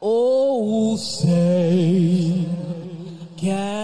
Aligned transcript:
Oh, 0.00 0.96
say, 0.96 2.46
can 3.36 3.77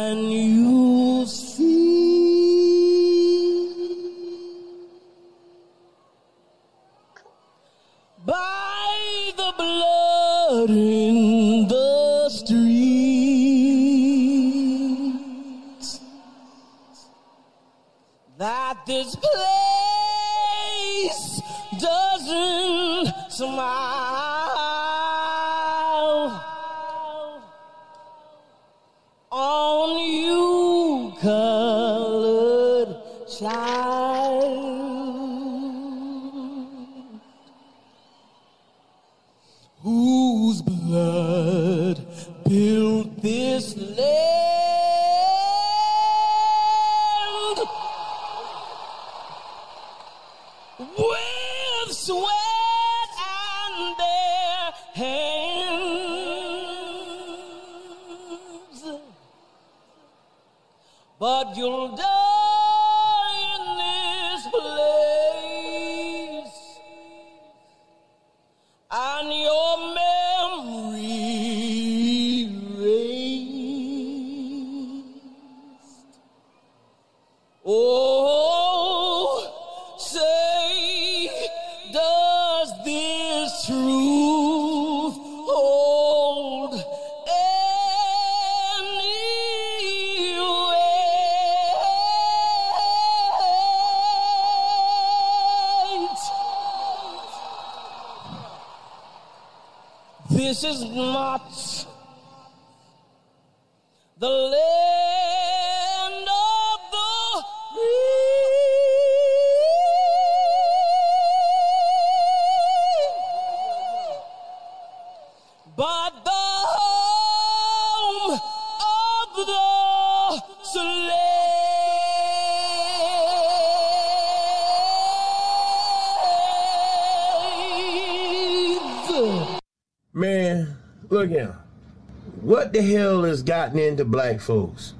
folks? 134.44 134.94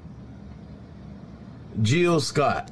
Jill 1.83 2.21
Scott. 2.21 2.71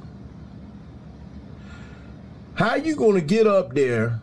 How 2.55 2.75
you 2.75 2.95
gonna 2.95 3.21
get 3.21 3.47
up 3.47 3.73
there 3.73 4.19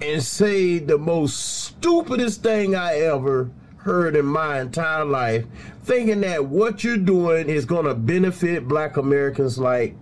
and 0.00 0.22
say 0.22 0.78
the 0.78 0.98
most 0.98 1.38
stupidest 1.38 2.42
thing 2.42 2.74
I 2.74 2.96
ever 3.00 3.50
heard 3.76 4.16
in 4.16 4.26
my 4.26 4.60
entire 4.60 5.04
life, 5.04 5.46
thinking 5.84 6.20
that 6.20 6.46
what 6.46 6.84
you're 6.84 6.96
doing 6.96 7.48
is 7.48 7.64
gonna 7.64 7.94
benefit 7.94 8.68
black 8.68 8.96
Americans 8.96 9.58
like 9.58 9.96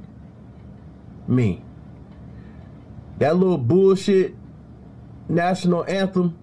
me? 1.27 1.63
That 3.19 3.37
little 3.37 3.59
bullshit 3.59 4.35
national 5.29 5.85
anthem 5.85 6.37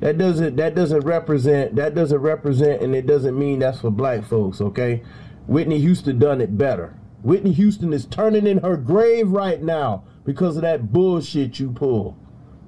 that 0.00 0.18
doesn't 0.18 0.56
that 0.56 0.74
doesn't 0.74 1.00
represent 1.00 1.76
that 1.76 1.94
doesn't 1.94 2.18
represent 2.18 2.82
and 2.82 2.94
it 2.94 3.06
doesn't 3.06 3.38
mean 3.38 3.58
that's 3.58 3.80
for 3.80 3.90
black 3.90 4.24
folks 4.24 4.60
okay? 4.60 5.02
Whitney 5.46 5.80
houston 5.80 6.18
done 6.18 6.40
it 6.40 6.56
better. 6.56 6.94
Whitney 7.22 7.52
houston 7.52 7.92
is 7.92 8.06
turning 8.06 8.46
in 8.46 8.58
her 8.58 8.76
grave 8.76 9.30
right 9.30 9.62
now 9.62 10.04
because 10.24 10.56
of 10.56 10.62
that 10.62 10.92
bullshit 10.92 11.58
you 11.58 11.70
pull. 11.70 12.16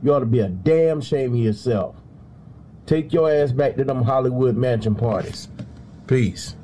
You 0.03 0.15
ought 0.15 0.20
to 0.20 0.26
be 0.26 0.41
a 0.41 0.48
damn 0.48 1.00
shame 1.00 1.32
of 1.32 1.38
yourself. 1.38 1.97
Take 2.87 3.12
your 3.12 3.31
ass 3.31 3.53
back 3.53 3.76
to 3.76 3.84
them 3.84 4.03
hollywood 4.03 4.56
mansion 4.56 4.94
parties. 4.94 5.49
Peace 6.06 6.56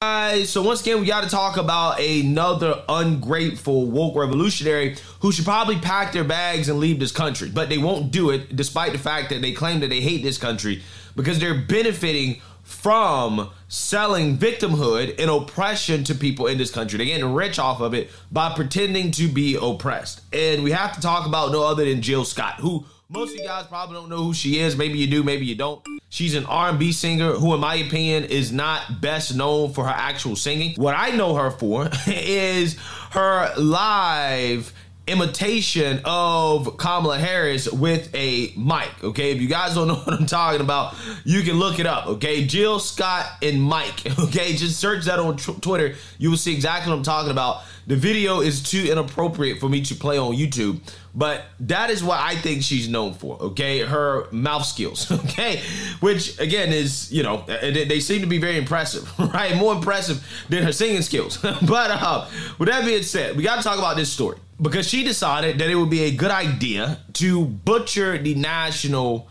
Guys, 0.00 0.48
so 0.48 0.62
once 0.62 0.80
again, 0.80 1.00
we 1.00 1.06
got 1.08 1.24
to 1.24 1.28
talk 1.28 1.56
about 1.56 1.98
another 1.98 2.84
ungrateful 2.88 3.86
woke 3.86 4.14
revolutionary 4.14 4.94
who 5.18 5.32
should 5.32 5.44
probably 5.44 5.76
pack 5.80 6.12
their 6.12 6.22
bags 6.22 6.68
and 6.68 6.78
leave 6.78 7.00
this 7.00 7.10
country, 7.10 7.50
but 7.50 7.68
they 7.68 7.78
won't 7.78 8.12
do 8.12 8.30
it 8.30 8.54
despite 8.54 8.92
the 8.92 8.98
fact 8.98 9.28
that 9.30 9.42
they 9.42 9.50
claim 9.50 9.80
that 9.80 9.90
they 9.90 10.00
hate 10.00 10.22
this 10.22 10.38
country 10.38 10.84
because 11.16 11.40
they're 11.40 11.62
benefiting 11.62 12.40
from 12.62 13.50
selling 13.66 14.38
victimhood 14.38 15.20
and 15.20 15.28
oppression 15.28 16.04
to 16.04 16.14
people 16.14 16.46
in 16.46 16.58
this 16.58 16.70
country. 16.70 16.96
They're 16.96 17.06
getting 17.06 17.34
rich 17.34 17.58
off 17.58 17.80
of 17.80 17.92
it 17.92 18.08
by 18.30 18.54
pretending 18.54 19.10
to 19.12 19.26
be 19.26 19.58
oppressed. 19.60 20.20
And 20.32 20.62
we 20.62 20.70
have 20.70 20.94
to 20.94 21.00
talk 21.00 21.26
about 21.26 21.50
no 21.50 21.64
other 21.64 21.84
than 21.84 22.02
Jill 22.02 22.24
Scott, 22.24 22.60
who 22.60 22.84
most 23.10 23.30
of 23.34 23.40
you 23.40 23.44
guys 23.46 23.66
probably 23.66 23.96
don't 23.96 24.10
know 24.10 24.22
who 24.22 24.34
she 24.34 24.58
is. 24.58 24.76
Maybe 24.76 24.98
you 24.98 25.06
do, 25.06 25.22
maybe 25.22 25.46
you 25.46 25.54
don't. 25.54 25.82
She's 26.10 26.34
an 26.34 26.44
R&B 26.46 26.92
singer 26.92 27.32
who, 27.32 27.54
in 27.54 27.60
my 27.60 27.76
opinion, 27.76 28.24
is 28.24 28.52
not 28.52 29.00
best 29.00 29.34
known 29.34 29.72
for 29.72 29.84
her 29.84 29.90
actual 29.94 30.36
singing. 30.36 30.74
What 30.76 30.94
I 30.96 31.10
know 31.10 31.34
her 31.34 31.50
for 31.50 31.88
is 32.06 32.76
her 33.10 33.52
live 33.56 34.72
imitation 35.06 36.02
of 36.04 36.76
Kamala 36.76 37.18
Harris 37.18 37.70
with 37.70 38.14
a 38.14 38.52
mic. 38.58 38.90
Okay, 39.02 39.32
if 39.32 39.40
you 39.40 39.48
guys 39.48 39.74
don't 39.74 39.88
know 39.88 39.94
what 39.94 40.20
I'm 40.20 40.26
talking 40.26 40.60
about, 40.60 40.94
you 41.24 41.42
can 41.42 41.58
look 41.58 41.78
it 41.78 41.86
up. 41.86 42.06
Okay, 42.06 42.44
Jill 42.44 42.78
Scott 42.78 43.26
and 43.42 43.62
Mike. 43.62 44.06
Okay, 44.28 44.54
just 44.54 44.78
search 44.78 45.06
that 45.06 45.18
on 45.18 45.36
tw- 45.38 45.60
Twitter. 45.62 45.94
You 46.18 46.28
will 46.30 46.36
see 46.36 46.52
exactly 46.52 46.90
what 46.90 46.98
I'm 46.98 47.02
talking 47.02 47.30
about. 47.30 47.62
The 47.88 47.96
video 47.96 48.42
is 48.42 48.62
too 48.62 48.86
inappropriate 48.92 49.60
for 49.60 49.70
me 49.70 49.80
to 49.80 49.94
play 49.94 50.18
on 50.18 50.34
YouTube, 50.34 50.80
but 51.14 51.46
that 51.60 51.88
is 51.88 52.04
what 52.04 52.20
I 52.20 52.34
think 52.36 52.62
she's 52.62 52.86
known 52.86 53.14
for. 53.14 53.40
Okay, 53.40 53.80
her 53.80 54.28
mouth 54.30 54.66
skills. 54.66 55.10
Okay, 55.28 55.62
which 56.00 56.38
again 56.38 56.70
is 56.72 57.10
you 57.10 57.22
know 57.22 57.44
they, 57.46 58.00
seem 58.00 58.20
to 58.20 58.26
be 58.26 58.38
very 58.38 58.58
impressive, 58.58 59.10
right? 59.34 59.56
More 59.56 59.74
impressive 59.74 60.22
than 60.50 60.64
her 60.64 60.72
singing 60.72 61.00
skills. 61.00 61.38
but 61.42 61.90
uh, 61.90 62.28
with 62.58 62.68
that 62.68 62.84
being 62.84 63.02
said, 63.02 63.36
we 63.36 63.42
got 63.42 63.56
to 63.56 63.62
talk 63.62 63.78
about 63.78 63.96
this 63.96 64.12
story 64.12 64.36
because 64.60 64.86
she 64.86 65.02
decided 65.02 65.58
that 65.58 65.70
it 65.70 65.74
would 65.74 65.90
be 65.90 66.02
a 66.02 66.10
good 66.10 66.30
idea 66.30 66.98
to 67.14 67.46
butcher 67.46 68.18
the 68.18 68.34
national 68.34 69.28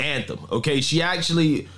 anthem. 0.00 0.38
Okay, 0.50 0.80
she 0.80 1.02
actually 1.02 1.68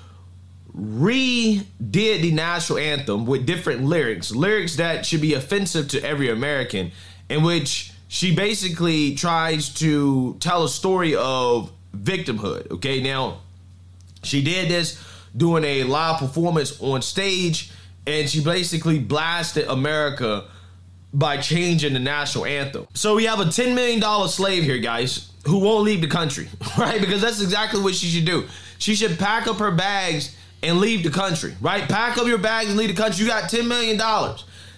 redid 0.81 2.23
the 2.23 2.33
national 2.33 2.79
anthem 2.79 3.27
with 3.27 3.45
different 3.45 3.85
lyrics, 3.85 4.31
lyrics 4.31 4.77
that 4.77 5.05
should 5.05 5.21
be 5.21 5.35
offensive 5.35 5.89
to 5.89 6.03
every 6.03 6.31
American, 6.31 6.93
in 7.29 7.43
which 7.43 7.93
she 8.09 8.35
basically 8.35 9.15
tries 9.15 9.69
to 9.75 10.37
tell 10.41 10.65
a 10.65 10.69
story 10.69 11.15
of 11.15 11.71
victimhood. 11.97 12.71
Okay, 12.73 13.01
now 13.03 13.41
she 14.23 14.43
did 14.43 14.71
this 14.71 15.03
doing 15.37 15.65
a 15.65 15.85
live 15.85 16.19
performance 16.19 16.81
on 16.81 17.03
stage, 17.03 17.71
and 18.07 18.29
she 18.29 18.43
basically 18.43 18.99
blasted 18.99 19.67
America 19.69 20.47
by 21.13 21.37
changing 21.37 21.93
the 21.93 21.99
national 21.99 22.47
anthem. 22.47 22.87
So 22.95 23.17
we 23.17 23.25
have 23.25 23.41
a 23.41 23.45
$10 23.45 23.75
million 23.75 24.29
slave 24.29 24.63
here, 24.63 24.79
guys, 24.79 25.31
who 25.45 25.59
won't 25.59 25.85
leave 25.85 26.01
the 26.01 26.07
country, 26.07 26.49
right? 26.79 27.01
Because 27.01 27.21
that's 27.21 27.43
exactly 27.43 27.81
what 27.83 27.95
she 27.95 28.07
should 28.07 28.25
do. 28.25 28.47
She 28.79 28.95
should 28.95 29.19
pack 29.19 29.47
up 29.47 29.59
her 29.59 29.71
bags 29.71 30.37
and 30.63 30.79
leave 30.81 31.03
the 31.03 31.11
country, 31.11 31.55
right? 31.61 31.89
Pack 31.89 32.19
up 32.19 32.27
your 32.27 32.39
bags 32.39 32.69
and 32.69 32.79
leave 32.79 32.95
the 32.95 33.01
country. 33.03 33.25
You 33.25 33.31
got 33.31 33.51
$10 33.51 33.67
million. 33.67 34.01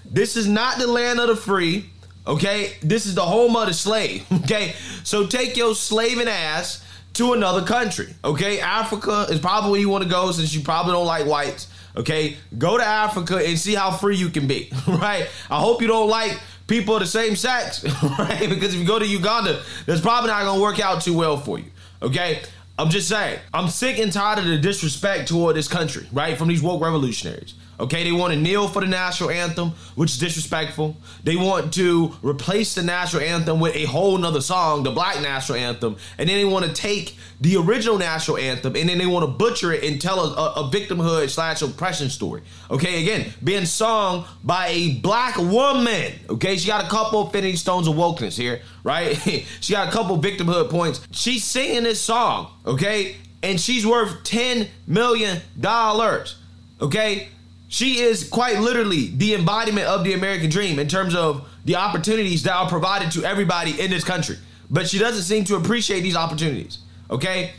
This 0.05 0.37
is 0.37 0.47
not 0.47 0.79
the 0.79 0.87
land 0.87 1.21
of 1.21 1.29
the 1.29 1.37
free. 1.37 1.91
Okay, 2.27 2.75
this 2.83 3.07
is 3.07 3.15
the 3.17 3.23
home 3.23 3.57
of 3.57 3.67
the 3.67 3.75
slave. 3.75 4.25
Okay, 4.45 4.75
so 5.03 5.27
take 5.27 5.57
your 5.57 5.75
slaving 5.75 6.29
ass 6.29 6.85
to 7.15 7.33
another 7.33 7.63
country. 7.67 8.15
Okay, 8.25 8.61
Africa 8.61 9.27
is 9.29 9.41
probably 9.41 9.71
where 9.71 9.81
you 9.81 9.89
want 9.89 10.05
to 10.05 10.11
go 10.11 10.31
since 10.33 10.55
you 10.55 10.63
probably 10.63 10.93
don't 10.93 11.07
like 11.07 11.27
whites. 11.27 11.69
Okay, 11.97 12.37
go 12.57 12.79
to 12.79 12.85
Africa 12.85 13.37
and 13.37 13.59
see 13.59 13.75
how 13.75 13.91
free 13.91 14.17
you 14.17 14.31
can 14.31 14.47
be. 14.47 14.71
Right? 14.87 15.29
I 15.51 15.61
hope 15.61 15.83
you 15.83 15.89
don't 15.89 16.09
like 16.09 16.39
people 16.67 16.95
of 16.95 17.01
the 17.01 17.07
same 17.07 17.37
sex. 17.37 17.85
Right? 18.19 18.49
Because 18.49 18.75
if 18.75 18.81
you 18.81 18.87
go 18.87 18.99
to 18.99 19.07
Uganda, 19.07 19.63
that's 19.87 20.01
probably 20.01 20.31
not 20.31 20.45
gonna 20.45 20.61
work 20.63 20.81
out 20.81 21.03
too 21.03 21.15
well 21.15 21.37
for 21.37 21.59
you. 21.59 21.67
Okay. 22.01 22.43
I'm 22.83 22.91
just 22.91 23.09
saying, 23.09 23.39
I'm 23.55 23.69
sick 23.69 24.01
and 24.01 24.13
tired 24.13 24.41
of 24.41 24.45
the 24.45 24.59
disrespect 24.59 25.29
toward 25.29 25.55
this 25.55 25.69
country, 25.69 26.05
right? 26.13 26.37
From 26.37 26.49
these 26.49 26.61
woke 26.61 26.83
revolutionaries. 26.83 27.55
Okay, 27.79 28.03
they 28.03 28.11
want 28.11 28.35
to 28.35 28.39
kneel 28.39 28.67
for 28.67 28.81
the 28.81 28.89
national 28.89 29.31
anthem, 29.31 29.71
which 29.95 30.11
is 30.11 30.19
disrespectful. 30.19 30.97
They 31.23 31.37
want 31.37 31.73
to 31.75 32.13
replace 32.23 32.75
the 32.75 32.83
national 32.83 33.23
anthem 33.23 33.61
with 33.61 33.77
a 33.77 33.85
whole 33.85 34.19
nother 34.19 34.41
song, 34.41 34.83
the 34.83 34.91
black 34.91 35.23
national 35.23 35.59
anthem, 35.59 35.97
and 36.19 36.29
then 36.29 36.37
they 36.39 36.45
want 36.45 36.65
to 36.65 36.73
take 36.73 37.17
the 37.41 37.57
original 37.57 37.99
national 37.99 38.37
anthem 38.37 38.77
and 38.77 38.89
then 38.89 38.99
they 38.99 39.07
want 39.07 39.25
to 39.25 39.31
butcher 39.33 39.73
it 39.73 39.83
and 39.83 40.01
tell 40.01 40.21
a, 40.21 40.53
a, 40.61 40.71
victimhood 40.71 41.29
slash 41.29 41.61
oppression 41.61 42.09
story. 42.09 42.41
Okay, 42.71 43.03
again, 43.03 43.33
being 43.43 43.67
sung 43.67 44.25
by 44.45 44.69
a 44.69 44.95
black 45.01 45.37
woman. 45.37 46.13
Okay, 46.31 46.57
she 46.57 46.69
got 46.69 46.85
a 46.85 46.89
couple 46.89 47.27
Infinity 47.27 47.57
Stones 47.57 47.89
of 47.89 47.95
wokeness 47.95 48.37
here, 48.37 48.63
right? 48.85 49.17
she 49.61 49.73
got 49.73 49.89
a 49.89 49.91
couple 49.91 50.19
victimhood 50.19 50.71
points. 50.71 51.07
She's 51.11 51.45
singing 51.45 51.85
this 51.85 52.01
song, 52.01 52.53
okay, 52.67 53.17
and 53.43 53.61
she's 53.61 53.87
worth 53.87 54.25
ten 54.25 54.69
million 54.87 55.41
dollars. 55.59 56.37
Okay, 56.81 57.29
she 57.69 58.01
is 58.01 58.29
quite 58.29 58.61
literally 58.61 59.09
the 59.09 59.35
embodiment 59.35 59.87
of 59.87 60.05
the 60.05 60.13
American 60.13 60.51
dream 60.51 60.79
in 60.79 60.89
terms 60.89 61.15
of 61.15 61.49
the 61.65 61.77
opportunities 61.77 62.43
that 62.43 62.55
are 62.55 62.69
provided 62.69 63.11
to 63.13 63.25
everybody 63.25 63.81
in 63.81 63.91
this 63.91 64.05
country. 64.05 64.37
But 64.71 64.89
she 64.89 64.99
doesn't 64.99 65.23
seem 65.23 65.45
to 65.45 65.57
appreciate 65.57 66.01
these 66.01 66.17
opportunities. 66.17 66.79
Okay? 67.11 67.53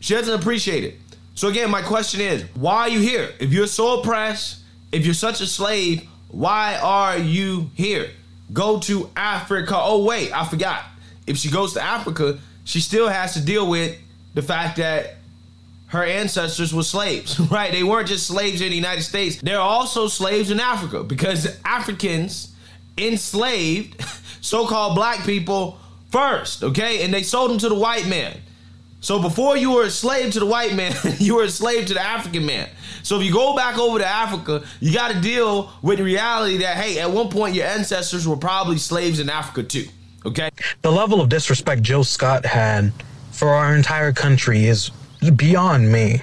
She 0.00 0.14
doesn't 0.14 0.34
appreciate 0.34 0.84
it. 0.84 0.98
So 1.34 1.48
again, 1.48 1.70
my 1.70 1.82
question 1.82 2.20
is, 2.20 2.44
why 2.54 2.82
are 2.82 2.88
you 2.88 3.00
here? 3.00 3.30
If 3.40 3.52
you're 3.52 3.66
so 3.66 4.00
oppressed, 4.00 4.60
if 4.92 5.04
you're 5.04 5.14
such 5.14 5.40
a 5.40 5.46
slave, 5.46 6.08
why 6.28 6.76
are 6.76 7.18
you 7.18 7.70
here? 7.74 8.10
Go 8.52 8.78
to 8.80 9.10
Africa. 9.16 9.74
Oh 9.76 10.04
wait, 10.04 10.32
I 10.32 10.44
forgot. 10.44 10.84
If 11.26 11.36
she 11.36 11.50
goes 11.50 11.72
to 11.74 11.82
Africa, 11.82 12.38
she 12.64 12.80
still 12.80 13.08
has 13.08 13.34
to 13.34 13.40
deal 13.40 13.68
with 13.68 13.98
the 14.34 14.42
fact 14.42 14.76
that 14.76 15.16
her 15.86 16.04
ancestors 16.04 16.74
were 16.74 16.82
slaves, 16.82 17.38
right? 17.50 17.72
They 17.72 17.82
weren't 17.82 18.08
just 18.08 18.26
slaves 18.26 18.60
in 18.60 18.70
the 18.70 18.76
United 18.76 19.02
States. 19.02 19.40
They're 19.40 19.60
also 19.60 20.08
slaves 20.08 20.50
in 20.50 20.60
Africa 20.60 21.04
because 21.04 21.58
Africans 21.64 22.54
enslaved 22.98 24.02
so-called 24.40 24.94
black 24.94 25.24
people 25.24 25.78
first, 26.10 26.62
okay? 26.62 27.04
And 27.04 27.14
they 27.14 27.22
sold 27.22 27.50
them 27.50 27.58
to 27.58 27.68
the 27.68 27.74
white 27.74 28.06
man. 28.06 28.40
So 29.04 29.20
before 29.20 29.54
you 29.54 29.72
were 29.72 29.82
a 29.82 29.90
slave 29.90 30.32
to 30.32 30.40
the 30.40 30.46
white 30.46 30.74
man, 30.74 30.94
you 31.18 31.34
were 31.34 31.42
a 31.42 31.50
slave 31.50 31.84
to 31.88 31.94
the 31.94 32.00
African 32.00 32.46
man. 32.46 32.70
So 33.02 33.18
if 33.18 33.26
you 33.26 33.34
go 33.34 33.54
back 33.54 33.78
over 33.78 33.98
to 33.98 34.06
Africa, 34.06 34.64
you 34.80 34.94
got 34.94 35.12
to 35.12 35.20
deal 35.20 35.70
with 35.82 35.98
the 35.98 36.04
reality 36.04 36.56
that 36.58 36.78
hey, 36.78 36.98
at 36.98 37.10
one 37.10 37.28
point 37.28 37.54
your 37.54 37.66
ancestors 37.66 38.26
were 38.26 38.38
probably 38.38 38.78
slaves 38.78 39.20
in 39.20 39.28
Africa 39.28 39.62
too. 39.62 39.88
Okay? 40.24 40.48
The 40.80 40.90
level 40.90 41.20
of 41.20 41.28
disrespect 41.28 41.82
Jill 41.82 42.02
Scott 42.02 42.46
had 42.46 42.94
for 43.30 43.48
our 43.48 43.76
entire 43.76 44.10
country 44.10 44.64
is 44.64 44.88
beyond 45.36 45.92
me. 45.92 46.22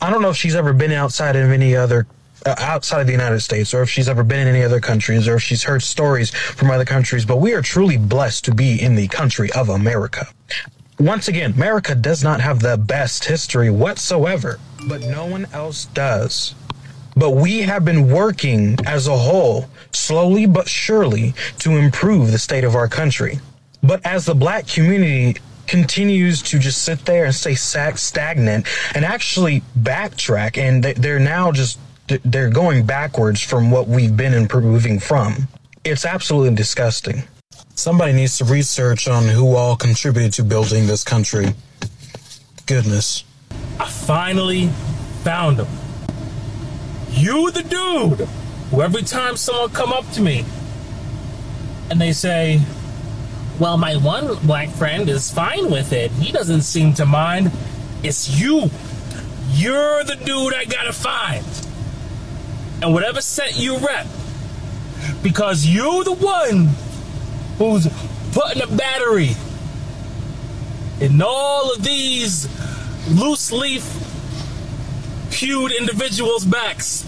I 0.00 0.08
don't 0.08 0.22
know 0.22 0.30
if 0.30 0.36
she's 0.36 0.54
ever 0.54 0.72
been 0.72 0.92
outside 0.92 1.34
of 1.34 1.50
any 1.50 1.74
other 1.74 2.06
uh, 2.44 2.54
outside 2.60 3.00
of 3.00 3.08
the 3.08 3.12
United 3.12 3.40
States 3.40 3.74
or 3.74 3.82
if 3.82 3.90
she's 3.90 4.08
ever 4.08 4.22
been 4.22 4.46
in 4.46 4.54
any 4.54 4.62
other 4.62 4.78
countries 4.78 5.26
or 5.26 5.36
if 5.36 5.42
she's 5.42 5.64
heard 5.64 5.82
stories 5.82 6.30
from 6.30 6.70
other 6.70 6.84
countries, 6.84 7.24
but 7.24 7.38
we 7.38 7.52
are 7.52 7.62
truly 7.62 7.96
blessed 7.96 8.44
to 8.44 8.54
be 8.54 8.80
in 8.80 8.94
the 8.94 9.08
country 9.08 9.50
of 9.54 9.70
America. 9.70 10.28
Once 10.98 11.28
again, 11.28 11.52
America 11.52 11.94
does 11.94 12.24
not 12.24 12.40
have 12.40 12.60
the 12.60 12.76
best 12.78 13.26
history 13.26 13.68
whatsoever, 13.68 14.58
but 14.88 15.02
no 15.02 15.26
one 15.26 15.46
else 15.52 15.84
does. 15.86 16.54
But 17.14 17.30
we 17.30 17.62
have 17.62 17.84
been 17.84 18.10
working 18.10 18.78
as 18.86 19.06
a 19.06 19.16
whole, 19.16 19.66
slowly 19.92 20.46
but 20.46 20.68
surely, 20.68 21.34
to 21.58 21.72
improve 21.72 22.32
the 22.32 22.38
state 22.38 22.64
of 22.64 22.74
our 22.74 22.88
country. 22.88 23.40
But 23.82 24.04
as 24.06 24.24
the 24.24 24.34
black 24.34 24.66
community 24.66 25.38
continues 25.66 26.40
to 26.40 26.58
just 26.58 26.82
sit 26.82 27.04
there 27.04 27.26
and 27.26 27.34
stay 27.34 27.54
stagnant 27.54 28.66
and 28.94 29.04
actually 29.04 29.62
backtrack 29.78 30.56
and 30.56 30.82
they're 30.82 31.18
now 31.18 31.52
just 31.52 31.78
they're 32.24 32.50
going 32.50 32.86
backwards 32.86 33.40
from 33.42 33.70
what 33.70 33.88
we've 33.88 34.16
been 34.16 34.32
improving 34.32 35.00
from 35.00 35.48
it's 35.84 36.04
absolutely 36.04 36.54
disgusting 36.54 37.24
somebody 37.76 38.12
needs 38.12 38.38
to 38.38 38.44
research 38.44 39.06
on 39.06 39.24
who 39.24 39.54
all 39.54 39.76
contributed 39.76 40.32
to 40.32 40.42
building 40.42 40.86
this 40.86 41.04
country 41.04 41.54
goodness 42.66 43.24
i 43.78 43.86
finally 43.86 44.68
found 45.22 45.58
him 45.58 45.68
you 47.10 47.50
the 47.52 47.62
dude 47.62 48.26
who 48.70 48.82
every 48.82 49.02
time 49.02 49.36
someone 49.36 49.70
come 49.70 49.92
up 49.92 50.08
to 50.10 50.20
me 50.20 50.44
and 51.90 52.00
they 52.00 52.12
say 52.12 52.60
well, 53.58 53.78
my 53.78 53.96
one 53.96 54.36
black 54.46 54.68
friend 54.68 55.08
is 55.08 55.30
fine 55.30 55.70
with 55.70 55.92
it. 55.94 56.10
He 56.12 56.30
doesn't 56.30 56.62
seem 56.62 56.92
to 56.94 57.06
mind. 57.06 57.50
It's 58.02 58.38
you. 58.38 58.70
You're 59.52 60.04
the 60.04 60.16
dude 60.16 60.52
I 60.52 60.66
gotta 60.66 60.92
find. 60.92 61.44
And 62.82 62.92
whatever 62.92 63.22
set 63.22 63.56
you 63.58 63.78
rep, 63.78 64.06
because 65.22 65.64
you're 65.64 66.04
the 66.04 66.12
one 66.12 66.68
who's 67.58 67.88
putting 68.32 68.62
a 68.62 68.66
battery 68.66 69.30
in 71.00 71.20
all 71.22 71.72
of 71.72 71.82
these 71.82 72.48
loose 73.08 73.52
leaf 73.52 73.84
pewed 75.30 75.72
individuals' 75.72 76.44
backs 76.44 77.04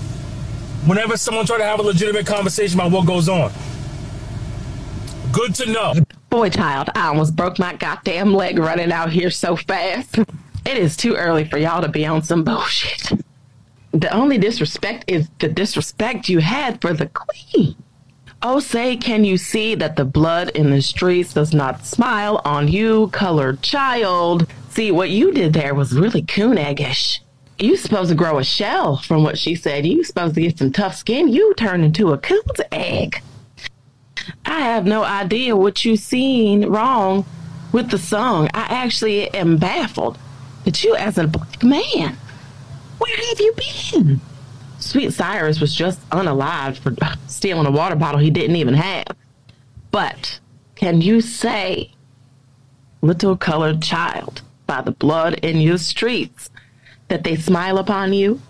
whenever 0.87 1.17
someone 1.17 1.47
try 1.47 1.59
to 1.59 1.65
have 1.65 1.81
a 1.81 1.83
legitimate 1.83 2.27
conversation 2.27 2.79
about 2.79 2.93
what 2.93 3.07
goes 3.07 3.29
on. 3.29 3.51
Good 5.33 5.55
to 5.57 5.71
know. 5.71 5.95
Boy, 6.31 6.51
child, 6.51 6.91
I 6.95 7.09
almost 7.09 7.37
broke 7.37 7.59
my 7.59 7.75
goddamn 7.75 8.35
leg 8.35 8.59
running 8.59 8.93
out 8.93 9.11
here 9.11 9.31
so 9.31 9.57
fast. 9.57 10.19
It 10.19 10.77
is 10.77 10.97
too 10.97 11.15
early 11.15 11.45
for 11.45 11.59
y'all 11.59 11.81
to 11.81 11.89
be 11.89 12.05
on 12.05 12.23
some 12.23 12.45
bullshit. 12.45 13.13
The 13.93 14.13
only 14.15 14.37
disrespect 14.37 15.05
is 15.07 15.31
the 15.39 15.49
disrespect 15.49 16.29
you 16.29 16.41
had 16.41 16.81
for 16.81 16.93
the 16.93 17.07
queen. 17.07 17.75
Oh, 18.41 18.61
say, 18.61 18.97
can 18.97 19.25
you 19.25 19.37
see 19.37 19.75
that 19.75 19.97
the 19.97 20.05
blood 20.05 20.51
in 20.51 20.71
the 20.71 20.81
streets 20.81 21.35
does 21.35 21.53
not 21.53 21.85
smile 21.85 22.41
on 22.45 22.69
you, 22.69 23.09
colored 23.09 23.63
child? 23.63 24.47
See, 24.71 24.93
what 24.93 25.11
you 25.11 25.33
did 25.33 25.55
there 25.55 25.75
was 25.75 25.99
really 25.99 26.23
coon 26.23 26.57
eggish. 26.57 27.19
You 27.59 27.77
supposed 27.77 28.11
to 28.11 28.15
grow 28.15 28.39
a 28.39 28.45
shell 28.45 28.99
from 28.99 29.25
what 29.25 29.39
she 29.39 29.57
said. 29.57 29.85
You 29.85 30.05
supposed 30.05 30.37
to 30.37 30.41
get 30.41 30.57
some 30.57 30.71
tough 30.71 30.95
skin. 30.95 31.27
You 31.27 31.53
turned 31.55 31.85
into 31.85 32.13
a 32.13 32.19
coon's 32.19 32.61
egg. 32.71 33.21
I 34.47 34.61
have 34.61 34.87
no 34.87 35.03
idea 35.03 35.57
what 35.57 35.85
you 35.85 35.97
seen 35.97 36.67
wrong 36.67 37.27
with 37.73 37.91
the 37.91 37.99
song. 37.99 38.51
I 38.55 38.67
actually 38.69 39.35
am 39.35 39.57
baffled 39.57 40.17
that 40.65 40.85
you, 40.85 40.95
as 40.95 41.19
a 41.19 41.27
black 41.27 41.65
man, 41.65 42.17
where 42.99 43.17
have 43.17 43.41
you 43.41 43.53
been? 43.93 44.21
Sweet 44.79 45.13
Cyrus 45.13 45.61
was 45.61 45.75
just 45.75 46.09
unalived 46.11 46.79
for 46.79 46.95
stealing 47.27 47.67
a 47.67 47.71
water 47.71 47.97
bottle 47.97 48.21
he 48.21 48.31
didn't 48.31 48.57
even 48.57 48.75
have. 48.75 49.17
But 49.91 50.39
can 50.77 51.01
you 51.01 51.21
say, 51.21 51.93
little 53.03 53.37
colored 53.37 53.83
child, 53.83 54.43
by 54.67 54.83
the 54.83 54.93
blood 54.93 55.35
in 55.35 55.61
your 55.61 55.79
streets, 55.79 56.51
that 57.09 57.25
they 57.25 57.37
smile 57.37 57.79
upon 57.79 58.13
you? 58.13 58.41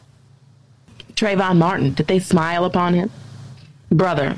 Trayvon 1.15 1.57
Martin, 1.57 1.95
did 1.95 2.07
they 2.07 2.19
smile 2.19 2.65
upon 2.65 2.95
him? 2.95 3.11
Brother, 3.91 4.37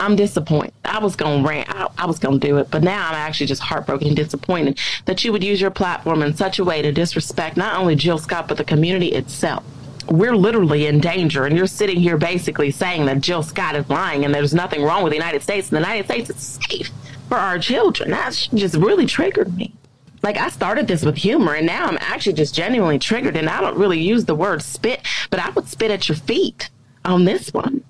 I'm 0.00 0.16
disappointed. 0.16 0.72
I 0.84 0.98
was 0.98 1.16
going 1.16 1.42
to 1.42 1.48
rant. 1.48 1.68
I, 1.68 1.88
I, 1.98 2.06
was 2.06 2.18
going 2.18 2.40
to 2.40 2.46
do 2.46 2.56
it. 2.58 2.70
But 2.70 2.82
now 2.82 3.08
I'm 3.08 3.14
actually 3.14 3.46
just 3.46 3.62
heartbroken 3.62 4.08
and 4.08 4.16
disappointed 4.16 4.78
that 5.04 5.24
you 5.24 5.32
would 5.32 5.44
use 5.44 5.60
your 5.60 5.70
platform 5.70 6.22
in 6.22 6.34
such 6.34 6.58
a 6.58 6.64
way 6.64 6.82
to 6.82 6.92
disrespect 6.92 7.56
not 7.56 7.76
only 7.76 7.96
Jill 7.96 8.18
Scott, 8.18 8.48
but 8.48 8.56
the 8.56 8.64
community 8.64 9.08
itself. 9.08 9.64
We're 10.10 10.36
literally 10.36 10.86
in 10.86 11.00
danger. 11.00 11.44
And 11.44 11.56
you're 11.56 11.66
sitting 11.66 12.00
here 12.00 12.16
basically 12.16 12.70
saying 12.70 13.06
that 13.06 13.20
Jill 13.20 13.42
Scott 13.42 13.76
is 13.76 13.88
lying 13.88 14.24
and 14.24 14.34
there's 14.34 14.54
nothing 14.54 14.82
wrong 14.82 15.02
with 15.02 15.10
the 15.10 15.16
United 15.16 15.42
States. 15.42 15.68
And 15.68 15.76
the 15.76 15.80
United 15.80 16.06
States 16.06 16.30
is 16.30 16.58
safe 16.68 16.90
for 17.28 17.36
our 17.36 17.58
children. 17.58 18.10
That 18.10 18.48
just 18.54 18.74
really 18.76 19.06
triggered 19.06 19.56
me. 19.56 19.74
Like 20.22 20.36
I 20.36 20.48
started 20.48 20.88
this 20.88 21.04
with 21.04 21.16
humor 21.16 21.54
and 21.54 21.66
now 21.66 21.86
I'm 21.86 21.98
actually 22.00 22.32
just 22.32 22.54
genuinely 22.54 22.98
triggered. 22.98 23.36
And 23.36 23.48
I 23.48 23.60
don't 23.60 23.78
really 23.78 24.00
use 24.00 24.24
the 24.24 24.34
word 24.34 24.62
spit, 24.62 25.00
but 25.30 25.40
I 25.40 25.50
would 25.50 25.68
spit 25.68 25.90
at 25.90 26.08
your 26.08 26.16
feet 26.16 26.70
on 27.04 27.24
this 27.24 27.52
one 27.52 27.84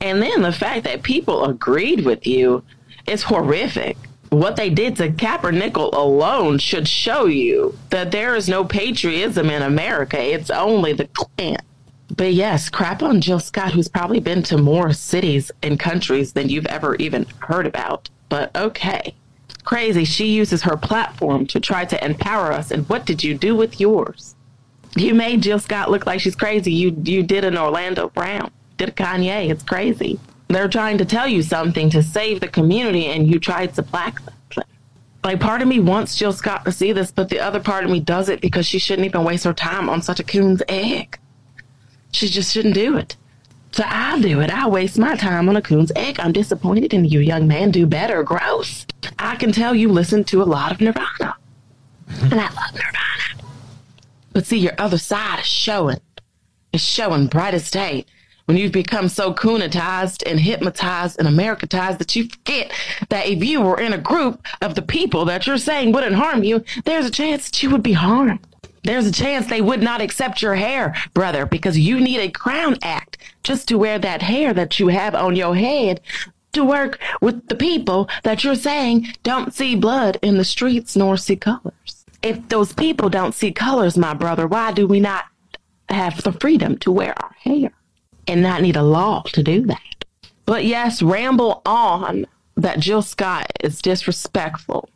and 0.00 0.22
then 0.22 0.42
the 0.42 0.52
fact 0.52 0.84
that 0.84 1.02
people 1.02 1.44
agreed 1.44 2.04
with 2.04 2.26
you 2.26 2.64
is 3.06 3.22
horrific. 3.22 3.96
What 4.30 4.56
they 4.56 4.70
did 4.70 4.96
to 4.96 5.10
Kaepernick 5.10 5.76
alone 5.76 6.58
should 6.58 6.86
show 6.86 7.26
you 7.26 7.76
that 7.90 8.10
there 8.10 8.36
is 8.36 8.48
no 8.48 8.64
patriotism 8.64 9.48
in 9.48 9.62
America. 9.62 10.20
It's 10.20 10.50
only 10.50 10.92
the 10.92 11.06
Klan. 11.06 11.56
But 12.14 12.32
yes, 12.34 12.68
crap 12.68 13.02
on 13.02 13.20
Jill 13.20 13.40
Scott, 13.40 13.72
who's 13.72 13.88
probably 13.88 14.20
been 14.20 14.42
to 14.44 14.58
more 14.58 14.92
cities 14.92 15.50
and 15.62 15.78
countries 15.78 16.32
than 16.32 16.48
you've 16.48 16.66
ever 16.66 16.94
even 16.96 17.26
heard 17.40 17.66
about. 17.66 18.08
But 18.28 18.54
okay. 18.56 19.14
Crazy. 19.64 20.04
She 20.04 20.26
uses 20.28 20.62
her 20.62 20.76
platform 20.76 21.46
to 21.46 21.60
try 21.60 21.84
to 21.84 22.04
empower 22.04 22.52
us. 22.52 22.70
And 22.70 22.88
what 22.88 23.06
did 23.06 23.22
you 23.22 23.34
do 23.34 23.54
with 23.54 23.80
yours? 23.80 24.34
You 24.96 25.14
made 25.14 25.42
Jill 25.42 25.58
Scott 25.58 25.90
look 25.90 26.06
like 26.06 26.20
she's 26.20 26.34
crazy. 26.34 26.72
You 26.72 26.96
you 27.04 27.22
did 27.22 27.44
an 27.44 27.58
Orlando 27.58 28.08
Brown, 28.08 28.50
did 28.78 28.88
a 28.88 28.92
Kanye. 28.92 29.50
It's 29.50 29.62
crazy. 29.62 30.18
They're 30.48 30.68
trying 30.68 30.98
to 30.98 31.04
tell 31.04 31.28
you 31.28 31.42
something 31.42 31.90
to 31.90 32.02
save 32.02 32.40
the 32.40 32.48
community, 32.48 33.06
and 33.06 33.28
you 33.28 33.38
tried 33.38 33.74
to 33.74 33.82
black 33.82 34.24
them. 34.24 34.34
Like 35.24 35.40
part 35.40 35.60
of 35.60 35.68
me 35.68 35.80
wants 35.80 36.16
Jill 36.16 36.32
Scott 36.32 36.64
to 36.64 36.72
see 36.72 36.92
this, 36.92 37.10
but 37.10 37.28
the 37.28 37.40
other 37.40 37.60
part 37.60 37.84
of 37.84 37.90
me 37.90 38.00
does 38.00 38.28
it 38.28 38.40
because 38.40 38.66
she 38.66 38.78
shouldn't 38.78 39.06
even 39.06 39.24
waste 39.24 39.44
her 39.44 39.52
time 39.52 39.88
on 39.88 40.00
such 40.00 40.20
a 40.20 40.24
coon's 40.24 40.62
egg. 40.68 41.18
She 42.12 42.28
just 42.28 42.52
shouldn't 42.52 42.74
do 42.74 42.96
it. 42.96 43.16
So 43.72 43.84
I 43.86 44.18
do 44.20 44.40
it. 44.40 44.50
I 44.50 44.66
waste 44.68 44.98
my 44.98 45.16
time 45.16 45.48
on 45.48 45.56
a 45.56 45.60
coon's 45.60 45.92
egg. 45.94 46.18
I'm 46.18 46.32
disappointed 46.32 46.94
in 46.94 47.04
you, 47.04 47.20
young 47.20 47.46
man. 47.46 47.70
Do 47.70 47.86
better. 47.86 48.22
Gross. 48.22 48.86
I 49.18 49.36
can 49.36 49.52
tell 49.52 49.74
you 49.74 49.90
listen 49.90 50.24
to 50.24 50.42
a 50.42 50.44
lot 50.44 50.72
of 50.72 50.80
Nirvana. 50.80 51.36
and 52.22 52.34
I 52.34 52.48
love 52.48 52.72
Nirvana. 52.72 53.44
But 54.32 54.46
see, 54.46 54.58
your 54.58 54.74
other 54.78 54.98
side 54.98 55.40
is 55.40 55.46
showing. 55.46 56.00
It's 56.72 56.82
showing 56.82 57.26
bright 57.26 57.54
as 57.54 57.70
day 57.70 58.06
when 58.48 58.56
you've 58.56 58.72
become 58.72 59.10
so 59.10 59.34
coonitized 59.34 60.22
and 60.24 60.40
hypnotized 60.40 61.18
and 61.18 61.28
Americanized 61.28 61.98
that 61.98 62.16
you 62.16 62.26
forget 62.26 62.72
that 63.10 63.26
if 63.26 63.44
you 63.44 63.60
were 63.60 63.78
in 63.78 63.92
a 63.92 63.98
group 63.98 64.42
of 64.62 64.74
the 64.74 64.80
people 64.80 65.26
that 65.26 65.46
you're 65.46 65.58
saying 65.58 65.92
wouldn't 65.92 66.14
harm 66.14 66.42
you, 66.42 66.64
there's 66.86 67.04
a 67.04 67.10
chance 67.10 67.50
that 67.50 67.62
you 67.62 67.68
would 67.68 67.82
be 67.82 67.92
harmed. 67.92 68.38
There's 68.84 69.06
a 69.06 69.12
chance 69.12 69.46
they 69.46 69.60
would 69.60 69.82
not 69.82 70.00
accept 70.00 70.40
your 70.40 70.54
hair, 70.54 70.96
brother, 71.12 71.44
because 71.44 71.78
you 71.78 72.00
need 72.00 72.20
a 72.20 72.30
crown 72.30 72.78
act 72.80 73.18
just 73.42 73.68
to 73.68 73.76
wear 73.76 73.98
that 73.98 74.22
hair 74.22 74.54
that 74.54 74.80
you 74.80 74.88
have 74.88 75.14
on 75.14 75.36
your 75.36 75.54
head 75.54 76.00
to 76.52 76.64
work 76.64 76.98
with 77.20 77.48
the 77.48 77.54
people 77.54 78.08
that 78.22 78.44
you're 78.44 78.54
saying 78.54 79.08
don't 79.24 79.52
see 79.52 79.76
blood 79.76 80.18
in 80.22 80.38
the 80.38 80.44
streets 80.44 80.96
nor 80.96 81.18
see 81.18 81.36
colors. 81.36 82.06
If 82.22 82.48
those 82.48 82.72
people 82.72 83.10
don't 83.10 83.34
see 83.34 83.52
colors, 83.52 83.98
my 83.98 84.14
brother, 84.14 84.46
why 84.46 84.72
do 84.72 84.86
we 84.86 85.00
not 85.00 85.26
have 85.90 86.22
the 86.22 86.32
freedom 86.32 86.78
to 86.78 86.90
wear 86.90 87.12
our 87.22 87.36
hair? 87.44 87.72
And 88.28 88.42
not 88.42 88.62
need 88.62 88.76
a 88.76 88.82
law 88.82 89.22
to 89.32 89.42
do 89.42 89.62
that. 89.66 90.04
But 90.44 90.64
yes, 90.64 91.02
ramble 91.02 91.62
on 91.66 92.26
that 92.56 92.80
Jill 92.80 93.02
Scott 93.02 93.50
is 93.60 93.82
disrespectful. 93.82 94.88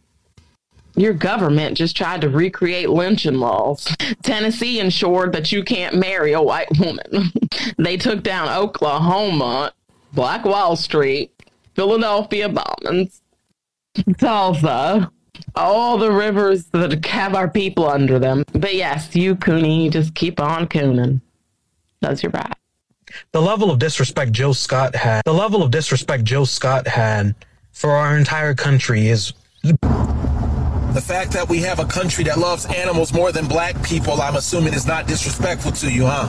Your 0.95 1.15
government 1.15 1.79
just 1.79 1.97
tried 1.97 2.21
to 2.21 2.29
recreate 2.29 2.91
lynching 2.91 3.39
laws. 3.39 3.95
Tennessee 4.23 4.79
ensured 4.79 5.33
that 5.33 5.51
you 5.51 5.65
can't 5.65 5.97
marry 5.97 6.33
a 6.33 6.43
white 6.43 6.69
woman. 6.79 7.33
they 7.79 7.97
took 7.97 8.23
down 8.23 8.51
Oklahoma, 8.51 9.73
Black 10.13 10.45
Wall 10.45 10.77
Street, 10.77 11.33
Philadelphia 11.75 12.49
bombings, 12.51 13.23
Tulsa, 14.19 15.11
all 15.55 15.97
the 15.97 16.13
rivers 16.13 16.67
that 16.67 17.05
have 17.07 17.35
our 17.35 17.49
people 17.49 17.89
under 17.89 18.19
them. 18.19 18.45
But 18.53 18.75
yes, 18.75 19.17
you 19.17 19.37
Cooney, 19.37 19.89
just 19.89 20.15
keep 20.15 20.41
on 20.41 20.67
cooning. 20.67 21.23
That's 22.01 22.23
your 22.23 22.33
right 22.33 22.53
the 23.33 23.41
level 23.41 23.71
of 23.71 23.79
disrespect 23.79 24.33
Joe 24.33 24.53
Scott 24.53 24.95
had, 24.95 25.23
the 25.25 25.35
level 25.35 25.63
of 25.63 25.71
disrespect 25.71 26.25
Joe 26.25 26.45
Scott 26.45 26.87
had 26.87 27.35
for 27.73 27.91
our 27.91 28.17
entire 28.17 28.55
country 28.55 29.09
is. 29.09 29.33
The 29.63 31.03
fact 31.03 31.33
that 31.33 31.49
we 31.49 31.59
have 31.61 31.79
a 31.79 31.87
country 31.87 32.25
that 32.25 32.39
loves 32.39 32.67
animals 32.67 33.13
more 33.13 33.33
than 33.33 33.47
black 33.47 33.83
people, 33.83 34.21
I'm 34.21 34.37
assuming, 34.37 34.75
is 34.75 34.87
not 34.87 35.07
disrespectful 35.07 35.73
to 35.73 35.91
you, 35.91 36.05
huh? 36.07 36.29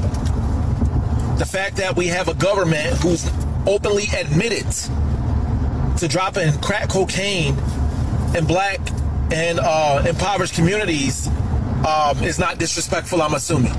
The 1.37 1.45
fact 1.45 1.75
that 1.77 1.95
we 1.97 2.07
have 2.07 2.29
a 2.29 2.33
government 2.33 2.97
who's 2.99 3.29
openly 3.67 4.05
admitted 4.15 4.65
to 5.97 6.07
dropping 6.07 6.53
crack 6.61 6.89
cocaine 6.89 7.57
in 8.35 8.45
black 8.45 8.79
and 9.31 9.59
uh, 9.59 10.03
impoverished 10.07 10.53
communities 10.53 11.27
um, 11.85 12.23
is 12.23 12.39
not 12.39 12.57
disrespectful, 12.57 13.21
I'm 13.21 13.33
assuming. 13.33 13.73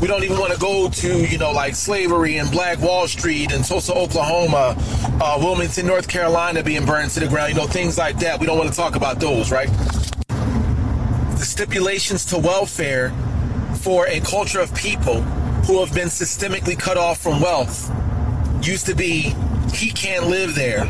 We 0.00 0.08
don't 0.08 0.24
even 0.24 0.38
want 0.38 0.52
to 0.52 0.58
go 0.58 0.88
to, 0.88 1.26
you 1.26 1.38
know, 1.38 1.52
like 1.52 1.74
slavery 1.74 2.36
and 2.36 2.50
Black 2.50 2.78
Wall 2.80 3.08
Street 3.08 3.52
and 3.52 3.64
Tulsa, 3.64 3.94
Oklahoma, 3.94 4.76
uh, 5.20 5.38
Wilmington, 5.40 5.86
North 5.86 6.08
Carolina 6.08 6.62
being 6.62 6.84
burned 6.84 7.10
to 7.12 7.20
the 7.20 7.28
ground, 7.28 7.54
you 7.54 7.54
know, 7.54 7.66
things 7.66 7.96
like 7.96 8.18
that. 8.18 8.38
We 8.38 8.46
don't 8.46 8.58
want 8.58 8.70
to 8.70 8.76
talk 8.76 8.96
about 8.96 9.20
those, 9.20 9.50
right? 9.50 9.68
The 10.28 11.44
stipulations 11.44 12.26
to 12.26 12.38
welfare 12.38 13.10
for 13.76 14.06
a 14.08 14.20
culture 14.20 14.60
of 14.60 14.74
people 14.74 15.22
who 15.66 15.80
have 15.82 15.94
been 15.94 16.08
systemically 16.08 16.78
cut 16.78 16.98
off 16.98 17.18
from 17.18 17.40
wealth 17.40 17.90
used 18.62 18.86
to 18.86 18.94
be 18.94 19.34
he 19.72 19.90
can't 19.90 20.26
live 20.26 20.54
there 20.54 20.88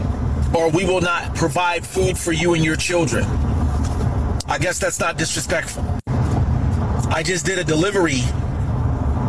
or 0.56 0.70
we 0.70 0.84
will 0.84 1.00
not 1.00 1.34
provide 1.34 1.84
food 1.84 2.16
for 2.16 2.32
you 2.32 2.54
and 2.54 2.64
your 2.64 2.76
children. 2.76 3.24
I 4.46 4.58
guess 4.60 4.78
that's 4.78 5.00
not 5.00 5.18
disrespectful. 5.18 5.84
I 6.06 7.22
just 7.24 7.46
did 7.46 7.58
a 7.58 7.64
delivery 7.64 8.22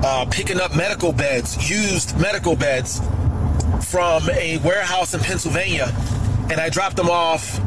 uh, 0.04 0.25
picking 0.30 0.60
up 0.60 0.75
medical 0.75 1.12
beds, 1.12 1.70
used 1.70 2.20
medical 2.20 2.56
beds 2.56 3.00
from 3.90 4.30
a 4.30 4.58
warehouse 4.64 5.14
in 5.14 5.20
Pennsylvania, 5.20 5.94
and 6.50 6.60
I 6.60 6.70
dropped 6.70 6.96
them 6.96 7.10
off 7.10 7.60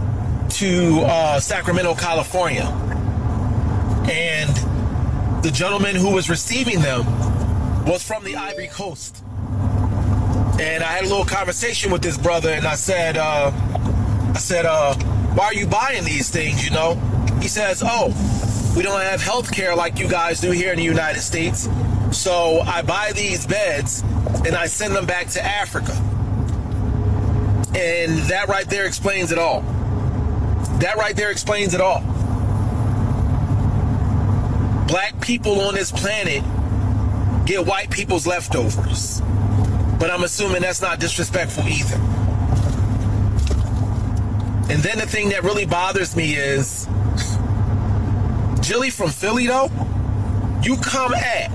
to 0.50 1.00
uh, 1.00 1.40
Sacramento, 1.40 1.94
California. 1.94 2.64
And 4.10 5.44
the 5.44 5.50
gentleman 5.50 5.94
who 5.94 6.14
was 6.14 6.28
receiving 6.28 6.80
them 6.80 7.04
was 7.84 8.02
from 8.02 8.24
the 8.24 8.36
Ivory 8.36 8.68
Coast. 8.68 9.22
And 10.60 10.82
I 10.82 10.88
had 10.88 11.04
a 11.04 11.08
little 11.08 11.24
conversation 11.24 11.92
with 11.92 12.02
this 12.02 12.18
brother, 12.18 12.50
and 12.50 12.66
I 12.66 12.74
said, 12.74 13.16
uh, 13.16 13.52
I 14.34 14.38
said, 14.38 14.66
uh, 14.66 14.94
why 15.34 15.46
are 15.46 15.54
you 15.54 15.66
buying 15.66 16.04
these 16.04 16.30
things, 16.30 16.64
you 16.64 16.70
know? 16.72 16.94
He 17.40 17.48
says, 17.48 17.82
oh, 17.84 18.08
we 18.76 18.82
don't 18.82 19.00
have 19.00 19.22
health 19.22 19.52
care 19.52 19.76
like 19.76 19.98
you 19.98 20.08
guys 20.08 20.40
do 20.40 20.50
here 20.50 20.72
in 20.72 20.78
the 20.78 20.84
United 20.84 21.20
States. 21.20 21.68
So 22.12 22.60
I 22.60 22.82
buy 22.82 23.12
these 23.12 23.46
beds 23.46 24.02
and 24.44 24.56
I 24.56 24.66
send 24.66 24.94
them 24.94 25.06
back 25.06 25.28
to 25.28 25.44
Africa. 25.44 25.92
And 27.76 28.18
that 28.30 28.46
right 28.48 28.68
there 28.68 28.86
explains 28.86 29.30
it 29.30 29.38
all. 29.38 29.60
That 30.80 30.96
right 30.96 31.14
there 31.14 31.30
explains 31.30 31.74
it 31.74 31.80
all. 31.80 32.00
Black 34.86 35.20
people 35.20 35.60
on 35.60 35.74
this 35.74 35.92
planet 35.92 36.42
get 37.46 37.66
white 37.66 37.90
people's 37.90 38.26
leftovers. 38.26 39.20
But 39.98 40.10
I'm 40.10 40.22
assuming 40.22 40.62
that's 40.62 40.80
not 40.80 41.00
disrespectful 41.00 41.64
either. 41.68 41.96
And 44.72 44.82
then 44.82 44.98
the 44.98 45.06
thing 45.06 45.30
that 45.30 45.44
really 45.44 45.66
bothers 45.66 46.14
me 46.14 46.34
is 46.36 46.86
Jilly 48.60 48.90
from 48.90 49.10
Philly, 49.10 49.46
though, 49.46 49.70
you 50.62 50.76
come 50.76 51.14
at 51.14 51.50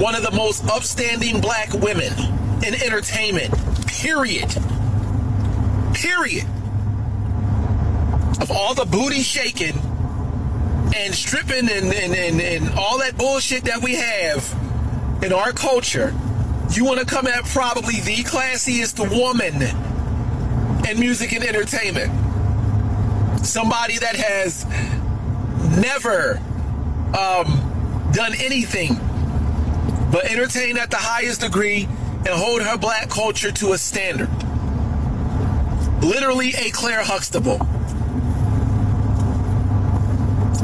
one 0.00 0.14
of 0.14 0.22
the 0.22 0.30
most 0.30 0.64
upstanding 0.64 1.42
black 1.42 1.70
women 1.74 2.10
in 2.64 2.74
entertainment, 2.74 3.54
period. 3.86 4.48
Period. 5.92 6.46
Of 8.40 8.50
all 8.50 8.74
the 8.74 8.86
booty 8.86 9.20
shaking 9.20 9.78
and 10.96 11.14
stripping 11.14 11.68
and, 11.70 11.92
and, 11.92 12.14
and, 12.14 12.40
and 12.40 12.78
all 12.78 12.98
that 12.98 13.18
bullshit 13.18 13.64
that 13.64 13.82
we 13.82 13.96
have 13.96 14.56
in 15.22 15.34
our 15.34 15.52
culture, 15.52 16.14
you 16.70 16.86
want 16.86 16.98
to 17.00 17.04
come 17.04 17.26
at 17.26 17.44
probably 17.44 18.00
the 18.00 18.24
classiest 18.24 18.98
woman 19.10 19.54
in 20.88 20.98
music 20.98 21.32
and 21.32 21.44
entertainment. 21.44 22.10
Somebody 23.44 23.98
that 23.98 24.16
has 24.16 24.64
never 25.78 26.38
um, 27.14 28.10
done 28.14 28.32
anything 28.38 28.98
but 30.10 30.24
entertain 30.24 30.76
at 30.76 30.90
the 30.90 30.96
highest 30.96 31.40
degree 31.40 31.84
and 31.84 32.28
hold 32.28 32.62
her 32.62 32.76
black 32.76 33.08
culture 33.08 33.52
to 33.52 33.72
a 33.72 33.78
standard. 33.78 34.28
Literally 36.02 36.52
a 36.54 36.70
Claire 36.70 37.02
Huxtable. 37.02 37.58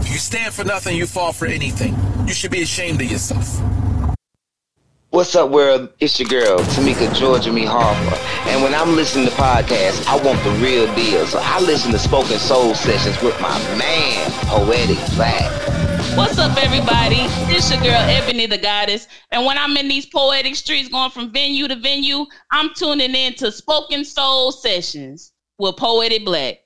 If 0.01 0.11
you 0.11 0.19
stand 0.19 0.53
for 0.53 0.65
nothing, 0.65 0.97
you 0.97 1.07
fall 1.07 1.33
for 1.33 1.47
anything. 1.47 1.97
You 2.27 2.35
should 2.35 2.51
be 2.51 2.63
ashamed 2.63 3.01
of 3.01 3.11
yourself. 3.11 3.61
What's 5.11 5.35
up, 5.37 5.51
world? 5.51 5.91
It's 6.01 6.19
your 6.19 6.29
girl, 6.29 6.59
Tamika 6.59 7.15
Georgia 7.15 7.53
Me 7.53 7.65
Harper. 7.65 8.17
And 8.51 8.63
when 8.63 8.75
I'm 8.75 8.97
listening 8.97 9.27
to 9.27 9.33
podcasts, 9.33 10.07
I 10.07 10.17
want 10.23 10.43
the 10.43 10.51
real 10.63 10.93
deal. 10.95 11.25
So 11.27 11.39
I 11.41 11.61
listen 11.61 11.93
to 11.93 11.99
Spoken 11.99 12.39
Soul 12.39 12.75
Sessions 12.75 13.23
with 13.23 13.41
my 13.41 13.59
man, 13.79 14.31
Poetic 14.47 14.99
Black. 15.15 15.76
What's 16.17 16.39
up, 16.39 16.57
everybody? 16.65 17.27
It's 17.55 17.71
your 17.71 17.79
girl 17.83 17.93
Ebony 17.93 18.47
the 18.47 18.57
Goddess, 18.57 19.07
and 19.33 19.45
when 19.45 19.59
I'm 19.59 19.77
in 19.77 19.87
these 19.87 20.07
poetic 20.07 20.57
streets, 20.57 20.89
going 20.89 21.11
from 21.11 21.31
venue 21.31 21.69
to 21.69 21.77
venue, 21.77 22.25
I'm 22.51 22.71
tuning 22.75 23.15
in 23.15 23.35
to 23.35 23.53
Spoken 23.53 24.03
Soul 24.03 24.51
Sessions 24.51 25.35
with 25.59 25.77
Poetic 25.77 26.25
Black. 26.25 26.61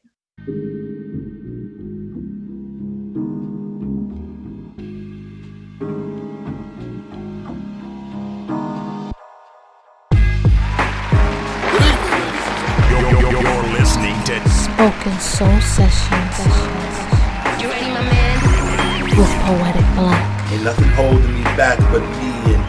Spoken 14.70 15.18
Soul 15.18 15.60
Sessions. 15.60 16.38
You 17.60 17.68
ready, 17.68 17.90
my 17.90 18.00
man? 18.00 18.19
With 19.16 19.28
Poetic 19.42 19.84
Black. 19.96 20.52
Ain't 20.52 20.64
nothing 20.64 20.88
holding 20.90 21.34
me 21.34 21.42
back 21.42 21.78
but 21.90 22.00
me 22.00 22.54
and 22.54 22.62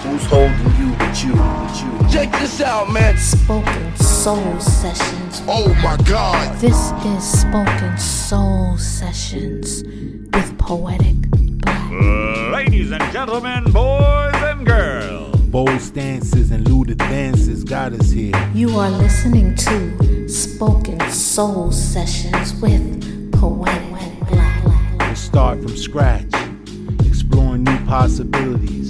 who's 0.00 0.24
holding 0.26 0.72
you 0.78 0.94
but 0.96 1.22
you, 1.22 1.32
but 1.34 1.82
you. 1.82 2.08
Check 2.12 2.32
this 2.40 2.60
out, 2.60 2.90
man. 2.90 3.16
Spoken 3.18 3.96
Soul 3.96 4.58
Sessions. 4.60 5.42
Oh 5.46 5.68
my 5.82 5.96
God. 6.08 6.56
This 6.60 6.92
is 7.04 7.40
Spoken 7.40 7.98
Soul 7.98 8.78
Sessions 8.78 9.82
with 10.32 10.58
Poetic 10.58 11.16
Black. 11.30 11.90
Ladies 12.52 12.90
and 12.90 13.12
gentlemen, 13.12 13.64
boys 13.64 14.34
and 14.34 14.64
girls. 14.64 15.36
Bold 15.42 15.80
stances 15.80 16.50
and 16.50 16.68
looted 16.68 16.98
dances 16.98 17.64
got 17.64 17.92
us 17.92 18.10
here. 18.10 18.50
You 18.54 18.78
are 18.78 18.90
listening 18.90 19.54
to 19.56 20.28
Spoken 20.28 21.00
Soul 21.10 21.72
Sessions 21.72 22.54
with 22.60 23.32
Poetic 23.32 23.88
Black. 23.88 23.88
We'll 23.88 24.17
start 25.18 25.60
from 25.60 25.76
scratch, 25.76 26.32
exploring 27.04 27.64
new 27.64 27.86
possibilities. 27.86 28.88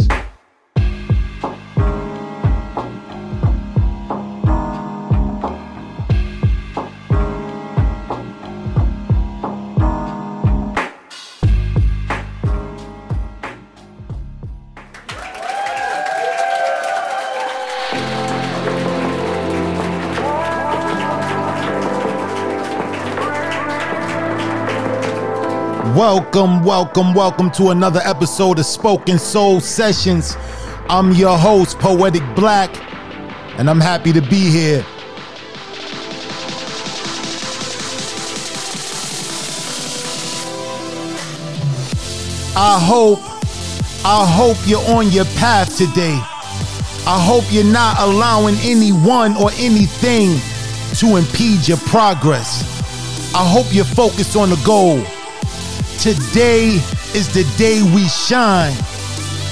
Welcome, 26.18 26.64
welcome, 26.64 27.14
welcome 27.14 27.50
to 27.52 27.68
another 27.68 28.00
episode 28.02 28.58
of 28.58 28.66
Spoken 28.66 29.20
Soul 29.20 29.60
Sessions. 29.60 30.36
I'm 30.88 31.12
your 31.12 31.38
host, 31.38 31.78
Poetic 31.78 32.24
Black, 32.34 32.76
and 33.56 33.70
I'm 33.70 33.78
happy 33.78 34.12
to 34.12 34.20
be 34.20 34.50
here. 34.50 34.84
I 42.56 42.80
hope, 42.82 43.20
I 44.04 44.26
hope 44.28 44.56
you're 44.66 44.84
on 44.90 45.12
your 45.12 45.24
path 45.36 45.76
today. 45.76 46.18
I 47.06 47.22
hope 47.24 47.44
you're 47.48 47.62
not 47.62 48.00
allowing 48.00 48.56
anyone 48.62 49.36
or 49.36 49.52
anything 49.52 50.40
to 50.96 51.16
impede 51.16 51.68
your 51.68 51.78
progress. 51.78 52.64
I 53.36 53.48
hope 53.48 53.66
you're 53.70 53.84
focused 53.84 54.34
on 54.34 54.50
the 54.50 54.60
goal. 54.66 55.00
Today 55.98 56.80
is 57.12 57.26
the 57.34 57.42
day 57.58 57.82
we 57.92 58.06
shine, 58.06 58.72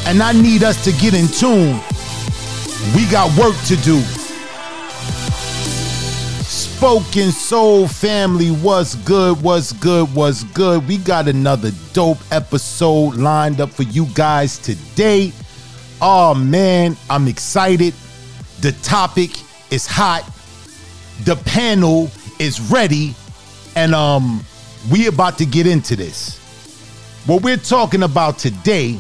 and 0.07 0.23
I 0.23 0.33
need 0.33 0.63
us 0.63 0.85
to 0.85 0.93
get 0.93 1.13
in 1.13 1.27
tune. 1.27 1.81
We 2.95 3.05
got 3.11 3.37
work 3.37 3.57
to 3.65 3.75
do. 3.83 4.01
Spoken 6.47 7.33
Soul 7.33 7.89
family, 7.89 8.51
what's 8.51 8.95
good? 8.95 9.43
What's 9.43 9.73
good? 9.73 10.15
What's 10.15 10.45
good? 10.45 10.87
We 10.87 10.99
got 10.99 11.27
another 11.27 11.73
dope 11.93 12.21
episode 12.31 13.17
lined 13.17 13.61
up 13.61 13.71
for 13.71 13.83
you 13.83 14.07
guys 14.15 14.57
today. 14.57 15.33
Oh 16.01 16.33
man, 16.33 16.97
I'm 17.11 17.27
excited. 17.27 17.93
The 18.61 18.71
topic 18.85 19.31
is 19.73 19.85
hot. 19.85 20.23
The 21.25 21.35
panel 21.35 22.09
is 22.39 22.61
ready. 22.71 23.17
And 23.75 23.97
um 23.97 24.45
we 24.91 25.07
about 25.07 25.39
to 25.39 25.47
get 25.47 25.67
into 25.67 25.97
this. 25.97 26.39
What 27.27 27.43
we're 27.43 27.57
talking 27.57 28.05
about 28.05 28.39
today, 28.39 28.99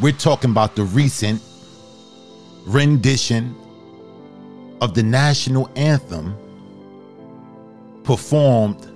we're 0.00 0.12
talking 0.12 0.50
about 0.50 0.76
the 0.76 0.84
recent 0.84 1.42
rendition 2.64 3.54
of 4.80 4.94
the 4.94 5.02
national 5.02 5.70
anthem 5.76 6.36
performed 8.04 8.88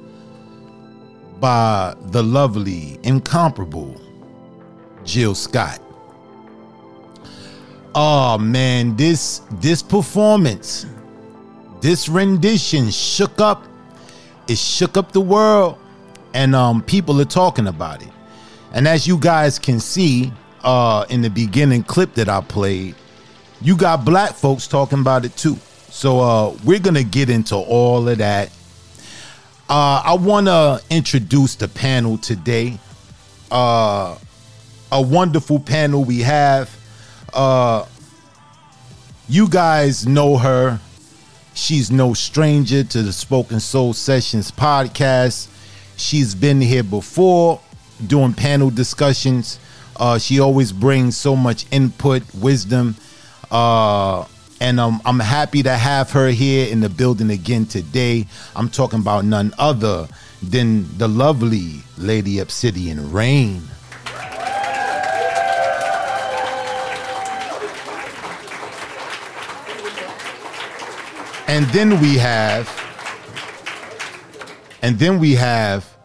by 1.41 1.97
the 2.07 2.23
lovely, 2.23 2.99
incomparable 3.03 4.01
Jill 5.05 5.35
Scott. 5.35 5.81
Oh 7.95 8.39
man, 8.39 8.97
this 8.97 9.41
this 9.53 9.83
performance, 9.83 10.87
this 11.81 12.09
rendition 12.09 12.91
shook 12.91 13.41
up 13.41 13.65
it 14.49 14.59
shook 14.59 14.97
up 14.97 15.13
the 15.13 15.21
world 15.21 15.79
and 16.35 16.55
um 16.55 16.83
people 16.83 17.21
are 17.21 17.27
talking 17.27 17.67
about 17.67 18.03
it. 18.03 18.09
And 18.73 18.89
as 18.89 19.07
you 19.07 19.19
guys 19.19 19.59
can 19.59 19.79
see 19.81 20.33
uh 20.63 21.05
in 21.11 21.23
the 21.23 21.31
beginning 21.31 21.83
clip 21.83 22.15
that 22.15 22.29
I 22.29 22.41
played, 22.41 22.95
you 23.61 23.77
got 23.77 24.05
black 24.05 24.33
folks 24.33 24.67
talking 24.67 25.01
about 25.01 25.25
it 25.25 25.37
too. 25.37 25.57
So 25.91 26.21
uh 26.21 26.57
we're 26.65 26.81
to 26.81 27.05
get 27.05 27.31
into 27.31 27.55
all 27.57 28.09
of 28.09 28.19
that. 28.19 28.51
Uh 29.69 30.03
I 30.05 30.15
want 30.15 30.47
to 30.47 30.83
introduce 30.91 31.55
the 31.55 31.69
panel 31.69 32.19
today. 32.19 32.79
Uh 33.51 34.19
a 34.91 35.03
wonderful 35.03 35.61
panel 35.61 36.05
we 36.05 36.21
have. 36.21 36.75
Uh 37.33 37.85
you 39.29 39.49
guys 39.49 40.07
know 40.07 40.39
her. 40.39 40.81
She's 41.59 41.91
no 41.91 42.15
stranger 42.15 42.85
to 42.85 43.03
the 43.03 43.13
Spoken 43.13 43.59
Soul 43.59 43.93
Sessions 43.93 44.53
podcast. 44.53 45.49
She's 45.97 46.33
been 46.33 46.61
here 46.61 46.85
before 46.85 47.61
doing 48.07 48.33
panel 48.33 48.71
discussions. 48.71 49.59
Uh, 49.97 50.19
she 50.19 50.39
always 50.39 50.71
brings 50.71 51.17
so 51.17 51.35
much 51.35 51.67
input, 51.73 52.23
wisdom, 52.33 52.95
uh, 53.51 54.25
and 54.61 54.79
um, 54.79 55.03
I'm 55.05 55.19
happy 55.19 55.65
to 55.65 55.75
have 55.75 56.13
her 56.13 56.29
here 56.29 56.71
in 56.71 56.79
the 56.79 56.89
building 56.89 57.29
again 57.31 57.67
today. 57.67 58.29
I'm 58.55 58.71
talking 58.71 59.01
about 59.01 59.25
none 59.25 59.53
other 59.59 60.07
than 60.41 60.97
the 60.97 61.09
lovely 61.09 61.83
Lady 61.99 62.39
Obsidian 62.39 63.11
Rain. 63.11 63.63
And 71.49 71.65
then 71.69 71.99
we 72.03 72.17
have, 72.19 72.69
and 74.83 74.99
then 74.99 75.19
we 75.19 75.35
have, 75.35 75.97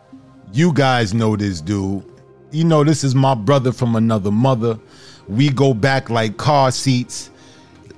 you 0.53 0.71
guys 0.71 1.13
know 1.13 1.35
this 1.35 1.59
dude. 1.59 2.05
You 2.51 2.63
know, 2.63 2.85
this 2.85 3.03
is 3.03 3.13
my 3.13 3.35
brother 3.35 3.73
from 3.73 3.97
another 3.97 4.31
mother. 4.31 4.79
We 5.27 5.49
go 5.49 5.73
back 5.73 6.09
like 6.09 6.37
car 6.37 6.71
seats. 6.71 7.29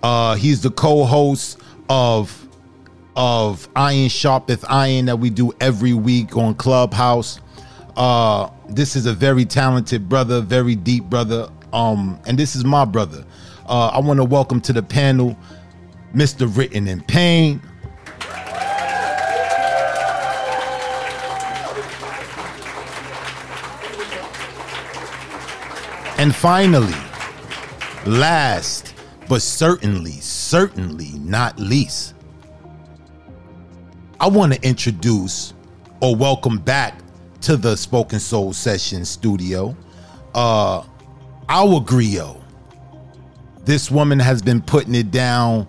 Uh, 0.02 0.34
he's 0.36 0.62
the 0.62 0.72
co-host 0.72 1.60
of 1.88 2.42
of 3.16 3.70
Iron 3.76 4.10
Sharpeth 4.10 4.66
Iron 4.68 5.06
that 5.06 5.18
we 5.18 5.30
do 5.30 5.54
every 5.62 5.94
week 5.94 6.36
on 6.36 6.56
Clubhouse. 6.56 7.40
Uh, 7.96 8.50
this 8.70 8.96
is 8.96 9.06
a 9.06 9.14
very 9.14 9.46
talented 9.46 10.10
brother, 10.10 10.42
very 10.42 10.76
deep 10.76 11.04
brother. 11.06 11.48
Um, 11.72 12.20
and 12.26 12.40
this 12.40 12.56
is 12.56 12.66
my 12.66 12.86
brother. 12.86 13.24
Uh, 13.68 13.90
I 13.90 14.00
want 14.00 14.18
to 14.18 14.24
welcome 14.26 14.60
to 14.62 14.74
the 14.74 14.84
panel 14.84 15.38
Mr. 16.16 16.50
Written 16.56 16.88
in 16.88 17.02
Pain. 17.02 17.62
And 26.18 26.34
finally, 26.34 26.96
last 28.06 28.94
but 29.28 29.42
certainly, 29.42 30.14
certainly 30.14 31.12
not 31.20 31.60
least, 31.60 32.16
I 34.22 34.28
want 34.30 34.54
to 34.54 34.66
introduce 34.66 35.54
or 36.02 36.16
welcome 36.16 36.58
back 36.58 36.98
to 37.42 37.58
the 37.58 37.76
Spoken 37.76 38.22
Soul 38.22 38.54
Session 38.54 39.04
studio, 39.04 39.76
uh, 40.34 40.86
our 41.50 41.82
griot. 41.82 42.42
This 43.66 43.92
woman 43.92 44.20
has 44.20 44.42
been 44.42 44.62
putting 44.62 44.96
it 44.96 45.12
down 45.12 45.68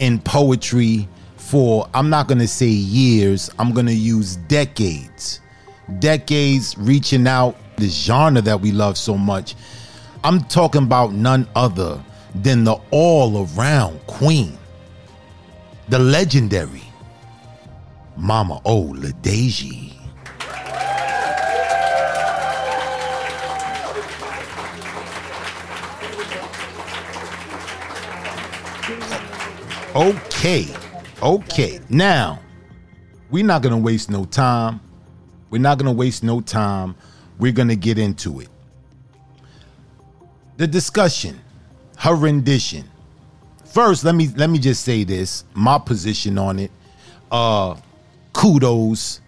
in 0.00 0.18
poetry 0.20 1.08
for, 1.36 1.88
I'm 1.94 2.10
not 2.10 2.28
going 2.28 2.38
to 2.38 2.48
say 2.48 2.66
years, 2.68 3.50
I'm 3.58 3.72
going 3.72 3.86
to 3.86 3.94
use 3.94 4.36
decades. 4.36 5.40
Decades 5.98 6.76
reaching 6.78 7.26
out 7.26 7.56
this 7.76 7.94
genre 7.94 8.42
that 8.42 8.60
we 8.60 8.72
love 8.72 8.98
so 8.98 9.16
much. 9.16 9.54
I'm 10.24 10.40
talking 10.44 10.82
about 10.82 11.12
none 11.12 11.48
other 11.54 12.02
than 12.34 12.64
the 12.64 12.76
all 12.90 13.48
around 13.56 13.98
queen, 14.06 14.58
the 15.88 15.98
legendary 15.98 16.82
Mama 18.16 18.60
O. 18.64 18.92
Okay, 29.98 30.68
okay. 31.20 31.80
Now, 31.88 32.38
we're 33.30 33.44
not 33.44 33.62
gonna 33.62 33.78
waste 33.78 34.08
no 34.08 34.26
time. 34.26 34.80
We're 35.50 35.60
not 35.60 35.76
gonna 35.78 35.92
waste 35.92 36.22
no 36.22 36.40
time. 36.40 36.94
We're 37.40 37.50
gonna 37.50 37.74
get 37.74 37.98
into 37.98 38.38
it. 38.38 38.48
The 40.56 40.68
discussion, 40.68 41.40
her 41.96 42.14
rendition. 42.14 42.88
First, 43.64 44.04
let 44.04 44.14
me 44.14 44.28
let 44.36 44.50
me 44.50 44.60
just 44.60 44.84
say 44.84 45.02
this. 45.02 45.42
My 45.52 45.80
position 45.80 46.38
on 46.38 46.60
it. 46.60 46.70
Uh 47.32 47.74
kudos 48.32 49.20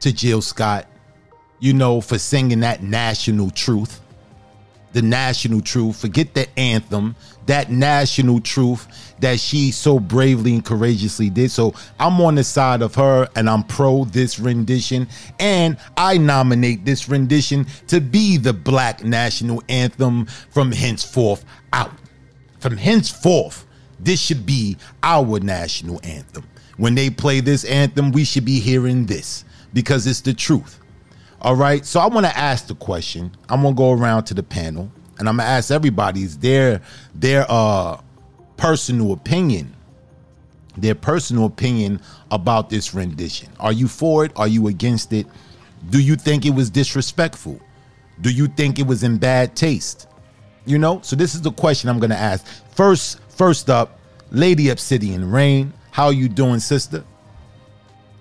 to 0.00 0.14
Jill 0.14 0.40
Scott, 0.40 0.86
you 1.60 1.74
know, 1.74 2.00
for 2.00 2.18
singing 2.18 2.60
that 2.60 2.82
national 2.82 3.50
truth. 3.50 4.00
The 4.96 5.02
national 5.02 5.60
truth. 5.60 6.00
Forget 6.00 6.32
the 6.32 6.48
anthem. 6.58 7.16
That 7.44 7.70
national 7.70 8.40
truth 8.40 9.14
that 9.20 9.38
she 9.38 9.70
so 9.70 10.00
bravely 10.00 10.54
and 10.54 10.64
courageously 10.64 11.28
did. 11.28 11.50
So 11.50 11.74
I'm 12.00 12.18
on 12.22 12.36
the 12.36 12.42
side 12.42 12.80
of 12.80 12.94
her 12.94 13.28
and 13.36 13.50
I'm 13.50 13.62
pro 13.64 14.06
this 14.06 14.38
rendition. 14.38 15.06
And 15.38 15.76
I 15.98 16.16
nominate 16.16 16.86
this 16.86 17.10
rendition 17.10 17.66
to 17.88 18.00
be 18.00 18.38
the 18.38 18.54
black 18.54 19.04
national 19.04 19.62
anthem 19.68 20.24
from 20.48 20.72
henceforth 20.72 21.44
out. 21.74 21.92
From 22.60 22.78
henceforth, 22.78 23.66
this 24.00 24.18
should 24.18 24.46
be 24.46 24.78
our 25.02 25.38
national 25.40 26.00
anthem. 26.04 26.44
When 26.78 26.94
they 26.94 27.10
play 27.10 27.40
this 27.40 27.66
anthem, 27.66 28.12
we 28.12 28.24
should 28.24 28.46
be 28.46 28.60
hearing 28.60 29.04
this 29.04 29.44
because 29.74 30.06
it's 30.06 30.22
the 30.22 30.32
truth. 30.32 30.80
All 31.46 31.54
right. 31.54 31.86
So 31.86 32.00
I 32.00 32.08
want 32.08 32.26
to 32.26 32.36
ask 32.36 32.66
the 32.66 32.74
question. 32.74 33.30
I'm 33.48 33.62
gonna 33.62 33.76
go 33.76 33.92
around 33.92 34.24
to 34.24 34.34
the 34.34 34.42
panel 34.42 34.90
and 35.20 35.28
I'm 35.28 35.36
gonna 35.36 35.48
ask 35.48 35.70
everybody's 35.70 36.36
their 36.38 36.82
their 37.14 37.46
uh 37.48 38.00
personal 38.56 39.12
opinion. 39.12 39.72
Their 40.76 40.96
personal 40.96 41.44
opinion 41.44 42.00
about 42.32 42.68
this 42.68 42.94
rendition. 42.94 43.48
Are 43.60 43.70
you 43.70 43.86
for 43.86 44.24
it? 44.24 44.32
Are 44.34 44.48
you 44.48 44.66
against 44.66 45.12
it? 45.12 45.28
Do 45.88 46.00
you 46.00 46.16
think 46.16 46.44
it 46.44 46.50
was 46.50 46.68
disrespectful? 46.68 47.60
Do 48.22 48.30
you 48.30 48.48
think 48.48 48.80
it 48.80 48.86
was 48.88 49.04
in 49.04 49.16
bad 49.16 49.54
taste? 49.54 50.08
You 50.64 50.78
know, 50.78 51.00
so 51.02 51.14
this 51.14 51.36
is 51.36 51.42
the 51.42 51.52
question 51.52 51.88
I'm 51.88 52.00
gonna 52.00 52.16
ask. 52.16 52.44
First, 52.74 53.20
first 53.28 53.70
up, 53.70 54.00
Lady 54.32 54.70
Obsidian 54.70 55.30
Rain. 55.30 55.72
How 55.92 56.08
you 56.08 56.28
doing, 56.28 56.58
sister? 56.58 57.04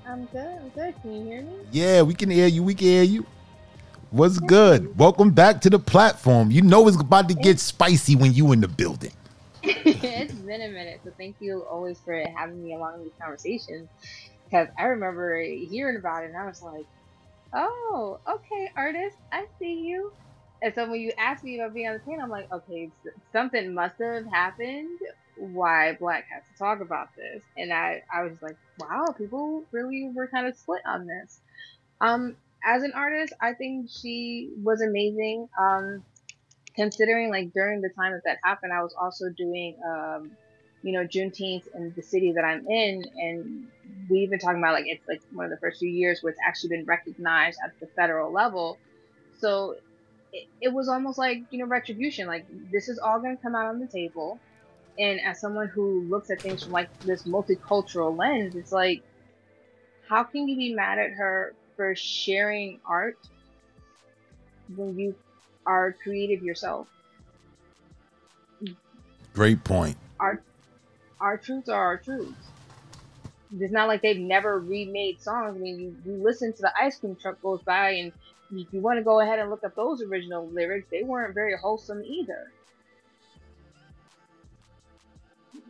I'm 0.07 0.25
good. 0.25 0.45
I'm 0.45 0.69
good. 0.69 0.93
Can 1.01 1.11
you 1.11 1.23
hear 1.23 1.41
me? 1.41 1.54
Yeah, 1.75 2.03
we 2.03 2.13
can 2.13 2.29
hear 2.29 2.47
you. 2.47 2.63
We 2.63 2.73
can 2.73 2.88
hear 2.88 3.03
you. 3.03 3.25
What's 4.09 4.39
good? 4.39 4.97
Welcome 4.97 5.31
back 5.31 5.59
to 5.59 5.69
the 5.69 5.77
platform. 5.77 6.49
You 6.49 6.61
know 6.61 6.88
it's 6.88 6.95
about 6.97 7.27
to 7.27 7.35
get 7.35 7.59
spicy 7.59 8.15
when 8.15 8.31
you 8.31 8.53
in 8.53 8.61
the 8.61 8.69
building. 8.69 9.11
it's 9.61 10.33
been 10.33 10.61
a 10.61 10.69
minute, 10.69 11.01
so 11.03 11.11
thank 11.17 11.35
you 11.41 11.65
always 11.69 11.99
for 11.99 12.17
having 12.38 12.63
me 12.63 12.75
along 12.75 13.03
these 13.03 13.11
conversations. 13.21 13.89
Because 14.45 14.69
I 14.79 14.83
remember 14.83 15.43
hearing 15.43 15.97
about 15.97 16.23
it, 16.23 16.27
and 16.27 16.38
I 16.38 16.45
was 16.45 16.61
like, 16.61 16.85
"Oh, 17.53 18.21
okay, 18.25 18.69
artist, 18.77 19.17
I 19.33 19.43
see 19.59 19.83
you." 19.85 20.13
And 20.61 20.73
so 20.75 20.89
when 20.89 21.01
you 21.01 21.11
asked 21.19 21.43
me 21.43 21.59
about 21.59 21.73
being 21.73 21.89
on 21.89 21.95
the 21.95 21.99
panel, 21.99 22.23
I'm 22.23 22.29
like, 22.29 22.47
"Okay, 22.53 22.89
something 23.33 23.73
must 23.73 23.95
have 23.99 24.23
happened. 24.31 24.97
Why 25.38 25.93
Black 26.00 26.26
has 26.34 26.43
to 26.48 26.58
talk 26.58 26.82
about 26.82 27.10
this?" 27.17 27.43
And 27.58 27.74
I, 27.74 28.04
I 28.13 28.24
was 28.24 28.38
like, 28.41 28.58
"Wow, 28.80 29.13
people 29.17 29.65
really 29.71 30.12
were 30.15 30.28
kind 30.28 30.48
of 30.48 30.58
split 30.58 30.82
on 30.86 31.08
this." 31.08 31.39
Um, 32.02 32.38
as 32.63 32.84
an 32.84 32.93
artist, 32.95 33.34
I 33.41 33.54
think 33.54 33.89
she 33.89 34.52
was 34.63 34.82
amazing. 34.82 35.48
Um, 35.60 36.04
considering 36.76 37.30
like 37.32 37.54
during 37.54 37.82
the 37.82 37.89
time 37.89 38.13
that 38.13 38.21
that 38.26 38.38
happened, 38.43 38.74
I 38.74 38.84
was 38.84 38.95
also 39.00 39.26
doing, 39.36 39.78
um, 39.88 40.32
you 40.82 40.93
know, 40.93 41.08
Juneteenth 41.08 41.63
in 41.74 41.93
the 41.95 42.04
city 42.04 42.34
that 42.36 42.43
I'm 42.43 42.65
in, 42.67 43.04
and 43.15 43.67
we've 44.10 44.30
been 44.30 44.39
talking 44.39 44.60
about 44.60 44.74
like 44.74 44.86
it's 44.88 45.08
like 45.08 45.21
one 45.32 45.45
of 45.45 45.52
the 45.52 45.58
first 45.62 45.80
few 45.80 45.89
years 45.89 46.19
where 46.21 46.32
it's 46.32 46.39
actually 46.45 46.69
been 46.78 46.86
recognized 46.86 47.60
at 47.63 47.71
the 47.80 47.88
federal 47.95 48.32
level. 48.34 48.78
So 49.39 49.76
it, 50.34 50.48
it 50.62 50.74
was 50.74 50.89
almost 50.89 51.17
like 51.17 51.39
you 51.50 51.60
know 51.60 51.67
retribution. 51.67 52.28
Like 52.28 52.45
this 52.71 52.89
is 52.89 53.00
all 53.00 53.19
going 53.21 53.38
to 53.38 53.41
come 53.43 53.56
out 53.56 53.67
on 53.67 53.80
the 53.80 53.88
table, 53.88 54.41
and 54.97 55.19
as 55.21 55.39
someone 55.39 55.67
who 55.67 56.01
looks 56.01 56.29
at 56.29 56.41
things 56.41 56.63
from 56.63 56.71
like 56.71 56.99
this 57.01 57.23
multicultural 57.23 58.17
lens, 58.17 58.55
it's 58.55 58.71
like, 58.71 59.03
how 60.08 60.23
can 60.23 60.47
you 60.47 60.55
be 60.55 60.73
mad 60.73 60.99
at 60.99 61.12
her 61.12 61.53
for 61.75 61.95
sharing 61.95 62.79
art 62.88 63.17
when 64.75 64.97
you 64.97 65.15
are 65.65 65.95
creative 66.03 66.43
yourself? 66.43 66.88
Great 69.34 69.63
point. 69.63 69.97
Our 70.19 70.41
our 71.19 71.38
truths 71.38 71.69
are 71.69 71.84
our 71.84 71.97
truths. 71.97 72.47
It's 73.60 73.71
not 73.71 73.88
like 73.88 74.01
they've 74.01 74.17
never 74.17 74.60
remade 74.60 75.21
songs. 75.21 75.55
I 75.55 75.60
mean, 75.60 75.79
you, 75.79 75.95
you 76.05 76.23
listen 76.23 76.53
to 76.53 76.62
the 76.62 76.71
ice 76.79 76.97
cream 76.99 77.15
truck 77.15 77.41
goes 77.41 77.62
by, 77.62 77.91
and 77.91 78.12
if 78.51 78.67
you 78.73 78.79
want 78.79 78.97
to 78.97 79.03
go 79.03 79.19
ahead 79.21 79.39
and 79.39 79.49
look 79.49 79.63
up 79.63 79.75
those 79.75 80.01
original 80.01 80.47
lyrics, 80.47 80.88
they 80.89 81.03
weren't 81.03 81.34
very 81.34 81.55
wholesome 81.58 82.03
either. 82.03 82.51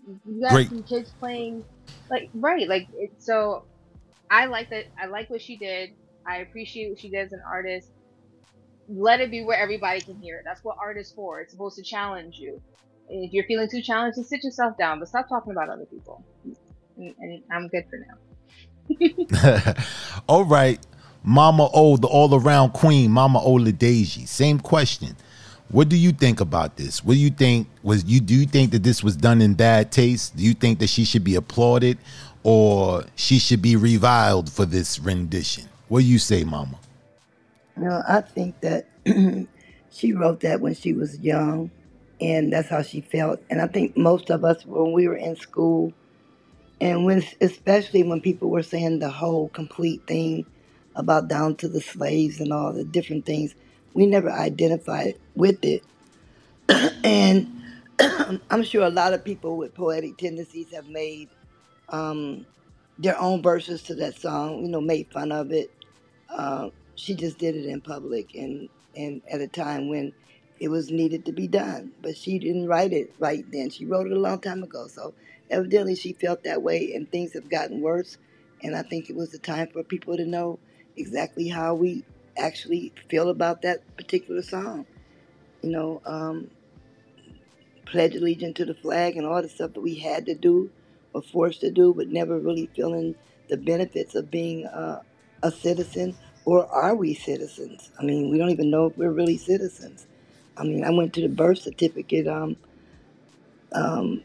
You 0.08 0.42
got 0.42 0.52
Great. 0.52 0.70
some 0.70 0.84
kids 0.84 1.12
playing, 1.20 1.64
like 2.10 2.30
right, 2.34 2.68
like 2.68 2.88
it, 2.98 3.12
so. 3.20 3.66
I 4.30 4.48
like 4.48 4.72
that. 4.72 4.86
I 5.00 5.06
like 5.06 5.30
what 5.30 5.40
she 5.40 5.56
did. 5.56 5.92
I 6.28 6.38
appreciate 6.38 6.90
what 6.90 7.00
she 7.00 7.10
did 7.10 7.28
as 7.28 7.32
an 7.32 7.42
artist. 7.48 7.90
Let 8.90 9.22
it 9.22 9.30
be 9.30 9.44
where 9.44 9.58
everybody 9.58 10.02
can 10.02 10.20
hear 10.20 10.38
it. 10.38 10.44
That's 10.46 10.64
what 10.64 10.78
art 10.82 10.98
is 10.98 11.12
for. 11.12 11.42
It's 11.42 11.52
supposed 11.52 11.76
to 11.78 11.84
challenge 11.84 12.38
you. 12.38 12.60
If 13.08 13.34
you're 13.34 13.46
feeling 13.46 13.70
too 13.70 13.84
challenged, 13.84 14.18
then 14.18 14.26
sit 14.26 14.44
yourself 14.44 14.78
down. 14.80 15.00
But 15.00 15.10
stop 15.10 15.30
talking 15.30 15.52
about 15.52 15.70
other 15.70 15.86
people. 15.86 16.24
And, 16.98 17.14
and 17.20 17.44
I'm 17.52 17.68
good 17.68 17.86
for 17.90 18.00
now. 19.38 19.76
all 20.28 20.44
right. 20.44 20.80
Mama 21.24 21.70
O, 21.74 21.98
the 21.98 22.08
all 22.08 22.34
around 22.34 22.74
queen, 22.74 23.12
Mama 23.12 23.40
Ola 23.40 23.72
Deji. 23.72 24.28
Same 24.28 24.60
question. 24.60 25.16
What 25.70 25.90
do 25.90 25.98
you 25.98 26.12
think 26.12 26.42
about 26.42 26.78
this? 26.78 27.04
What 27.04 27.16
do 27.16 27.20
you 27.20 27.32
think 27.32 27.68
was 27.84 28.06
you 28.06 28.20
do 28.20 28.36
you 28.36 28.46
think 28.46 28.72
that 28.72 28.84
this 28.84 29.04
was 29.04 29.16
done 29.16 29.42
in 29.42 29.56
bad 29.56 29.92
taste? 29.92 30.36
Do 30.38 30.44
you 30.44 30.54
think 30.54 30.80
that 30.80 30.88
she 30.88 31.06
should 31.06 31.24
be 31.24 31.36
applauded 31.36 31.98
or 32.44 33.04
she 33.16 33.40
should 33.40 33.62
be 33.62 33.76
reviled 33.76 34.52
for 34.52 34.66
this 34.66 35.00
rendition? 35.00 35.68
What 35.88 36.02
do 36.02 36.06
you 36.06 36.20
say, 36.20 36.44
Mama? 36.44 36.80
No, 37.76 38.02
I 38.08 38.22
think 38.22 38.60
that 38.62 38.88
she 39.92 40.14
wrote 40.14 40.42
that 40.42 40.62
when 40.62 40.76
she 40.76 40.94
was 40.94 41.20
young, 41.20 41.72
and 42.22 42.54
that's 42.54 42.70
how 42.70 42.82
she 42.82 43.02
felt. 43.02 43.42
And 43.50 43.62
I 43.62 43.68
think 43.68 43.98
most 43.98 44.30
of 44.30 44.46
us, 44.46 44.66
when 44.66 44.94
we 44.94 45.08
were 45.08 45.18
in 45.18 45.36
school, 45.36 45.94
and 46.80 47.06
when 47.06 47.24
especially 47.42 48.04
when 48.04 48.22
people 48.22 48.50
were 48.50 48.64
saying 48.64 49.00
the 49.00 49.10
whole 49.10 49.50
complete 49.50 50.06
thing 50.08 50.46
about 50.96 51.28
down 51.28 51.56
to 51.56 51.68
the 51.68 51.82
slaves 51.82 52.40
and 52.40 52.54
all 52.54 52.72
the 52.72 52.84
different 52.84 53.26
things, 53.26 53.56
we 53.96 54.06
never 54.06 54.30
identified 54.30 55.18
with 55.36 55.64
it. 55.64 55.84
and 57.04 57.50
I'm 58.52 58.64
sure 58.64 58.84
a 58.84 58.90
lot 58.90 59.14
of 59.14 59.24
people 59.24 59.58
with 59.58 59.74
poetic 59.74 60.18
tendencies 60.18 60.72
have 60.74 60.88
made 60.88 61.30
um, 61.90 62.46
their 63.00 63.20
own 63.20 63.42
verses 63.42 63.82
to 63.84 63.96
that 63.96 64.20
song, 64.20 64.62
you 64.64 64.68
know, 64.68 64.82
made 64.82 65.08
fun 65.12 65.32
of 65.32 65.52
it. 65.52 65.72
Uh, 66.30 66.70
she 66.96 67.16
just 67.16 67.38
did 67.38 67.56
it 67.56 67.66
in 67.66 67.80
public 67.80 68.36
and, 68.36 68.68
and 68.98 69.22
at 69.32 69.40
a 69.40 69.48
time 69.48 69.88
when 69.88 70.12
it 70.60 70.68
was 70.68 70.92
needed 70.92 71.26
to 71.26 71.32
be 71.32 71.48
done. 71.48 71.94
But 72.02 72.18
she 72.18 72.38
didn't 72.38 72.68
write 72.68 72.92
it 72.92 73.14
right 73.18 73.46
then. 73.50 73.70
She 73.70 73.86
wrote 73.86 74.08
it 74.08 74.14
a 74.14 74.20
long 74.20 74.42
time 74.42 74.62
ago. 74.62 74.88
So 74.88 75.14
evidently 75.50 75.96
she 75.96 76.12
felt 76.12 76.44
that 76.44 76.62
way 76.62 76.94
and 76.94 77.10
things 77.10 77.32
have 77.34 77.50
gotten 77.50 77.80
worse. 77.80 78.18
And 78.62 78.76
I 78.76 78.82
think 78.82 79.10
it 79.10 79.16
was 79.16 79.32
the 79.32 79.40
time 79.40 79.68
for 79.72 79.84
people 79.84 80.18
to 80.18 80.26
know 80.26 80.60
exactly 80.98 81.48
how 81.48 81.76
we 81.76 82.04
actually 82.38 82.94
feel 83.10 83.30
about 83.30 83.62
that 83.64 83.98
particular 83.98 84.42
song. 84.42 84.86
You 85.62 85.72
know, 85.72 86.02
um, 86.06 86.50
pledge 87.86 88.16
allegiance 88.16 88.58
to 88.58 88.66
the 88.66 88.74
flag 88.74 89.18
and 89.18 89.26
all 89.26 89.42
the 89.42 89.50
stuff 89.50 89.74
that 89.74 89.82
we 89.82 89.96
had 89.96 90.26
to 90.26 90.36
do 90.36 90.70
or 91.14 91.22
forced 91.22 91.62
to 91.62 91.72
do, 91.72 91.94
but 91.94 92.08
never 92.10 92.40
really 92.40 92.70
feeling 92.76 93.16
the 93.50 93.58
benefits 93.58 94.16
of 94.16 94.30
being 94.32 94.66
uh, 94.68 95.02
a 95.44 95.52
citizen. 95.52 96.16
Or 96.46 96.68
are 96.68 96.96
we 96.96 97.14
citizens? 97.14 97.92
I 98.00 98.04
mean, 98.04 98.30
we 98.30 98.38
don't 98.38 98.52
even 98.52 98.70
know 98.70 98.88
if 98.88 98.98
we're 98.98 99.12
really 99.12 99.38
citizens. 99.38 100.06
I 100.58 100.64
mean, 100.64 100.84
I 100.84 100.92
went 100.92 101.14
to 101.16 101.22
the 101.22 101.30
birth 101.30 101.60
certificate 101.60 102.28
um, 102.28 102.56
um, 103.74 104.24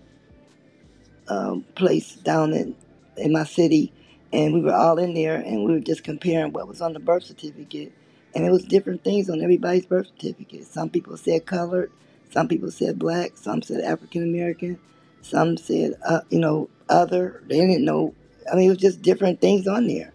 um, 1.28 1.64
place 1.74 2.14
down 2.16 2.52
in 2.52 2.76
in 3.16 3.32
my 3.32 3.44
city, 3.44 3.92
and 4.32 4.54
we 4.54 4.60
were 4.60 4.74
all 4.74 4.98
in 4.98 5.14
there, 5.14 5.36
and 5.36 5.64
we 5.64 5.72
were 5.72 5.80
just 5.80 6.04
comparing 6.04 6.52
what 6.52 6.68
was 6.68 6.80
on 6.80 6.92
the 6.92 7.00
birth 7.00 7.24
certificate, 7.24 7.92
and 8.34 8.44
it 8.44 8.50
was 8.50 8.64
different 8.64 9.04
things 9.04 9.28
on 9.30 9.42
everybody's 9.42 9.86
birth 9.86 10.08
certificate. 10.08 10.66
Some 10.66 10.90
people 10.90 11.16
said 11.16 11.46
colored, 11.46 11.90
some 12.30 12.48
people 12.48 12.70
said 12.70 12.98
black, 12.98 13.36
some 13.36 13.62
said 13.62 13.82
African 13.82 14.22
American, 14.22 14.78
some 15.22 15.56
said 15.56 15.94
uh, 16.06 16.20
you 16.30 16.38
know 16.38 16.68
other. 16.88 17.42
They 17.46 17.58
didn't 17.60 17.84
know. 17.84 18.14
I 18.50 18.56
mean, 18.56 18.66
it 18.66 18.70
was 18.70 18.78
just 18.78 19.02
different 19.02 19.40
things 19.40 19.66
on 19.66 19.86
there. 19.86 20.12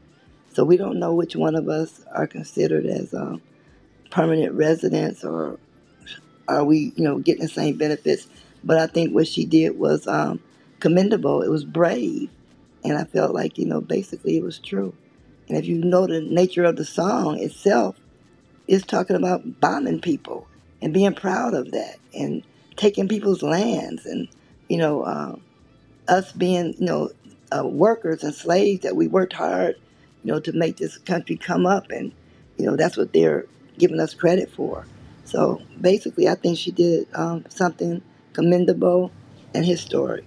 So 0.53 0.63
we 0.63 0.77
don't 0.77 0.99
know 0.99 1.13
which 1.13 1.35
one 1.35 1.55
of 1.55 1.67
us 1.67 2.05
are 2.13 2.27
considered 2.27 2.85
as 2.85 3.13
um, 3.13 3.41
permanent 4.09 4.53
residents 4.53 5.23
or 5.23 5.59
are 6.47 6.63
we, 6.63 6.93
you 6.95 7.03
know, 7.03 7.19
getting 7.19 7.43
the 7.43 7.49
same 7.49 7.77
benefits. 7.77 8.27
But 8.63 8.77
I 8.77 8.87
think 8.87 9.13
what 9.13 9.27
she 9.27 9.45
did 9.45 9.77
was 9.77 10.07
um, 10.07 10.39
commendable. 10.79 11.41
It 11.41 11.49
was 11.49 11.65
brave, 11.65 12.29
and 12.83 12.97
I 12.97 13.03
felt 13.03 13.33
like 13.33 13.57
you 13.57 13.65
know 13.65 13.81
basically 13.81 14.37
it 14.37 14.43
was 14.43 14.59
true. 14.59 14.93
And 15.47 15.57
if 15.57 15.65
you 15.65 15.77
know 15.83 16.07
the 16.07 16.21
nature 16.21 16.63
of 16.63 16.75
the 16.75 16.85
song 16.85 17.39
itself, 17.39 17.95
it's 18.67 18.85
talking 18.85 19.15
about 19.15 19.59
bombing 19.59 20.01
people 20.01 20.47
and 20.81 20.93
being 20.93 21.13
proud 21.13 21.53
of 21.53 21.71
that 21.71 21.97
and 22.13 22.43
taking 22.75 23.07
people's 23.07 23.41
lands 23.41 24.05
and, 24.05 24.27
you 24.69 24.77
know, 24.77 25.03
uh, 25.03 25.35
us 26.07 26.31
being, 26.31 26.73
you 26.77 26.85
know, 26.85 27.09
uh, 27.55 27.65
workers 27.65 28.23
and 28.23 28.33
slaves 28.33 28.81
that 28.81 28.95
we 28.95 29.07
worked 29.07 29.33
hard, 29.33 29.75
you 30.23 30.31
know, 30.31 30.39
to 30.39 30.51
make 30.53 30.77
this 30.77 30.97
country 30.97 31.37
come 31.37 31.65
up. 31.65 31.89
And, 31.89 32.11
you 32.57 32.65
know, 32.65 32.75
that's 32.75 32.97
what 32.97 33.13
they're 33.13 33.45
giving 33.77 33.99
us 33.99 34.13
credit 34.13 34.49
for. 34.49 34.85
So 35.23 35.61
basically, 35.79 36.27
I 36.27 36.35
think 36.35 36.57
she 36.57 36.71
did 36.71 37.07
um, 37.13 37.45
something 37.49 38.01
commendable 38.33 39.11
and 39.53 39.65
historic. 39.65 40.25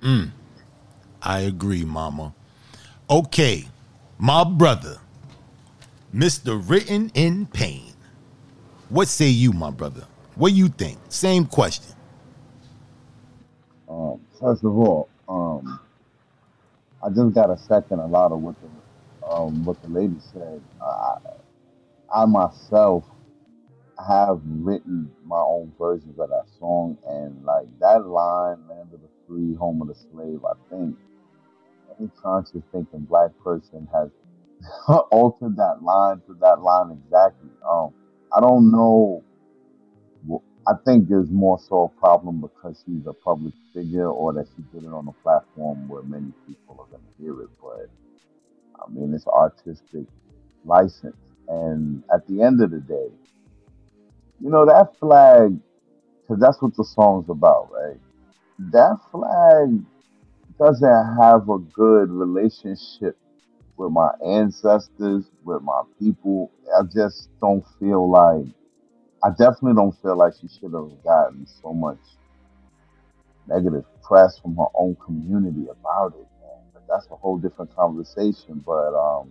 Mm. 0.00 0.30
I 1.22 1.40
agree, 1.40 1.84
Mama. 1.84 2.34
Okay, 3.08 3.68
my 4.18 4.44
brother, 4.44 4.98
Mr. 6.14 6.60
Written 6.68 7.10
in 7.14 7.46
Pain. 7.46 7.92
What 8.90 9.08
say 9.08 9.28
you, 9.28 9.52
my 9.52 9.70
brother? 9.70 10.06
What 10.36 10.52
you 10.52 10.68
think? 10.68 10.98
Same 11.08 11.46
question. 11.46 11.94
Um, 13.88 14.20
first 14.40 14.64
of 14.64 14.76
all, 14.76 15.08
um, 15.28 15.80
I 17.02 17.08
just 17.10 17.34
got 17.34 17.46
to 17.46 17.58
second 17.58 18.00
a 18.00 18.06
lot 18.06 18.32
of 18.32 18.40
what 18.42 18.56
the 18.60 19.28
um, 19.28 19.64
what 19.64 19.80
the 19.82 19.88
lady 19.88 20.16
said. 20.32 20.60
I, 20.82 21.16
I 22.14 22.26
myself 22.26 23.04
have 24.06 24.40
written 24.44 25.10
my 25.24 25.40
own 25.40 25.72
versions 25.78 26.18
of 26.18 26.28
that 26.30 26.46
song, 26.58 26.98
and 27.08 27.44
like 27.44 27.66
that 27.80 28.06
line, 28.06 28.58
"Land 28.68 28.90
of 28.92 29.00
the 29.00 29.08
Free, 29.28 29.54
Home 29.54 29.82
of 29.82 29.88
the 29.88 29.94
Slave." 29.94 30.44
I 30.44 30.54
think 30.70 30.96
any 31.98 32.10
conscious 32.22 32.62
thinking 32.72 33.00
black 33.00 33.30
person 33.44 33.88
has 33.92 34.10
altered 35.10 35.56
that 35.56 35.82
line 35.82 36.20
to 36.26 36.34
that 36.40 36.60
line 36.62 36.98
exactly. 37.04 37.50
Um, 37.68 37.92
I 38.36 38.40
don't 38.40 38.70
know. 38.70 39.22
I 40.66 40.74
think 40.84 41.08
there's 41.08 41.30
more 41.30 41.58
so 41.58 41.92
a 41.94 42.00
problem 42.00 42.40
because 42.40 42.82
she's 42.86 43.06
a 43.06 43.12
public 43.12 43.52
figure, 43.74 44.08
or 44.08 44.32
that 44.34 44.46
she 44.54 44.62
did 44.72 44.86
it 44.86 44.92
on 44.92 45.08
a 45.08 45.22
platform 45.22 45.88
where 45.88 46.02
many 46.04 46.32
people 46.46 46.78
are 46.78 46.86
going 46.86 47.02
to 47.02 47.22
hear 47.22 47.40
it. 47.42 47.50
But 47.60 47.88
I 48.80 48.88
mean, 48.90 49.12
it's 49.12 49.26
artistic 49.26 50.06
license, 50.64 51.16
and 51.48 52.04
at 52.14 52.26
the 52.28 52.42
end 52.42 52.62
of 52.62 52.70
the 52.70 52.78
day, 52.78 53.08
you 54.40 54.50
know 54.50 54.64
that 54.66 54.96
flag, 55.00 55.58
because 56.22 56.40
that's 56.40 56.62
what 56.62 56.76
the 56.76 56.84
song's 56.84 57.28
about, 57.28 57.70
right? 57.72 57.98
That 58.70 58.98
flag 59.10 59.84
doesn't 60.58 61.16
have 61.20 61.48
a 61.48 61.58
good 61.58 62.10
relationship 62.10 63.16
with 63.82 63.92
my 63.92 64.10
ancestors, 64.24 65.24
with 65.44 65.62
my 65.62 65.82
people. 65.98 66.50
I 66.78 66.82
just 66.82 67.28
don't 67.40 67.64
feel 67.78 68.08
like, 68.08 68.46
I 69.24 69.30
definitely 69.30 69.74
don't 69.74 70.00
feel 70.00 70.16
like 70.16 70.34
she 70.40 70.48
should 70.48 70.72
have 70.72 70.90
gotten 71.02 71.46
so 71.62 71.72
much 71.72 71.98
negative 73.48 73.84
press 74.02 74.38
from 74.38 74.56
her 74.56 74.66
own 74.74 74.96
community 75.04 75.66
about 75.68 76.14
it. 76.18 76.26
But 76.72 76.82
that's 76.88 77.06
a 77.10 77.16
whole 77.16 77.38
different 77.38 77.74
conversation. 77.74 78.62
But, 78.64 78.94
um, 78.94 79.30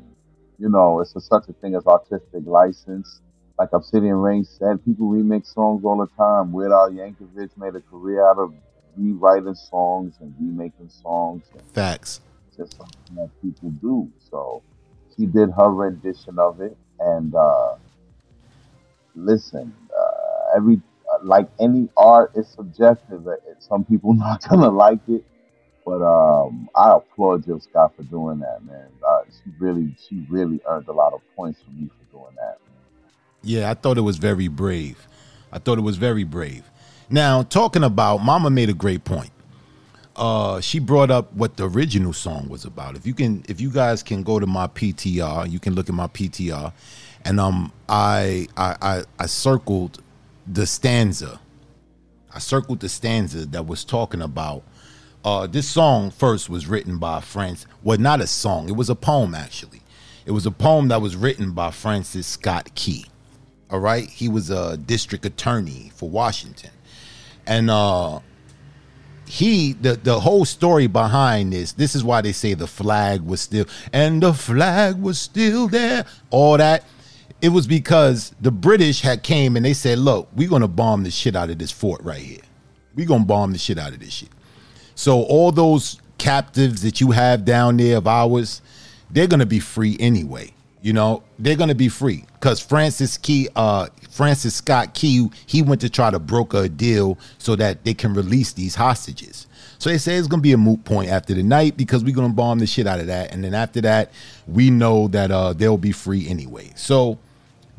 you 0.59 0.69
know, 0.69 0.99
it's 0.99 1.15
a, 1.15 1.21
such 1.21 1.47
a 1.49 1.53
thing 1.53 1.75
as 1.75 1.85
artistic 1.87 2.45
license. 2.45 3.21
Like 3.57 3.69
Obsidian 3.73 4.15
Rain 4.15 4.43
said, 4.43 4.83
people 4.83 5.09
remix 5.09 5.53
songs 5.53 5.83
all 5.85 5.97
the 5.97 6.07
time. 6.17 6.51
Weird 6.51 6.71
Al 6.71 6.91
Yankovic 6.91 7.55
made 7.57 7.75
a 7.75 7.81
career 7.81 8.27
out 8.27 8.37
of 8.37 8.53
rewriting 8.97 9.55
songs 9.55 10.15
and 10.19 10.33
remaking 10.39 10.89
songs. 10.89 11.43
Facts. 11.73 12.21
Just 12.61 12.77
something 12.77 13.15
that 13.15 13.29
people 13.41 13.69
do. 13.81 14.09
So 14.29 14.61
she 15.15 15.25
did 15.25 15.49
her 15.51 15.69
rendition 15.69 16.39
of 16.39 16.61
it, 16.61 16.77
and 16.99 17.33
uh, 17.35 17.75
listen, 19.15 19.73
uh, 19.97 20.57
every 20.57 20.81
like 21.23 21.49
any 21.59 21.89
art 21.97 22.31
is 22.35 22.47
subjective. 22.47 23.27
Uh, 23.27 23.35
Some 23.59 23.83
people 23.85 24.13
not 24.25 24.47
gonna 24.47 24.69
like 24.69 25.01
it, 25.07 25.23
but 25.85 26.01
um, 26.01 26.69
I 26.75 26.93
applaud 26.93 27.45
Jill 27.45 27.59
Scott 27.59 27.93
for 27.95 28.03
doing 28.03 28.39
that, 28.39 28.63
man. 28.65 28.87
Uh, 29.07 29.21
she 29.25 29.51
really, 29.59 29.95
she 30.07 30.25
really 30.29 30.59
earned 30.67 30.87
a 30.87 30.93
lot 30.93 31.13
of 31.13 31.21
points 31.35 31.61
from 31.61 31.81
me 31.81 31.89
for 31.89 32.17
doing 32.17 32.35
that. 32.37 32.57
Yeah, 33.43 33.71
I 33.71 33.73
thought 33.73 33.97
it 33.97 34.01
was 34.01 34.17
very 34.17 34.47
brave. 34.47 35.07
I 35.51 35.59
thought 35.59 35.77
it 35.77 35.81
was 35.81 35.97
very 35.97 36.23
brave. 36.23 36.63
Now, 37.09 37.43
talking 37.43 37.83
about 37.83 38.19
Mama 38.19 38.49
made 38.49 38.69
a 38.69 38.73
great 38.73 39.03
point. 39.03 39.31
Uh, 40.15 40.59
she 40.59 40.79
brought 40.79 41.09
up 41.09 41.31
what 41.33 41.55
the 41.57 41.69
original 41.69 42.13
song 42.13 42.49
was 42.49 42.65
about. 42.65 42.95
If 42.95 43.07
you 43.07 43.13
can, 43.13 43.43
if 43.47 43.61
you 43.61 43.71
guys 43.71 44.03
can 44.03 44.23
go 44.23 44.39
to 44.39 44.47
my 44.47 44.67
PTR, 44.67 45.49
you 45.49 45.59
can 45.59 45.73
look 45.73 45.87
at 45.87 45.95
my 45.95 46.07
PTR, 46.07 46.73
and 47.23 47.39
um, 47.39 47.71
I 47.87 48.47
I 48.57 48.75
I, 48.81 49.03
I 49.19 49.25
circled 49.25 50.03
the 50.45 50.65
stanza. 50.65 51.39
I 52.33 52.39
circled 52.39 52.81
the 52.81 52.89
stanza 52.89 53.45
that 53.47 53.65
was 53.65 53.83
talking 53.83 54.21
about. 54.21 54.63
Uh, 55.23 55.47
this 55.47 55.67
song 55.67 56.11
first 56.11 56.49
was 56.49 56.67
written 56.67 56.97
by 56.97 57.21
France. 57.21 57.65
Well, 57.83 57.97
not 57.97 58.21
a 58.21 58.27
song. 58.27 58.69
It 58.69 58.75
was 58.75 58.89
a 58.89 58.95
poem 58.95 59.35
actually. 59.35 59.81
It 60.25 60.31
was 60.31 60.45
a 60.45 60.51
poem 60.51 60.89
that 60.89 61.01
was 61.01 61.15
written 61.15 61.51
by 61.51 61.71
Francis 61.71 62.27
Scott 62.27 62.73
Key. 62.75 63.05
All 63.69 63.79
right, 63.79 64.07
he 64.07 64.27
was 64.27 64.49
a 64.49 64.75
district 64.75 65.25
attorney 65.25 65.91
for 65.95 66.09
Washington, 66.09 66.71
and 67.47 67.69
uh, 67.69 68.19
he 69.31 69.71
the 69.71 69.93
the 69.93 70.19
whole 70.19 70.43
story 70.43 70.87
behind 70.87 71.53
this. 71.53 71.71
This 71.71 71.95
is 71.95 72.03
why 72.03 72.19
they 72.19 72.33
say 72.33 72.53
the 72.53 72.67
flag 72.67 73.21
was 73.21 73.39
still 73.39 73.63
and 73.93 74.21
the 74.21 74.33
flag 74.33 75.01
was 75.01 75.17
still 75.17 75.69
there. 75.69 76.05
All 76.31 76.57
that. 76.57 76.83
It 77.41 77.47
was 77.47 77.65
because 77.65 78.35
the 78.41 78.51
British 78.51 78.99
had 78.99 79.23
came 79.23 79.55
and 79.55 79.63
they 79.65 79.73
said, 79.73 79.99
"Look, 79.99 80.27
we're 80.35 80.49
gonna 80.49 80.67
bomb 80.67 81.03
the 81.03 81.11
shit 81.11 81.33
out 81.33 81.49
of 81.49 81.59
this 81.59 81.71
fort 81.71 82.03
right 82.03 82.21
here. 82.21 82.41
We're 82.93 83.05
gonna 83.07 83.23
bomb 83.23 83.53
the 83.53 83.57
shit 83.57 83.79
out 83.79 83.93
of 83.93 84.01
this 84.01 84.11
shit." 84.11 84.29
So 84.95 85.21
all 85.21 85.53
those 85.53 86.01
captives 86.17 86.81
that 86.81 86.99
you 86.99 87.11
have 87.11 87.45
down 87.45 87.77
there 87.77 87.99
of 87.99 88.07
ours, 88.07 88.61
they're 89.09 89.27
gonna 89.27 89.45
be 89.45 89.61
free 89.61 89.95
anyway. 89.97 90.51
You 90.81 90.93
know, 90.93 91.23
they're 91.37 91.55
gonna 91.55 91.75
be 91.75 91.89
free 91.89 92.25
because 92.33 92.59
Francis 92.59 93.17
Key, 93.17 93.49
uh, 93.55 93.87
Francis 94.09 94.55
Scott 94.55 94.93
Key, 94.95 95.29
he 95.45 95.61
went 95.61 95.81
to 95.81 95.89
try 95.89 96.09
to 96.09 96.17
broker 96.17 96.63
a 96.63 96.69
deal 96.69 97.19
so 97.37 97.55
that 97.55 97.83
they 97.83 97.93
can 97.93 98.13
release 98.15 98.53
these 98.53 98.73
hostages. 98.75 99.45
So 99.77 99.89
they 99.89 99.99
say 99.99 100.15
it's 100.15 100.27
gonna 100.27 100.41
be 100.41 100.53
a 100.53 100.57
moot 100.57 100.83
point 100.83 101.11
after 101.11 101.35
the 101.35 101.43
night 101.43 101.77
because 101.77 102.03
we're 102.03 102.15
gonna 102.15 102.29
bomb 102.29 102.59
the 102.59 102.65
shit 102.65 102.87
out 102.87 102.99
of 102.99 103.07
that, 103.07 103.31
and 103.31 103.43
then 103.43 103.53
after 103.53 103.81
that, 103.81 104.11
we 104.47 104.71
know 104.71 105.07
that 105.09 105.29
uh, 105.29 105.53
they'll 105.53 105.77
be 105.77 105.91
free 105.91 106.27
anyway. 106.27 106.71
So 106.75 107.19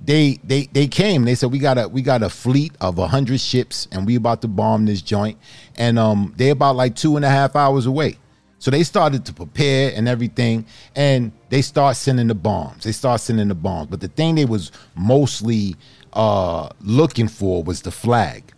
they 0.04 0.38
they 0.44 0.68
they 0.72 0.86
came. 0.86 1.24
They 1.24 1.34
said 1.34 1.50
we 1.52 1.58
got 1.58 1.78
a 1.78 1.88
we 1.88 2.02
got 2.02 2.22
a 2.22 2.28
fleet 2.28 2.72
of 2.80 2.98
a 2.98 3.06
hundred 3.06 3.40
ships, 3.40 3.88
and 3.92 4.06
we 4.06 4.16
about 4.16 4.42
to 4.42 4.48
bomb 4.48 4.86
this 4.86 5.02
joint. 5.02 5.38
And 5.76 5.98
um, 5.98 6.34
they 6.36 6.50
about 6.50 6.76
like 6.76 6.94
two 6.96 7.16
and 7.16 7.24
a 7.24 7.30
half 7.30 7.56
hours 7.56 7.86
away. 7.86 8.18
So 8.62 8.70
they 8.70 8.84
started 8.84 9.24
to 9.24 9.32
prepare 9.32 9.90
and 9.92 10.06
everything, 10.06 10.66
and 10.94 11.32
they 11.48 11.62
start 11.62 11.96
sending 11.96 12.28
the 12.28 12.36
bombs. 12.36 12.84
They 12.84 12.92
start 12.92 13.20
sending 13.20 13.48
the 13.48 13.56
bombs. 13.56 13.88
But 13.90 14.00
the 14.00 14.06
thing 14.06 14.36
they 14.36 14.44
was 14.44 14.70
mostly 14.94 15.74
uh, 16.12 16.68
looking 16.80 17.26
for 17.26 17.64
was 17.64 17.82
the 17.82 17.90
flag. 17.90 18.52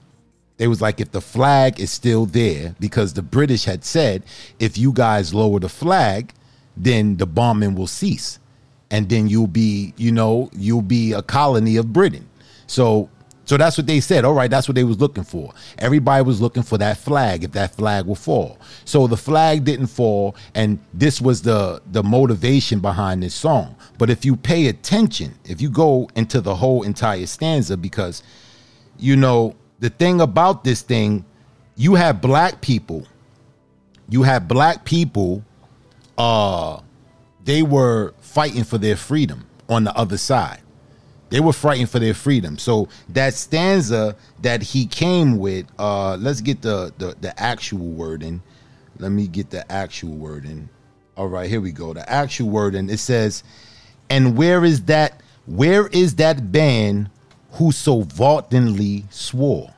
They 0.58 0.68
was 0.68 0.82
like, 0.82 1.00
if 1.00 1.12
the 1.12 1.22
flag 1.22 1.80
is 1.80 1.90
still 1.90 2.26
there, 2.26 2.76
because 2.78 3.14
the 3.14 3.22
British 3.22 3.64
had 3.64 3.82
said, 3.82 4.24
if 4.58 4.76
you 4.76 4.92
guys 4.92 5.32
lower 5.32 5.58
the 5.58 5.70
flag, 5.70 6.34
then 6.76 7.16
the 7.16 7.24
bombing 7.24 7.74
will 7.74 7.86
cease 7.86 8.38
and 8.90 9.08
then 9.08 9.26
you'll 9.28 9.46
be 9.46 9.94
you 9.96 10.12
know 10.12 10.50
you'll 10.52 10.82
be 10.82 11.12
a 11.12 11.22
colony 11.22 11.76
of 11.76 11.90
britain 11.92 12.28
so 12.66 13.08
so 13.44 13.56
that's 13.56 13.76
what 13.76 13.86
they 13.86 14.00
said. 14.00 14.24
All 14.24 14.32
right 14.34 14.50
that's 14.50 14.68
what 14.68 14.74
they 14.74 14.84
was 14.84 15.00
looking 15.00 15.24
for. 15.24 15.52
Everybody 15.78 16.24
was 16.24 16.40
looking 16.40 16.62
for 16.62 16.78
that 16.78 16.98
flag 16.98 17.44
if 17.44 17.52
that 17.52 17.74
flag 17.74 18.06
will 18.06 18.14
fall. 18.14 18.58
So 18.84 19.06
the 19.06 19.16
flag 19.16 19.64
didn't 19.64 19.88
fall 19.88 20.36
and 20.54 20.78
this 20.92 21.20
was 21.20 21.42
the 21.42 21.82
the 21.92 22.02
motivation 22.02 22.80
behind 22.80 23.22
this 23.22 23.34
song. 23.34 23.76
But 23.98 24.10
if 24.10 24.24
you 24.24 24.36
pay 24.36 24.68
attention 24.68 25.34
if 25.44 25.60
you 25.60 25.70
go 25.70 26.08
into 26.14 26.40
the 26.40 26.54
whole 26.54 26.82
entire 26.82 27.26
stanza 27.26 27.76
because 27.76 28.22
you 28.98 29.16
know 29.16 29.54
the 29.80 29.90
thing 29.90 30.20
about 30.20 30.64
this 30.64 30.82
thing 30.82 31.24
you 31.76 31.94
have 31.94 32.20
black 32.20 32.60
people 32.60 33.06
you 34.08 34.22
have 34.22 34.46
black 34.46 34.84
people 34.84 35.44
uh 36.16 36.78
they 37.44 37.62
were 37.62 38.14
fighting 38.20 38.64
for 38.64 38.78
their 38.78 38.96
freedom 38.96 39.46
on 39.68 39.84
the 39.84 39.96
other 39.96 40.16
side. 40.16 40.60
They 41.34 41.40
were 41.40 41.52
fighting 41.52 41.86
for 41.86 41.98
their 41.98 42.14
freedom. 42.14 42.58
So 42.58 42.88
that 43.08 43.34
stanza 43.34 44.14
that 44.42 44.62
he 44.62 44.86
came 44.86 45.36
with, 45.36 45.66
uh, 45.80 46.14
let's 46.14 46.40
get 46.40 46.62
the, 46.62 46.92
the 46.96 47.16
the 47.20 47.34
actual 47.42 47.88
wording. 47.88 48.40
Let 49.00 49.10
me 49.10 49.26
get 49.26 49.50
the 49.50 49.70
actual 49.70 50.12
wording. 50.12 50.68
All 51.16 51.26
right, 51.26 51.50
here 51.50 51.60
we 51.60 51.72
go. 51.72 51.92
The 51.92 52.08
actual 52.08 52.50
wording. 52.50 52.88
It 52.88 53.00
says, 53.00 53.42
"And 54.08 54.36
where 54.36 54.64
is 54.64 54.82
that? 54.84 55.24
Where 55.46 55.88
is 55.88 56.14
that 56.14 56.52
band 56.52 57.10
who 57.54 57.72
so 57.72 58.02
vauntingly 58.02 59.06
swore 59.10 59.74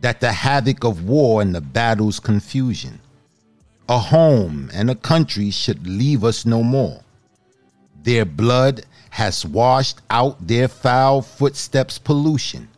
that 0.00 0.20
the 0.20 0.32
havoc 0.32 0.82
of 0.82 1.04
war 1.04 1.42
and 1.42 1.54
the 1.54 1.60
battle's 1.60 2.18
confusion, 2.18 3.00
a 3.86 3.98
home 3.98 4.70
and 4.72 4.88
a 4.90 4.94
country 4.94 5.50
should 5.50 5.86
leave 5.86 6.24
us 6.24 6.46
no 6.46 6.62
more?" 6.62 7.02
Their 8.02 8.24
blood 8.24 8.86
has 9.10 9.44
washed 9.44 10.00
out 10.08 10.46
their 10.46 10.68
foul 10.68 11.20
footsteps 11.20 11.98
pollution. 11.98 12.68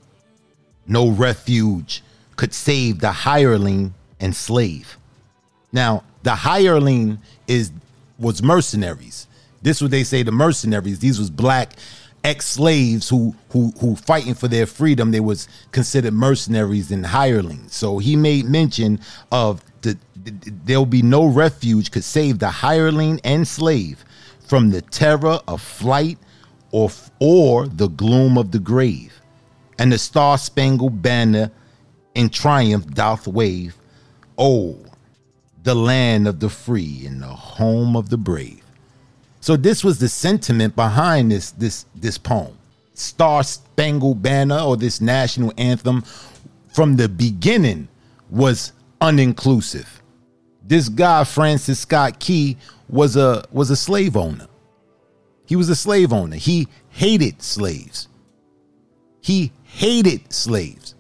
No 0.87 1.11
refuge 1.11 2.03
could 2.37 2.53
save 2.53 3.01
the 3.01 3.13
hireling 3.13 3.95
and 4.19 4.35
slave. 4.35 4.99
Now, 5.73 6.05
the 6.23 6.35
hireling 6.35 7.19
is 7.47 7.71
was 8.19 8.43
mercenaries. 8.43 9.27
This 9.63 9.81
what 9.81 9.91
they 9.91 10.05
say 10.05 10.23
the 10.23 10.33
mercenaries. 10.33 10.99
These 10.99 11.19
was 11.19 11.31
black 11.31 11.73
ex-slaves 12.25 13.09
who 13.09 13.35
who 13.51 13.73
who 13.81 13.97
fighting 13.97 14.35
for 14.35 14.49
their 14.49 14.67
freedom. 14.67 15.11
They 15.11 15.21
was 15.21 15.49
considered 15.71 16.15
mercenaries 16.15 16.91
and 16.91 17.05
hirelings. 17.05 17.75
So 17.75 17.99
he 17.99 18.17
made 18.17 18.47
mention 18.47 19.01
of 19.31 19.63
the, 19.83 19.99
the 20.17 20.33
there'll 20.65 20.87
be 20.87 21.03
no 21.03 21.27
refuge 21.27 21.91
could 21.91 22.05
save 22.05 22.39
the 22.39 22.51
hireling 22.51 23.21
and 23.25 23.47
slave 23.47 24.05
from 24.53 24.69
the 24.69 24.83
terror 24.83 25.41
of 25.49 25.63
flight 25.63 26.19
or 26.73 26.91
or 27.21 27.67
the 27.69 27.89
gloom 27.89 28.37
of 28.37 28.51
the 28.51 28.59
grave. 28.59 29.23
And 29.79 29.91
the 29.91 29.97
star-spangled 29.97 31.01
banner 31.01 31.51
in 32.15 32.29
triumph 32.29 32.87
doth 32.89 33.27
wave. 33.27 33.75
Oh, 34.37 34.77
the 35.63 35.75
land 35.75 36.29
of 36.29 36.39
the 36.41 36.51
free 36.51 37.07
and 37.07 37.23
the 37.23 37.29
home 37.29 37.97
of 37.97 38.11
the 38.11 38.19
brave. 38.19 38.63
So 39.41 39.57
this 39.57 39.83
was 39.83 39.99
the 39.99 40.11
sentiment 40.11 40.77
behind 40.77 41.33
this 41.33 41.53
this 41.53 41.87
this 41.95 42.19
poem. 42.19 42.59
Star 42.93 43.43
Spangled 43.45 44.21
Banner 44.21 44.59
or 44.59 44.77
this 44.77 45.01
national 45.01 45.55
anthem 45.57 46.03
from 46.75 46.97
the 46.97 47.09
beginning 47.09 47.89
was 48.29 48.75
uninclusive. 49.01 49.89
This 50.63 50.91
guy 50.91 51.25
Francis 51.25 51.79
Scott 51.79 52.19
Key 52.19 52.59
was 52.93 53.17
a 53.17 53.45
was 53.51 53.71
a 53.71 53.77
slave 53.77 54.17
owner. 54.17 54.47
He 55.47 55.57
was 55.57 55.69
a 55.69 55.75
slave 55.75 56.13
owner. 56.13 56.37
He 56.37 56.69
hated 56.91 57.43
slaves. 57.43 58.09
He 59.21 59.51
hated 59.65 60.33
slaves. 60.33 60.95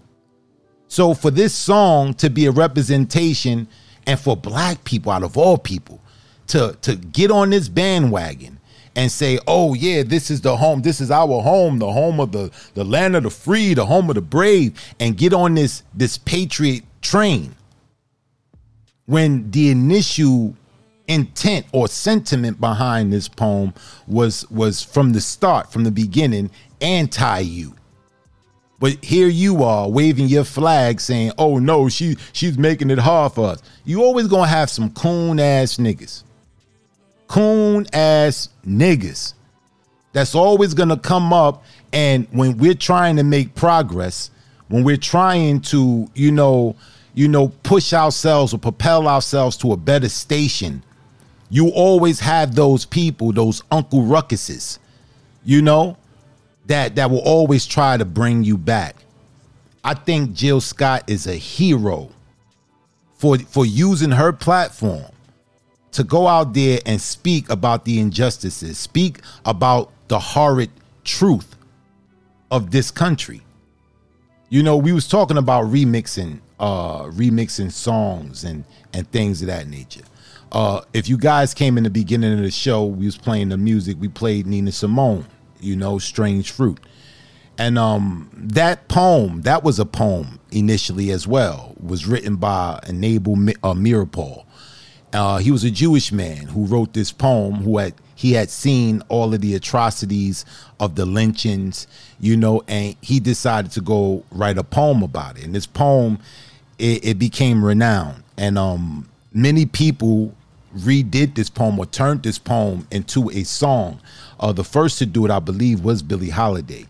So 0.88 1.14
for 1.14 1.30
this 1.30 1.54
song 1.54 2.14
to 2.14 2.30
be 2.30 2.46
a 2.46 2.50
representation 2.50 3.68
and 4.06 4.18
for 4.18 4.36
black 4.36 4.82
people 4.84 5.12
out 5.12 5.22
of 5.22 5.36
all 5.36 5.58
people 5.58 6.00
to 6.48 6.76
to 6.82 6.96
get 6.96 7.30
on 7.30 7.50
this 7.50 7.68
bandwagon 7.68 8.58
and 8.96 9.10
say, 9.10 9.38
"Oh 9.46 9.74
yeah, 9.74 10.02
this 10.02 10.30
is 10.30 10.40
the 10.40 10.56
home. 10.56 10.82
This 10.82 11.00
is 11.00 11.10
our 11.10 11.40
home, 11.42 11.78
the 11.78 11.92
home 11.92 12.20
of 12.20 12.32
the 12.32 12.50
the 12.74 12.84
land 12.84 13.16
of 13.16 13.22
the 13.22 13.30
free, 13.30 13.74
the 13.74 13.86
home 13.86 14.08
of 14.08 14.14
the 14.14 14.22
brave," 14.22 14.72
and 14.98 15.16
get 15.16 15.34
on 15.34 15.54
this 15.54 15.82
this 15.94 16.16
patriot 16.18 16.84
train. 17.02 17.54
When 19.06 19.50
the 19.50 19.70
initial 19.70 20.54
intent 21.08 21.66
or 21.72 21.88
sentiment 21.88 22.60
behind 22.60 23.12
this 23.12 23.28
poem 23.28 23.74
was 24.06 24.48
was 24.50 24.82
from 24.82 25.12
the 25.12 25.20
start, 25.20 25.72
from 25.72 25.84
the 25.84 25.90
beginning, 25.90 26.50
anti 26.80 27.40
you. 27.40 27.74
But 28.78 29.04
here 29.04 29.28
you 29.28 29.62
are 29.62 29.88
waving 29.88 30.28
your 30.28 30.44
flag 30.44 31.00
saying, 31.00 31.32
"Oh 31.38 31.58
no, 31.58 31.88
she 31.88 32.16
she's 32.32 32.58
making 32.58 32.90
it 32.90 32.98
hard 32.98 33.32
for 33.32 33.50
us." 33.50 33.62
You 33.84 34.02
always 34.02 34.26
gonna 34.26 34.48
have 34.48 34.70
some 34.70 34.90
coon 34.90 35.38
ass 35.38 35.76
niggas 35.76 36.24
coon 37.32 37.86
ass 37.94 38.50
niggas 38.66 39.32
that's 40.12 40.34
always 40.34 40.74
gonna 40.74 40.98
come 40.98 41.32
up 41.32 41.64
and 41.90 42.26
when 42.30 42.58
we're 42.58 42.74
trying 42.74 43.16
to 43.16 43.22
make 43.22 43.54
progress 43.54 44.30
when 44.68 44.84
we're 44.84 44.98
trying 44.98 45.58
to 45.58 46.06
you 46.14 46.30
know 46.30 46.76
you 47.14 47.26
know 47.26 47.48
push 47.62 47.94
ourselves 47.94 48.52
or 48.52 48.58
propel 48.58 49.08
ourselves 49.08 49.56
to 49.56 49.72
a 49.72 49.76
better 49.78 50.10
station 50.10 50.82
you 51.52 51.68
always 51.68 52.18
have 52.18 52.54
those 52.54 52.84
people 52.84 53.32
those 53.32 53.62
uncle 53.70 54.00
ruckuses 54.02 54.78
you 55.44 55.62
know 55.62 55.96
that 56.66 56.96
that 56.96 57.10
will 57.10 57.20
always 57.20 57.66
try 57.66 57.96
to 57.96 58.04
bring 58.04 58.42
you 58.42 58.58
back 58.58 58.96
i 59.84 59.94
think 59.94 60.32
jill 60.32 60.60
scott 60.60 61.04
is 61.06 61.26
a 61.26 61.34
hero 61.34 62.10
for 63.14 63.38
for 63.38 63.64
using 63.64 64.10
her 64.10 64.32
platform 64.32 65.04
to 65.92 66.02
go 66.02 66.26
out 66.26 66.54
there 66.54 66.80
and 66.86 67.00
speak 67.00 67.48
about 67.50 67.84
the 67.84 68.00
injustices, 68.00 68.78
speak 68.78 69.20
about 69.44 69.92
the 70.08 70.18
horrid 70.18 70.70
truth 71.04 71.54
of 72.50 72.70
this 72.70 72.90
country. 72.90 73.42
You 74.48 74.62
know, 74.62 74.76
we 74.76 74.92
was 74.92 75.06
talking 75.06 75.36
about 75.36 75.66
remixing, 75.66 76.40
uh, 76.58 77.04
remixing 77.04 77.70
songs 77.70 78.44
and 78.44 78.64
and 78.92 79.10
things 79.10 79.40
of 79.40 79.48
that 79.48 79.68
nature. 79.68 80.02
Uh, 80.52 80.82
if 80.92 81.08
you 81.08 81.16
guys 81.16 81.54
came 81.54 81.78
in 81.78 81.84
the 81.84 81.90
beginning 81.90 82.34
of 82.34 82.40
the 82.40 82.50
show, 82.50 82.84
we 82.84 83.06
was 83.06 83.16
playing 83.16 83.48
the 83.48 83.56
music. 83.56 83.96
We 83.98 84.08
played 84.08 84.46
Nina 84.46 84.70
Simone, 84.70 85.26
you 85.60 85.74
know, 85.74 85.98
"Strange 85.98 86.50
Fruit," 86.50 86.78
and 87.58 87.78
um, 87.78 88.30
that 88.34 88.86
poem, 88.88 89.42
that 89.42 89.64
was 89.64 89.78
a 89.78 89.86
poem 89.86 90.38
initially 90.50 91.10
as 91.10 91.26
well, 91.26 91.74
was 91.80 92.06
written 92.06 92.36
by 92.36 92.78
Abel 92.86 93.32
uh, 93.32 93.74
Meeropol 93.74 94.44
uh, 95.12 95.38
he 95.38 95.50
was 95.50 95.64
a 95.64 95.70
Jewish 95.70 96.10
man 96.10 96.46
who 96.46 96.64
wrote 96.64 96.94
this 96.94 97.12
poem. 97.12 97.56
Who 97.56 97.78
had 97.78 97.94
he 98.14 98.32
had 98.32 98.50
seen 98.50 99.02
all 99.08 99.34
of 99.34 99.40
the 99.40 99.54
atrocities 99.54 100.44
of 100.80 100.94
the 100.94 101.04
lynchings, 101.04 101.86
you 102.20 102.36
know, 102.36 102.62
and 102.68 102.96
he 103.00 103.20
decided 103.20 103.72
to 103.72 103.80
go 103.80 104.24
write 104.30 104.58
a 104.58 104.64
poem 104.64 105.02
about 105.02 105.38
it. 105.38 105.44
And 105.44 105.54
this 105.54 105.66
poem, 105.66 106.18
it, 106.78 107.04
it 107.04 107.18
became 107.18 107.64
renowned, 107.64 108.22
and 108.36 108.58
um, 108.58 109.08
many 109.32 109.66
people 109.66 110.34
redid 110.76 111.34
this 111.34 111.50
poem 111.50 111.78
or 111.78 111.86
turned 111.86 112.22
this 112.22 112.38
poem 112.38 112.86
into 112.90 113.30
a 113.30 113.44
song. 113.44 114.00
Uh, 114.40 114.52
the 114.52 114.64
first 114.64 114.98
to 114.98 115.06
do 115.06 115.24
it, 115.24 115.30
I 115.30 115.38
believe, 115.38 115.84
was 115.84 116.02
Billie 116.02 116.30
Holiday. 116.30 116.86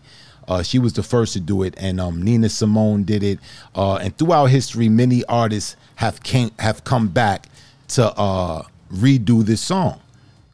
Uh, 0.47 0.61
she 0.61 0.79
was 0.79 0.93
the 0.93 1.03
first 1.03 1.33
to 1.33 1.39
do 1.39 1.63
it, 1.63 1.73
and 1.77 1.99
um, 1.99 2.21
Nina 2.21 2.49
Simone 2.49 3.03
did 3.03 3.23
it. 3.23 3.39
Uh, 3.75 3.95
and 3.95 4.17
throughout 4.17 4.47
history, 4.47 4.89
many 4.89 5.23
artists 5.25 5.75
have 5.95 6.21
came 6.23 6.51
have 6.59 6.83
come 6.83 7.07
back 7.07 7.47
to 7.89 8.11
uh, 8.17 8.63
redo 8.91 9.43
this 9.43 9.61
song. 9.61 10.01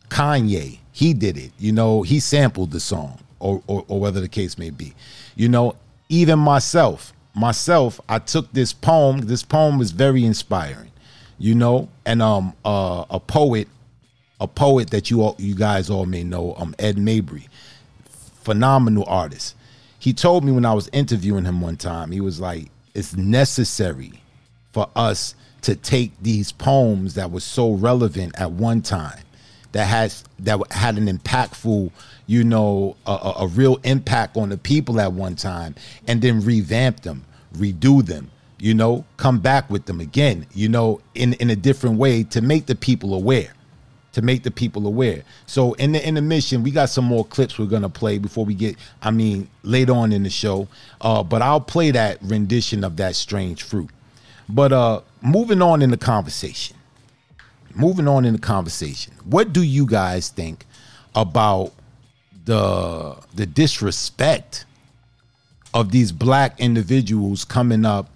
Kanye, 0.10 0.80
he 0.92 1.14
did 1.14 1.38
it. 1.38 1.52
You 1.58 1.72
know, 1.72 2.04
he 2.04 2.20
sampled 2.20 2.72
the 2.72 2.80
song, 2.80 3.20
or, 3.40 3.64
or 3.68 3.84
or 3.88 4.00
whether 4.00 4.22
the 4.22 4.28
case 4.28 4.58
may 4.58 4.70
be. 4.70 4.94
You 5.36 5.50
know, 5.50 5.76
even 6.10 6.38
myself, 6.38 7.14
myself, 7.34 8.00
I 8.08 8.20
took 8.20 8.52
this 8.54 8.74
poem. 8.74 9.22
This 9.22 9.44
poem 9.44 9.78
was 9.80 9.92
very 9.92 10.24
inspiring. 10.24 10.89
You 11.40 11.56
know, 11.56 11.90
and 12.06 12.22
um, 12.22 12.54
uh, 12.66 13.06
a 13.10 13.20
poet, 13.20 13.68
a 14.40 14.48
poet 14.48 14.90
that 14.92 15.10
you 15.10 15.22
all, 15.22 15.36
you 15.40 15.56
guys 15.56 15.90
all 15.90 16.06
may 16.06 16.24
know, 16.24 16.54
um, 16.58 16.76
Ed 16.78 16.98
Mabrey, 16.98 17.48
phenomenal 18.44 19.06
artist. 19.08 19.56
He 20.00 20.14
told 20.14 20.44
me 20.44 20.52
when 20.52 20.66
I 20.66 20.74
was 20.74 20.90
interviewing 20.92 21.46
him 21.46 21.62
one 21.62 21.78
time, 21.78 22.12
he 22.12 22.22
was 22.22 22.40
like, 22.40 22.70
"It's 22.94 23.16
necessary 23.16 24.22
for 24.74 24.90
us 24.96 25.34
to 25.62 25.76
take 25.76 26.12
these 26.22 26.52
poems 26.52 27.16
that 27.16 27.32
were 27.32 27.40
so 27.40 27.74
relevant 27.74 28.40
at 28.40 28.52
one 28.52 28.82
time 28.82 29.20
that 29.72 29.86
has 29.86 30.24
that 30.40 30.60
had 30.72 30.98
an 30.98 31.06
impactful 31.08 31.92
you 32.26 32.44
know 32.44 32.96
a, 33.06 33.12
a, 33.12 33.34
a 33.42 33.48
real 33.48 33.78
impact 33.84 34.38
on 34.38 34.50
the 34.50 34.58
people 34.58 35.00
at 35.00 35.12
one 35.12 35.36
time 35.36 35.76
and 36.08 36.22
then 36.22 36.42
revamp 36.42 37.02
them 37.02 37.24
redo 37.56 38.06
them 38.06 38.32
you 38.60 38.74
know 38.74 39.06
come 39.18 39.40
back 39.40 39.70
with 39.70 39.86
them 39.86 40.00
again 40.00 40.46
you 40.54 40.70
know 40.70 41.02
in 41.16 41.34
in 41.34 41.50
a 41.50 41.56
different 41.56 41.98
way 41.98 42.24
to 42.24 42.42
make 42.42 42.66
the 42.66 42.76
people 42.76 43.14
aware 43.14 43.54
to 44.12 44.22
make 44.22 44.44
the 44.44 44.52
people 44.52 44.86
aware 44.88 45.24
so 45.46 45.74
in 45.74 45.92
the 45.94 46.08
in 46.08 46.16
the 46.16 46.22
mission 46.22 46.64
we 46.64 46.72
got 46.72 46.90
some 46.90 47.06
more 47.06 47.24
clips 47.26 47.58
we're 47.58 47.66
gonna 47.66 47.90
play 47.90 48.18
before 48.18 48.44
we 48.46 48.54
get 48.54 48.76
i 49.02 49.12
mean 49.12 49.48
later 49.64 49.94
on 49.94 50.12
in 50.12 50.24
the 50.24 50.30
show 50.30 50.68
uh 51.02 51.24
but 51.24 51.42
i'll 51.42 51.62
play 51.62 51.92
that 51.92 52.18
rendition 52.22 52.84
of 52.84 52.98
that 52.98 53.16
strange 53.16 53.64
fruit 53.64 53.90
but 54.50 54.74
uh 54.74 55.00
moving 55.22 55.62
on 55.62 55.82
in 55.82 55.92
the 55.92 55.98
conversation. 55.98 56.78
Moving 57.76 58.08
on 58.08 58.26
in 58.26 58.34
the 58.34 58.40
conversation. 58.40 59.14
What 59.24 59.54
do 59.54 59.62
you 59.62 59.86
guys 59.86 60.30
think 60.30 60.66
about 61.16 61.74
the 62.46 63.16
the 63.34 63.46
disrespect 63.46 64.66
of 65.74 65.92
these 65.92 66.12
black 66.12 66.60
individuals 66.60 67.46
coming 67.46 67.86
up 67.86 68.10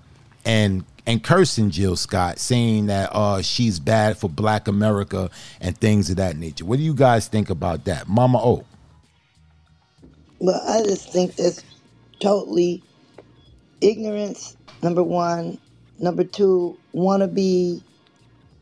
and 0.45 0.85
and 1.05 1.23
cursing 1.23 1.69
Jill 1.69 1.95
Scott, 1.95 2.39
saying 2.39 2.87
that 2.87 3.09
uh, 3.13 3.41
she's 3.41 3.79
bad 3.79 4.17
for 4.17 4.29
Black 4.29 4.67
America 4.67 5.29
and 5.59 5.77
things 5.77 6.09
of 6.09 6.17
that 6.17 6.37
nature. 6.37 6.65
What 6.65 6.77
do 6.77 6.83
you 6.83 6.93
guys 6.93 7.27
think 7.27 7.49
about 7.49 7.85
that, 7.85 8.07
Mama 8.07 8.39
O? 8.41 8.65
Well, 10.39 10.61
I 10.67 10.83
just 10.83 11.11
think 11.11 11.35
that's 11.35 11.63
totally 12.19 12.83
ignorance, 13.81 14.57
number 14.81 15.03
one. 15.03 15.59
Number 15.99 16.23
two, 16.23 16.77
wannabe. 16.93 17.83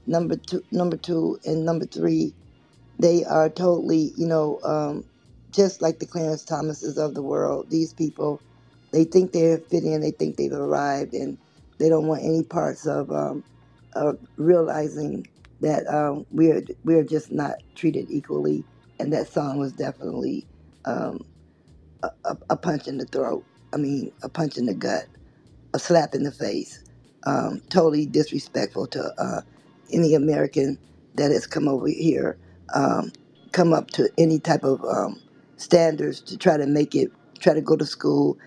Number 0.08 0.36
two, 0.36 0.64
number 0.72 0.98
two, 0.98 1.40
and 1.46 1.64
number 1.64 1.86
three, 1.86 2.34
they 3.00 3.24
are 3.24 3.50
totally, 3.50 4.12
you 4.18 4.28
know, 4.28 4.60
um, 4.64 5.06
just 5.52 5.82
like 5.82 6.00
the 6.00 6.08
Clarence 6.08 6.44
Thomases 6.44 6.98
of 6.98 7.14
the 7.14 7.22
world. 7.22 7.70
These 7.70 7.94
people, 7.94 8.42
they 8.92 9.04
think 9.06 9.32
they're 9.32 9.60
fit 9.60 9.84
in, 9.84 10.02
they 10.02 10.12
think 10.12 10.38
they've 10.38 10.52
arrived, 10.52 11.14
and 11.14 11.38
they 11.82 11.90
don't 11.90 12.08
want 12.08 12.24
any 12.24 12.44
parts 12.44 12.88
of, 12.88 13.12
um, 13.12 13.44
of 13.96 14.18
realizing 14.38 15.28
that 15.62 15.88
um, 15.88 16.26
we're 16.32 16.64
we're 16.86 17.04
just 17.06 17.32
not 17.34 17.56
treated 17.76 18.08
equally 18.12 18.66
and 19.00 19.14
that 19.14 19.28
song 19.30 19.60
was 19.60 19.74
definitely 19.74 20.48
um, 20.86 21.20
a, 22.04 22.10
a, 22.26 22.38
a 22.52 22.58
punch 22.58 22.88
in 22.88 22.98
the 22.98 23.06
throat. 23.06 23.46
I 23.74 23.78
mean, 23.78 24.12
a 24.24 24.30
punch 24.30 24.58
in 24.58 24.66
the 24.68 24.74
gut, 24.76 25.06
a 25.74 25.80
slap 25.80 26.16
in 26.16 26.24
the 26.24 26.32
face. 26.32 26.84
Um, 27.26 27.62
totally 27.70 28.06
disrespectful 28.08 28.88
to 28.90 29.14
uh, 29.20 29.42
any 29.94 30.16
American 30.16 30.80
that 31.16 31.32
has 31.32 31.48
come 31.48 31.68
over 31.68 31.88
here, 31.88 32.38
um, 32.76 33.12
come 33.54 33.74
up 33.74 33.92
to 33.92 34.10
any 34.18 34.40
type 34.40 34.64
of 34.64 34.84
um, 34.86 35.22
standards 35.58 36.22
to 36.24 36.38
try 36.38 36.58
to 36.58 36.68
make 36.68 36.96
it, 36.96 37.12
try 37.40 37.54
to 37.54 37.62
go 37.62 37.78
to 37.78 37.86
school, 37.86 38.38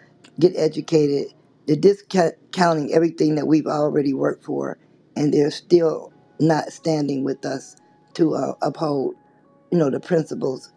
get 0.40 0.54
educated. 0.56 1.28
They're 1.66 1.76
discounting 1.76 2.92
everything 2.94 3.36
that 3.36 3.46
we've 3.46 3.66
already 3.66 4.14
worked 4.14 4.44
for, 4.44 4.78
and 5.16 5.32
they're 5.34 5.50
still 5.52 6.12
not 6.40 6.72
standing 6.72 7.24
with 7.24 7.44
us 7.46 7.76
to 8.14 8.34
uh, 8.34 8.54
uphold, 8.62 9.16
you 9.72 9.78
know, 9.78 9.90
the 9.90 10.00
principles 10.00 10.72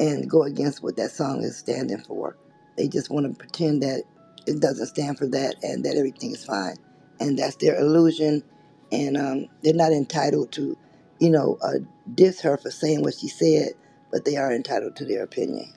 and 0.00 0.30
go 0.30 0.44
against 0.44 0.82
what 0.84 0.96
that 0.98 1.12
song 1.12 1.42
is 1.42 1.58
standing 1.58 2.00
for. 2.00 2.36
They 2.78 2.88
just 2.88 3.10
want 3.10 3.26
to 3.26 3.38
pretend 3.38 3.82
that 3.84 4.04
it 4.46 4.60
doesn't 4.60 4.88
stand 4.88 5.18
for 5.18 5.28
that 5.28 5.56
and 5.62 5.84
that 5.86 5.96
everything 5.96 6.32
is 6.32 6.44
fine, 6.46 6.76
and 7.20 7.38
that's 7.38 7.56
their 7.56 7.78
illusion. 7.80 8.44
And 8.92 9.18
um, 9.18 9.46
they're 9.64 9.74
not 9.74 9.92
entitled 9.92 10.52
to, 10.54 10.78
you 11.20 11.30
know, 11.30 11.58
uh, 11.62 11.80
diss 12.14 12.42
her 12.42 12.56
for 12.58 12.70
saying 12.70 13.02
what 13.02 13.16
she 13.16 13.28
said, 13.28 13.70
but 14.12 14.24
they 14.26 14.36
are 14.36 14.52
entitled 14.52 14.96
to 14.98 15.06
their 15.06 15.24
opinion. 15.24 15.72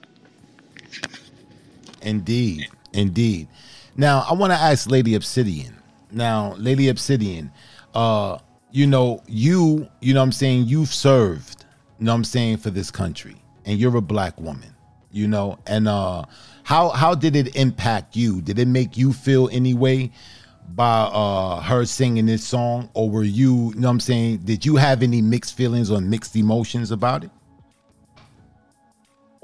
Indeed, 2.02 2.70
indeed. 2.94 3.50
Now 4.00 4.26
I 4.30 4.34
want 4.34 4.54
to 4.54 4.58
ask 4.58 4.90
Lady 4.90 5.16
Obsidian. 5.16 5.76
Now, 6.10 6.54
Lady 6.58 6.88
Obsidian, 6.88 7.52
uh, 7.94 8.38
you 8.72 8.88
know, 8.88 9.22
you, 9.28 9.90
you 10.00 10.14
know 10.14 10.22
what 10.22 10.28
I'm 10.28 10.32
saying, 10.32 10.68
you've 10.68 10.94
served, 10.94 11.66
you 12.00 12.06
know 12.06 12.14
what 12.14 12.20
I'm 12.20 12.24
saying, 12.24 12.58
for 12.58 12.70
this 12.70 12.92
country. 12.92 13.36
And 13.66 13.78
you're 13.78 13.98
a 13.98 14.02
black 14.02 14.40
woman, 14.40 14.74
you 15.12 15.28
know, 15.28 15.60
and 15.68 15.90
uh 15.90 16.24
how 16.64 16.90
how 16.90 17.14
did 17.14 17.36
it 17.36 17.58
impact 17.58 18.16
you? 18.16 18.40
Did 18.40 18.58
it 18.58 18.70
make 18.70 18.96
you 18.96 19.12
feel 19.12 19.50
any 19.52 19.74
way 19.74 20.12
by 20.76 21.02
uh 21.02 21.60
her 21.60 21.84
singing 21.84 22.26
this 22.26 22.48
song? 22.48 22.90
Or 22.94 23.10
were 23.10 23.26
you, 23.26 23.74
you 23.74 23.82
know 23.82 23.90
what 23.90 23.96
I'm 23.96 24.00
saying, 24.00 24.38
did 24.46 24.66
you 24.66 24.78
have 24.78 25.04
any 25.04 25.22
mixed 25.22 25.58
feelings 25.58 25.92
or 25.92 26.00
mixed 26.00 26.38
emotions 26.38 26.92
about 26.92 27.26
it? 27.26 27.32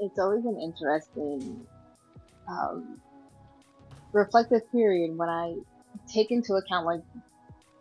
It's 0.00 0.18
always 0.18 0.46
an 0.46 0.58
interesting 0.62 1.66
um, 2.48 3.00
reflective 4.16 4.62
period 4.72 5.16
when 5.16 5.28
I 5.28 5.54
take 6.12 6.30
into 6.30 6.54
account 6.54 6.86
like 6.86 7.00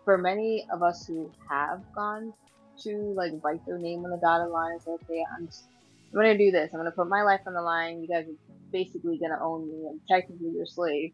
for 0.04 0.18
many 0.18 0.66
of 0.72 0.84
us 0.84 1.06
who 1.08 1.32
have 1.50 1.80
gone 1.96 2.34
to 2.84 3.14
like 3.16 3.32
write 3.44 3.62
their 3.66 3.80
name 3.80 4.04
on 4.04 4.12
the 4.12 4.20
dotted 4.22 4.52
line 4.52 4.74
and 4.74 4.82
say, 4.82 4.92
okay, 4.92 5.24
I'm, 5.38 5.48
just, 5.48 5.64
I'm 6.14 6.20
gonna 6.20 6.38
do 6.38 6.52
this. 6.52 6.72
I'm 6.74 6.80
gonna 6.80 6.92
put 6.92 7.08
my 7.08 7.24
life 7.24 7.42
on 7.48 7.54
the 7.54 7.62
line. 7.62 8.02
You 8.02 8.08
guys 8.08 8.26
are 8.28 8.38
basically 8.72 9.18
gonna 9.18 9.40
own 9.42 9.68
me. 9.68 9.88
I'm 9.90 10.02
technically 10.08 10.52
your 10.56 10.66
slave, 10.66 11.12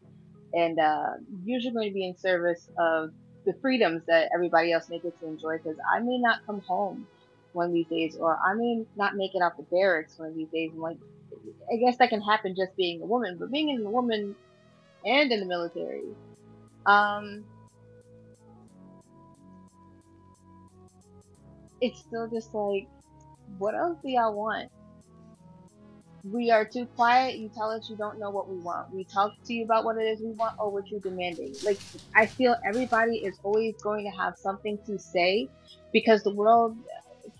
and 0.52 0.78
uh, 0.78 1.14
usually 1.44 1.72
going 1.72 1.88
to 1.88 1.94
be 1.94 2.06
in 2.06 2.16
service 2.16 2.68
of 2.78 3.10
the 3.46 3.54
freedoms 3.62 4.02
that 4.08 4.28
everybody 4.34 4.72
else 4.72 4.86
may 4.90 5.00
get 5.00 5.18
to 5.20 5.26
enjoy. 5.26 5.56
Because 5.56 5.78
I 5.94 6.00
may 6.00 6.18
not 6.18 6.40
come 6.46 6.60
home 6.66 7.06
one 7.52 7.68
of 7.68 7.72
these 7.72 7.88
days, 7.88 8.16
or 8.20 8.36
I 8.36 8.54
may 8.54 8.84
not 8.96 9.16
make 9.16 9.34
it 9.34 9.42
out 9.42 9.56
the 9.56 9.66
barracks 9.70 10.18
one 10.18 10.28
of 10.28 10.34
these 10.34 10.50
days. 10.52 10.72
And 10.72 10.82
like, 10.82 10.98
I 11.72 11.76
guess 11.76 11.96
that 11.98 12.10
can 12.10 12.20
happen 12.20 12.54
just 12.56 12.76
being 12.76 13.00
a 13.02 13.06
woman, 13.06 13.36
but 13.38 13.50
being 13.50 13.70
a 13.70 13.90
woman 13.90 14.36
and 15.04 15.32
in 15.32 15.40
the 15.40 15.46
military, 15.46 16.02
um, 16.86 17.44
it's 21.80 22.00
still 22.00 22.28
just 22.32 22.54
like, 22.54 22.86
what 23.58 23.74
else 23.74 23.98
do 24.02 24.10
y'all 24.10 24.34
want? 24.34 24.70
We 26.24 26.52
are 26.52 26.64
too 26.64 26.86
quiet. 26.86 27.38
You 27.38 27.50
tell 27.52 27.70
us 27.70 27.90
you 27.90 27.96
don't 27.96 28.20
know 28.20 28.30
what 28.30 28.48
we 28.48 28.58
want. 28.60 28.94
We 28.94 29.04
talk 29.04 29.32
to 29.46 29.52
you 29.52 29.64
about 29.64 29.84
what 29.84 29.96
it 29.96 30.04
is 30.04 30.20
we 30.20 30.30
want 30.32 30.54
or 30.60 30.70
what 30.70 30.88
you're 30.88 31.00
demanding. 31.00 31.52
Like, 31.64 31.80
I 32.14 32.26
feel 32.26 32.54
everybody 32.64 33.16
is 33.18 33.38
always 33.42 33.74
going 33.82 34.04
to 34.04 34.22
have 34.22 34.34
something 34.36 34.78
to 34.86 34.98
say 34.98 35.48
because 35.92 36.22
the 36.22 36.34
world 36.34 36.76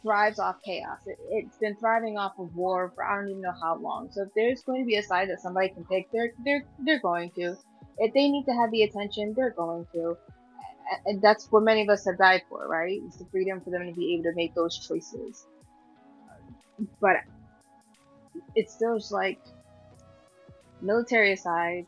thrives 0.03 0.39
off 0.39 0.57
chaos. 0.65 0.99
It, 1.07 1.19
it's 1.31 1.57
been 1.59 1.77
thriving 1.77 2.19
off 2.19 2.33
of 2.39 2.55
war 2.55 2.93
for 2.95 3.05
I 3.05 3.17
don't 3.17 3.31
even 3.31 3.43
know 3.43 3.55
how 3.61 3.77
long. 3.77 4.11
So 4.13 4.23
if 4.23 4.29
there's 4.35 4.63
going 4.63 4.83
to 4.83 4.87
be 4.87 4.97
a 4.97 5.03
side 5.03 5.29
that 5.31 5.41
somebody 5.41 5.69
can 5.69 5.85
pick, 5.85 6.11
they're 6.13 6.33
they're 6.45 6.65
they're 6.85 7.01
going 7.01 7.31
to. 7.33 7.57
If 7.99 8.15
they 8.15 8.29
need 8.29 8.45
to 8.47 8.53
have 8.53 8.71
the 8.71 8.83
attention, 8.83 9.35
they're 9.37 9.51
going 9.51 9.87
to 9.93 10.17
and 11.07 11.21
that's 11.23 11.47
what 11.51 11.63
many 11.63 11.83
of 11.83 11.89
us 11.89 12.05
have 12.07 12.19
died 12.19 12.43
for, 12.49 12.67
right? 12.67 13.01
It's 13.07 13.17
the 13.17 13.27
freedom 13.27 13.61
for 13.61 13.71
them 13.71 13.87
to 13.87 13.93
be 13.93 14.15
able 14.15 14.25
to 14.25 14.35
make 14.35 14.55
those 14.55 14.79
choices. 14.87 15.47
But 17.01 17.17
it's 18.55 18.75
still 18.75 18.99
just 18.99 19.13
like 19.13 19.39
military 20.81 21.33
aside, 21.33 21.87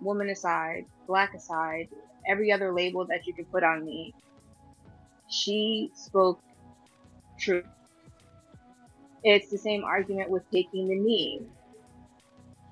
woman 0.00 0.30
aside, 0.30 0.84
black 1.06 1.34
aside, 1.34 1.88
every 2.28 2.52
other 2.52 2.72
label 2.72 3.06
that 3.06 3.26
you 3.26 3.34
could 3.34 3.50
put 3.50 3.64
on 3.64 3.84
me, 3.84 4.14
she 5.28 5.90
spoke 5.94 6.40
truth. 7.44 7.64
It's 9.22 9.50
the 9.50 9.58
same 9.58 9.84
argument 9.84 10.30
with 10.30 10.44
taking 10.50 10.88
the 10.88 10.98
knee. 10.98 11.42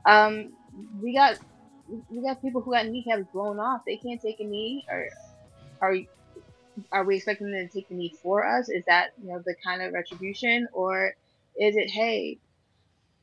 Um, 0.06 0.52
we 1.00 1.14
got 1.14 1.38
we 2.10 2.22
got 2.22 2.42
people 2.42 2.62
who 2.62 2.72
got 2.72 2.86
kneecaps 2.86 3.24
blown 3.32 3.58
off. 3.58 3.82
They 3.86 3.96
can't 3.96 4.20
take 4.20 4.40
a 4.40 4.44
knee, 4.44 4.84
or 4.90 5.08
are 5.80 5.96
are 6.92 7.04
we 7.04 7.16
expecting 7.16 7.50
them 7.50 7.68
to 7.68 7.72
take 7.72 7.88
the 7.88 7.94
knee 7.94 8.14
for 8.22 8.46
us? 8.46 8.68
Is 8.68 8.84
that 8.86 9.10
you 9.22 9.28
know 9.32 9.42
the 9.44 9.54
kind 9.64 9.82
of 9.82 9.92
retribution, 9.92 10.68
or 10.72 11.14
is 11.56 11.76
it 11.76 11.90
hey, 11.90 12.38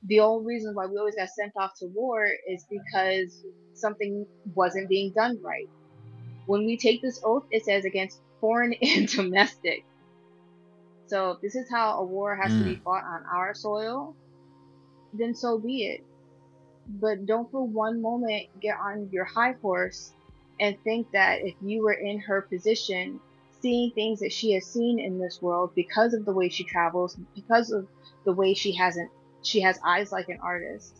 the 0.04 0.20
old 0.22 0.45
reason 0.45 0.76
why 0.76 0.86
we 0.86 0.97
always 0.97 1.16
got 1.16 1.30
sent 1.30 1.54
off 1.58 1.72
to 1.80 1.88
war 1.88 2.28
is 2.47 2.66
because 2.70 3.43
something 3.74 4.26
wasn't 4.56 4.89
being 4.89 5.14
done 5.16 5.39
right. 5.43 5.70
When 6.45 6.66
we 6.66 6.78
take 6.78 7.02
this 7.02 7.20
oath, 7.24 7.45
it 7.52 7.66
says 7.66 7.86
against 7.86 8.22
foreign 8.39 8.74
and 8.82 9.08
domestic. 9.08 9.86
So 11.10 11.32
if 11.32 11.41
this 11.41 11.55
is 11.55 11.70
how 11.70 11.99
a 11.99 12.03
war 12.03 12.36
has 12.36 12.51
to 12.51 12.64
be 12.64 12.76
fought 12.76 13.03
on 13.03 13.24
our 13.34 13.53
soil, 13.53 14.16
then 15.14 15.34
so 15.36 15.57
be 15.57 15.86
it 15.86 16.03
but 16.89 17.26
don't 17.26 17.49
for 17.51 17.66
one 17.66 18.01
moment 18.01 18.47
get 18.60 18.78
on 18.80 19.10
your 19.12 19.26
high 19.26 19.55
horse 19.62 20.12
and 20.60 20.78
think 20.84 21.07
that 21.12 21.39
if 21.41 21.55
you 21.62 21.84
were 21.84 21.93
in 21.93 22.20
her 22.20 22.41
position, 22.41 23.20
seeing 23.62 23.91
things 23.91 24.20
that 24.20 24.32
she 24.32 24.53
has 24.53 24.66
seen 24.66 24.99
in 24.99 25.20
this 25.20 25.41
world 25.41 25.72
because 25.76 26.14
of 26.14 26.26
the 26.26 26.34
way 26.34 26.49
she 26.49 26.64
travels, 26.64 27.18
because 27.36 27.72
of 27.72 27.88
the 28.26 28.34
way 28.34 28.53
she 28.53 28.74
hasn't 28.74 29.10
she 29.41 29.62
has 29.62 29.80
eyes 29.86 30.12
like 30.12 30.28
an 30.30 30.39
artist. 30.41 30.95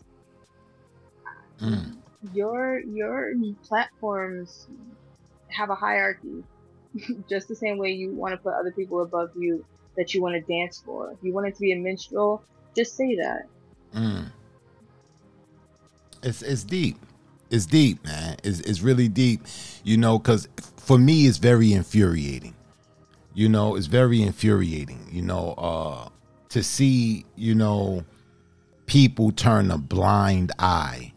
Mm. 1.60 1.96
Your 2.32 2.80
your 2.80 3.32
platforms 3.64 4.66
have 5.48 5.70
a 5.70 5.74
hierarchy. 5.74 6.44
Just 7.28 7.48
the 7.48 7.56
same 7.56 7.78
way 7.78 7.90
you 7.90 8.12
want 8.12 8.32
to 8.32 8.38
put 8.38 8.54
other 8.54 8.72
people 8.72 9.02
above 9.02 9.30
you 9.36 9.64
that 9.96 10.14
you 10.14 10.22
want 10.22 10.34
to 10.34 10.40
dance 10.40 10.82
for. 10.84 11.12
If 11.12 11.18
you 11.22 11.32
want 11.32 11.48
it 11.48 11.54
to 11.54 11.60
be 11.60 11.72
a 11.72 11.76
minstrel, 11.76 12.42
just 12.76 12.96
say 12.96 13.16
that. 13.16 13.46
Mm. 13.94 14.32
It's 16.22 16.42
it's 16.42 16.64
deep. 16.64 16.98
It's 17.50 17.66
deep, 17.66 18.04
man. 18.04 18.36
It's 18.44 18.60
it's 18.60 18.80
really 18.80 19.08
deep. 19.08 19.42
You 19.84 19.96
know, 19.96 20.18
because 20.18 20.48
for 20.76 20.98
me, 20.98 21.26
it's 21.26 21.38
very 21.38 21.72
infuriating. 21.72 22.54
You 23.34 23.48
know, 23.48 23.76
it's 23.76 23.86
very 23.86 24.22
infuriating. 24.22 25.08
You 25.10 25.22
know, 25.22 25.54
uh, 25.58 26.08
to 26.50 26.62
see 26.62 27.24
you 27.36 27.54
know 27.54 28.04
people 28.86 29.30
turn 29.32 29.70
a 29.70 29.78
blind 29.78 30.52
eye 30.58 31.12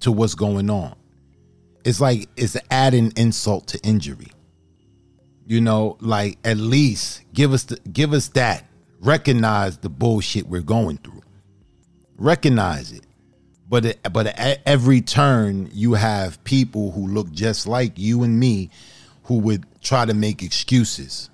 to 0.00 0.12
what's 0.12 0.34
going 0.34 0.70
on. 0.70 0.94
It's 1.84 2.00
like 2.00 2.28
it's 2.36 2.56
adding 2.70 3.12
insult 3.16 3.68
to 3.68 3.78
injury. 3.80 4.28
You 5.46 5.60
know, 5.60 5.96
like 6.00 6.38
at 6.44 6.56
least 6.56 7.22
give 7.32 7.52
us 7.52 7.64
the, 7.64 7.76
give 7.92 8.12
us 8.12 8.28
that. 8.30 8.66
Recognize 9.00 9.78
the 9.78 9.88
bullshit 9.88 10.48
we're 10.48 10.60
going 10.60 10.98
through. 10.98 11.22
Recognize 12.18 12.92
it. 12.92 13.06
But 13.68 13.84
it, 13.84 14.00
but 14.12 14.26
at 14.26 14.60
every 14.66 15.00
turn 15.00 15.70
you 15.72 15.94
have 15.94 16.42
people 16.44 16.90
who 16.92 17.06
look 17.06 17.30
just 17.30 17.66
like 17.66 17.98
you 17.98 18.22
and 18.22 18.38
me 18.38 18.70
who 19.24 19.38
would 19.38 19.64
try 19.82 20.04
to 20.04 20.14
make 20.14 20.42
excuses. 20.42 21.30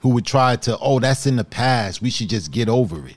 Who 0.00 0.10
would 0.10 0.26
try 0.26 0.56
to 0.56 0.78
oh 0.78 0.98
that's 0.98 1.26
in 1.26 1.36
the 1.36 1.44
past. 1.44 2.02
We 2.02 2.10
should 2.10 2.28
just 2.28 2.50
get 2.50 2.68
over 2.68 3.06
it. 3.06 3.16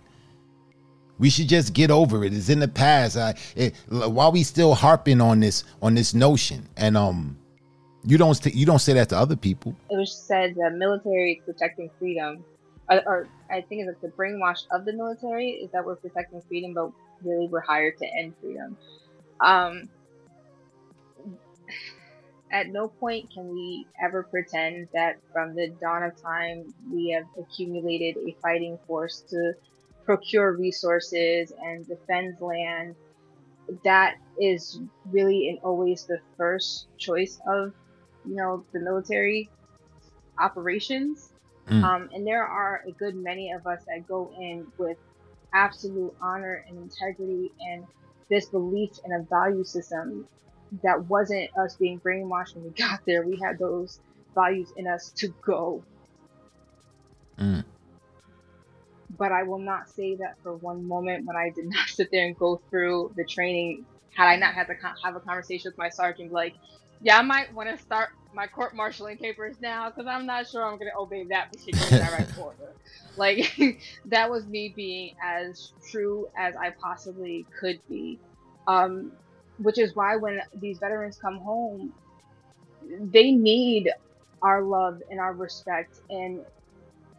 We 1.17 1.29
should 1.29 1.49
just 1.49 1.73
get 1.73 1.91
over 1.91 2.23
it. 2.23 2.33
It's 2.33 2.47
in 2.47 2.59
the 2.59 2.67
past. 2.69 3.17
I, 3.17 3.35
it, 3.55 3.75
why 3.89 4.29
we 4.29 4.43
still 4.43 4.73
harping 4.73 5.19
on 5.19 5.41
this 5.41 5.65
on 5.81 5.95
this 5.95 6.13
notion? 6.13 6.69
And 6.77 6.95
um 6.95 7.37
you 8.05 8.17
don't 8.17 8.45
you 8.55 8.65
don't 8.65 8.79
say 8.79 8.93
that 8.93 9.09
to 9.09 9.17
other 9.17 9.35
people 9.35 9.75
It 9.89 9.97
was 9.97 10.15
said 10.15 10.55
that 10.55 10.73
military 10.75 11.33
is 11.33 11.43
protecting 11.45 11.89
freedom, 11.99 12.43
or, 12.89 13.01
or 13.05 13.27
I 13.49 13.61
think 13.61 13.81
it's 13.81 13.87
like 13.87 14.01
the 14.01 14.15
brainwash 14.17 14.65
of 14.71 14.85
the 14.85 14.93
military 14.93 15.51
is 15.51 15.71
that 15.71 15.85
we're 15.85 15.95
protecting 15.95 16.41
freedom, 16.47 16.73
but 16.73 16.91
really 17.23 17.47
we're 17.47 17.61
hired 17.61 17.97
to 17.97 18.05
end 18.05 18.33
freedom. 18.41 18.77
Um, 19.41 19.89
at 22.51 22.67
no 22.69 22.87
point 22.87 23.31
can 23.31 23.49
we 23.49 23.85
ever 24.03 24.23
pretend 24.23 24.87
that 24.93 25.17
from 25.31 25.55
the 25.55 25.69
dawn 25.81 26.03
of 26.03 26.19
time 26.21 26.73
we 26.91 27.11
have 27.11 27.25
accumulated 27.37 28.17
a 28.27 28.35
fighting 28.41 28.79
force 28.87 29.23
to 29.29 29.53
procure 30.05 30.53
resources 30.53 31.53
and 31.61 31.87
defend 31.87 32.35
land. 32.41 32.95
That 33.83 34.15
is 34.41 34.79
really 35.11 35.49
and 35.49 35.59
always 35.59 36.05
the 36.05 36.19
first 36.37 36.87
choice 36.97 37.39
of, 37.47 37.73
you 38.25 38.35
know, 38.35 38.63
the 38.73 38.79
military 38.79 39.49
operations. 40.39 41.31
Mm. 41.67 41.83
Um, 41.83 42.09
and 42.13 42.25
there 42.25 42.43
are 42.43 42.83
a 42.87 42.91
good 42.91 43.15
many 43.15 43.51
of 43.51 43.67
us 43.67 43.83
that 43.87 44.07
go 44.07 44.31
in 44.39 44.65
with 44.77 44.97
absolute 45.53 46.13
honor 46.21 46.65
and 46.67 46.77
integrity 46.77 47.51
and 47.59 47.85
this 48.29 48.45
belief 48.45 48.91
in 49.05 49.13
a 49.13 49.23
value 49.23 49.63
system 49.63 50.27
that 50.83 51.05
wasn't 51.05 51.49
us 51.57 51.75
being 51.75 51.99
brainwashed 51.99 52.55
when 52.55 52.63
we 52.65 52.69
got 52.77 53.01
there. 53.05 53.25
We 53.25 53.39
had 53.43 53.59
those 53.59 53.99
values 54.35 54.71
in 54.77 54.87
us 54.87 55.11
to 55.17 55.29
go. 55.45 55.83
Mm. 57.39 57.63
But 59.17 59.31
I 59.31 59.43
will 59.43 59.59
not 59.59 59.89
say 59.89 60.15
that 60.15 60.35
for 60.43 60.55
one 60.55 60.87
moment 60.87 61.25
when 61.25 61.35
I 61.35 61.49
did 61.49 61.65
not 61.69 61.87
sit 61.87 62.09
there 62.11 62.25
and 62.25 62.37
go 62.37 62.61
through 62.69 63.13
the 63.15 63.25
training. 63.25 63.85
Had 64.15 64.27
I 64.27 64.35
not 64.37 64.53
had 64.53 64.67
to 64.67 64.75
have 65.03 65.15
a 65.15 65.19
conversation 65.19 65.69
with 65.69 65.77
my 65.77 65.89
sergeant, 65.89 66.31
like, 66.31 66.55
yeah, 67.01 67.17
I 67.17 67.21
might 67.21 67.53
want 67.53 67.69
to 67.69 67.81
start 67.83 68.09
my 68.33 68.47
court 68.47 68.75
martialing 68.75 69.19
papers 69.19 69.57
now 69.61 69.89
because 69.89 70.07
I'm 70.07 70.25
not 70.25 70.47
sure 70.47 70.63
I'm 70.63 70.77
going 70.77 70.91
to 70.91 70.97
obey 70.97 71.25
that 71.29 71.51
particular 71.51 71.89
direct 72.05 72.37
order. 72.37 72.75
Like, 73.17 73.57
that 74.05 74.29
was 74.29 74.45
me 74.45 74.73
being 74.75 75.15
as 75.23 75.73
true 75.91 76.27
as 76.37 76.55
I 76.55 76.71
possibly 76.81 77.47
could 77.59 77.79
be. 77.89 78.19
Um, 78.67 79.13
which 79.57 79.77
is 79.77 79.95
why 79.95 80.15
when 80.15 80.41
these 80.55 80.79
veterans 80.79 81.17
come 81.17 81.37
home, 81.39 81.93
they 82.81 83.31
need 83.31 83.89
our 84.41 84.63
love 84.63 84.99
and 85.09 85.19
our 85.19 85.33
respect 85.33 85.99
and 86.09 86.45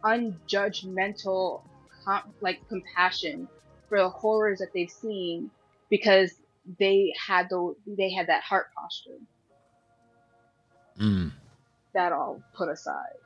unjudgmental, 0.03 1.61
com- 2.03 2.33
like 2.41 2.61
compassion 2.67 3.47
for 3.89 3.99
the 3.99 4.09
horrors 4.09 4.59
that 4.59 4.69
they've 4.73 4.89
seen 4.89 5.51
because 5.89 6.33
they 6.79 7.13
had 7.27 7.47
the 7.49 7.75
they 7.85 8.11
had 8.11 8.27
that 8.27 8.41
heart 8.43 8.67
posture. 8.75 9.19
Mm. 10.99 11.31
That 11.93 12.13
all 12.13 12.41
put 12.55 12.69
aside. 12.69 13.17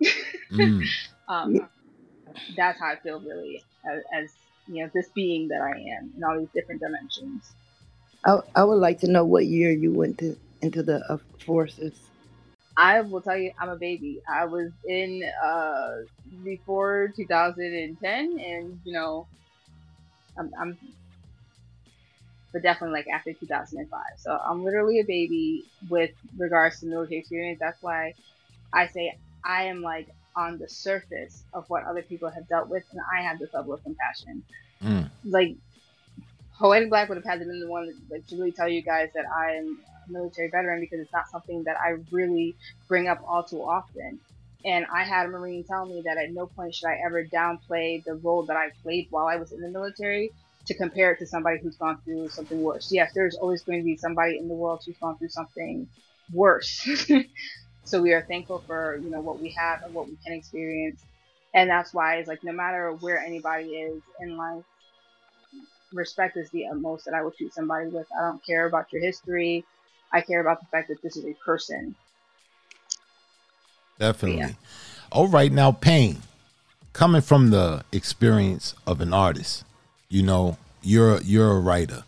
Mm. 0.50 0.88
um, 1.28 1.68
that's 2.56 2.80
how 2.80 2.86
I 2.86 2.96
feel 2.96 3.20
really 3.20 3.62
as, 3.84 4.02
as 4.14 4.32
you 4.66 4.82
know 4.82 4.90
this 4.94 5.08
being 5.14 5.48
that 5.48 5.60
I 5.60 5.70
am 5.70 6.10
in 6.16 6.24
all 6.24 6.38
these 6.38 6.48
different 6.54 6.80
dimensions. 6.80 7.52
I, 8.24 8.38
I 8.56 8.64
would 8.64 8.76
like 8.78 9.00
to 9.00 9.10
know 9.10 9.24
what 9.24 9.46
year 9.46 9.70
you 9.70 9.92
went 9.92 10.18
to 10.18 10.36
into 10.62 10.82
the 10.82 11.04
uh, 11.08 11.18
forces. 11.44 11.92
I 12.76 13.00
will 13.00 13.20
tell 13.20 13.36
you, 13.36 13.52
I'm 13.60 13.70
a 13.70 13.76
baby. 13.76 14.20
I 14.28 14.44
was 14.44 14.70
in 14.86 15.22
uh, 15.44 15.88
before 16.44 17.12
2010, 17.16 18.38
and 18.38 18.80
you 18.84 18.92
know, 18.92 19.26
I'm, 20.38 20.50
I'm, 20.60 20.78
but 22.58 22.62
definitely 22.64 22.98
like 22.98 23.06
after 23.08 23.32
2005. 23.32 24.02
So 24.16 24.36
I'm 24.36 24.64
literally 24.64 24.98
a 24.98 25.04
baby 25.04 25.64
with 25.88 26.10
regards 26.36 26.80
to 26.80 26.86
military 26.86 27.18
experience. 27.18 27.58
That's 27.60 27.80
why 27.80 28.14
I 28.72 28.88
say 28.88 29.16
I 29.44 29.64
am 29.64 29.80
like 29.80 30.08
on 30.34 30.58
the 30.58 30.68
surface 30.68 31.44
of 31.52 31.70
what 31.70 31.84
other 31.84 32.02
people 32.02 32.28
have 32.30 32.48
dealt 32.48 32.68
with, 32.68 32.82
and 32.90 33.00
I 33.16 33.22
have 33.22 33.38
this 33.38 33.54
level 33.54 33.74
of 33.74 33.82
compassion. 33.84 34.42
Mm. 34.82 35.08
Like 35.24 35.54
Poetic 36.58 36.88
Black 36.90 37.08
would 37.08 37.18
have 37.18 37.24
had 37.24 37.38
to 37.38 37.46
been 37.46 37.60
the 37.60 37.68
one 37.68 37.92
like, 38.10 38.26
to 38.26 38.36
really 38.36 38.50
tell 38.50 38.68
you 38.68 38.82
guys 38.82 39.10
that 39.14 39.24
I 39.32 39.52
am 39.52 39.78
a 40.08 40.12
military 40.12 40.50
veteran 40.50 40.80
because 40.80 40.98
it's 40.98 41.12
not 41.12 41.28
something 41.30 41.62
that 41.62 41.76
I 41.80 41.98
really 42.10 42.56
bring 42.88 43.06
up 43.06 43.22
all 43.24 43.44
too 43.44 43.62
often. 43.62 44.18
And 44.64 44.84
I 44.92 45.04
had 45.04 45.26
a 45.26 45.28
Marine 45.28 45.62
tell 45.62 45.86
me 45.86 46.02
that 46.04 46.16
at 46.16 46.32
no 46.32 46.48
point 46.48 46.74
should 46.74 46.88
I 46.88 46.98
ever 47.06 47.24
downplay 47.24 48.02
the 48.02 48.14
role 48.14 48.42
that 48.46 48.56
I 48.56 48.70
played 48.82 49.06
while 49.10 49.28
I 49.28 49.36
was 49.36 49.52
in 49.52 49.60
the 49.60 49.68
military 49.68 50.32
to 50.68 50.74
compare 50.74 51.12
it 51.12 51.18
to 51.18 51.26
somebody 51.26 51.58
who's 51.58 51.76
gone 51.76 51.98
through 52.04 52.28
something 52.28 52.62
worse. 52.62 52.92
Yes, 52.92 53.12
there's 53.14 53.36
always 53.36 53.62
going 53.62 53.78
to 53.78 53.84
be 53.84 53.96
somebody 53.96 54.38
in 54.38 54.48
the 54.48 54.54
world 54.54 54.82
who's 54.84 54.96
gone 54.98 55.18
through 55.18 55.30
something 55.30 55.88
worse. 56.32 56.86
so 57.84 58.00
we 58.00 58.12
are 58.12 58.22
thankful 58.22 58.62
for, 58.66 59.00
you 59.02 59.10
know, 59.10 59.20
what 59.20 59.40
we 59.40 59.50
have 59.50 59.82
and 59.82 59.94
what 59.94 60.06
we 60.06 60.16
can 60.24 60.34
experience. 60.34 61.02
And 61.54 61.68
that's 61.68 61.92
why 61.92 62.16
it's 62.16 62.28
like 62.28 62.44
no 62.44 62.52
matter 62.52 62.92
where 62.92 63.18
anybody 63.18 63.68
is 63.68 64.02
in 64.20 64.36
life, 64.36 64.64
respect 65.92 66.36
is 66.36 66.50
the 66.50 66.66
utmost 66.66 67.06
that 67.06 67.14
I 67.14 67.22
will 67.22 67.30
treat 67.30 67.54
somebody 67.54 67.88
with. 67.88 68.06
I 68.18 68.28
don't 68.28 68.44
care 68.44 68.66
about 68.66 68.92
your 68.92 69.02
history. 69.02 69.64
I 70.12 70.20
care 70.20 70.40
about 70.40 70.60
the 70.60 70.66
fact 70.66 70.88
that 70.88 71.02
this 71.02 71.16
is 71.16 71.24
a 71.24 71.34
person. 71.44 71.94
Definitely. 73.98 74.56
All 75.10 75.28
right, 75.28 75.50
now 75.50 75.72
pain 75.72 76.18
coming 76.92 77.22
from 77.22 77.50
the 77.50 77.84
experience 77.92 78.74
of 78.86 79.00
an 79.00 79.14
artist, 79.14 79.64
you 80.10 80.22
know, 80.22 80.56
you're 80.82 81.20
you're 81.22 81.52
a 81.52 81.60
writer. 81.60 82.02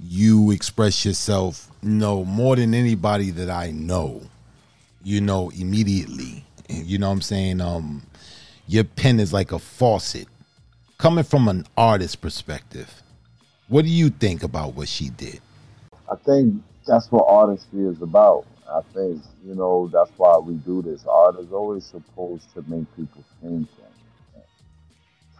You 0.00 0.50
express 0.50 1.04
yourself, 1.04 1.68
you 1.82 1.90
know, 1.90 2.24
more 2.24 2.56
than 2.56 2.72
anybody 2.72 3.30
that 3.32 3.50
I 3.50 3.70
know. 3.72 4.22
You 5.02 5.20
know, 5.20 5.50
immediately. 5.50 6.44
You 6.68 6.98
know 6.98 7.08
what 7.08 7.14
I'm 7.14 7.20
saying? 7.22 7.60
Um 7.60 8.02
your 8.68 8.84
pen 8.84 9.18
is 9.18 9.32
like 9.32 9.50
a 9.50 9.58
faucet. 9.58 10.28
Coming 10.98 11.24
from 11.24 11.48
an 11.48 11.66
artist 11.76 12.20
perspective, 12.20 13.02
what 13.68 13.84
do 13.84 13.90
you 13.90 14.10
think 14.10 14.42
about 14.42 14.74
what 14.74 14.88
she 14.88 15.08
did? 15.08 15.40
I 16.10 16.14
think 16.14 16.62
that's 16.86 17.10
what 17.10 17.24
artistry 17.26 17.86
is 17.86 18.00
about. 18.02 18.46
I 18.70 18.82
think, 18.94 19.22
you 19.44 19.54
know, 19.56 19.90
that's 19.92 20.12
why 20.16 20.38
we 20.38 20.54
do 20.54 20.82
this. 20.82 21.04
Art 21.06 21.40
is 21.40 21.50
always 21.50 21.84
supposed 21.84 22.52
to 22.54 22.62
make 22.68 22.84
people 22.94 23.24
think 23.40 23.68
and 24.34 24.44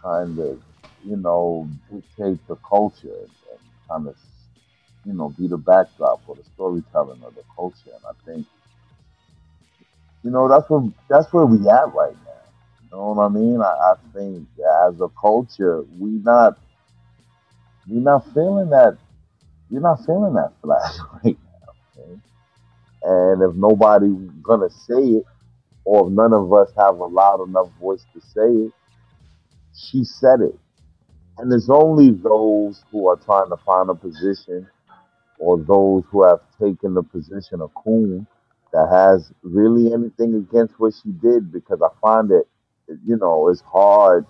kind 0.01 0.39
of, 0.39 0.61
you 1.05 1.17
know, 1.17 1.69
dictate 1.91 2.45
the 2.47 2.55
culture 2.67 3.27
and 3.53 3.61
kind 3.89 4.07
of, 4.07 4.15
you 5.05 5.13
know, 5.13 5.29
be 5.29 5.47
the 5.47 5.57
backdrop 5.57 6.25
for 6.25 6.35
the 6.35 6.43
storytelling 6.55 7.23
of 7.23 7.35
the 7.35 7.43
culture. 7.55 7.91
And 7.93 8.03
I 8.05 8.13
think, 8.25 8.47
you 10.23 10.31
know, 10.31 10.47
that's 10.49 10.69
where 10.69 10.81
that's 11.09 11.31
where 11.33 11.45
we 11.45 11.57
at 11.69 11.93
right 11.93 12.15
now. 12.25 12.43
You 12.83 12.89
know 12.91 13.13
what 13.13 13.23
I 13.25 13.29
mean? 13.29 13.61
I, 13.61 13.65
I 13.65 13.95
think 14.13 14.47
as 14.87 15.01
a 15.01 15.09
culture, 15.19 15.83
we 15.99 16.11
not 16.11 16.57
we 17.89 17.99
not 17.99 18.25
feeling 18.33 18.69
that 18.71 18.97
you're 19.69 19.81
not 19.81 20.05
feeling 20.05 20.33
that 20.35 20.53
flash 20.61 20.97
right 21.25 21.37
now. 21.43 22.01
Okay? 22.03 22.21
And 23.03 23.41
if 23.43 23.55
nobody 23.55 24.07
gonna 24.43 24.69
say 24.69 25.01
it, 25.19 25.25
or 25.85 26.07
if 26.07 26.13
none 26.13 26.33
of 26.33 26.51
us 26.53 26.69
have 26.77 26.97
a 26.99 27.05
loud 27.05 27.43
enough 27.47 27.69
voice 27.79 28.05
to 28.13 28.21
say 28.21 28.47
it, 28.67 28.73
she 29.75 30.03
said 30.03 30.41
it. 30.41 30.59
And 31.37 31.51
it's 31.53 31.69
only 31.69 32.11
those 32.11 32.83
who 32.91 33.07
are 33.07 33.17
trying 33.17 33.49
to 33.49 33.57
find 33.65 33.89
a 33.89 33.95
position 33.95 34.67
or 35.39 35.57
those 35.57 36.03
who 36.11 36.23
have 36.23 36.39
taken 36.61 36.93
the 36.93 37.03
position 37.03 37.61
of 37.61 37.73
coon 37.75 38.27
that 38.73 38.87
has 38.91 39.31
really 39.43 39.93
anything 39.93 40.35
against 40.35 40.79
what 40.79 40.93
she 41.03 41.11
did 41.11 41.51
because 41.51 41.81
I 41.81 41.89
find 42.01 42.31
it, 42.31 42.47
you 43.05 43.17
know, 43.17 43.49
it's 43.49 43.61
hard. 43.61 44.25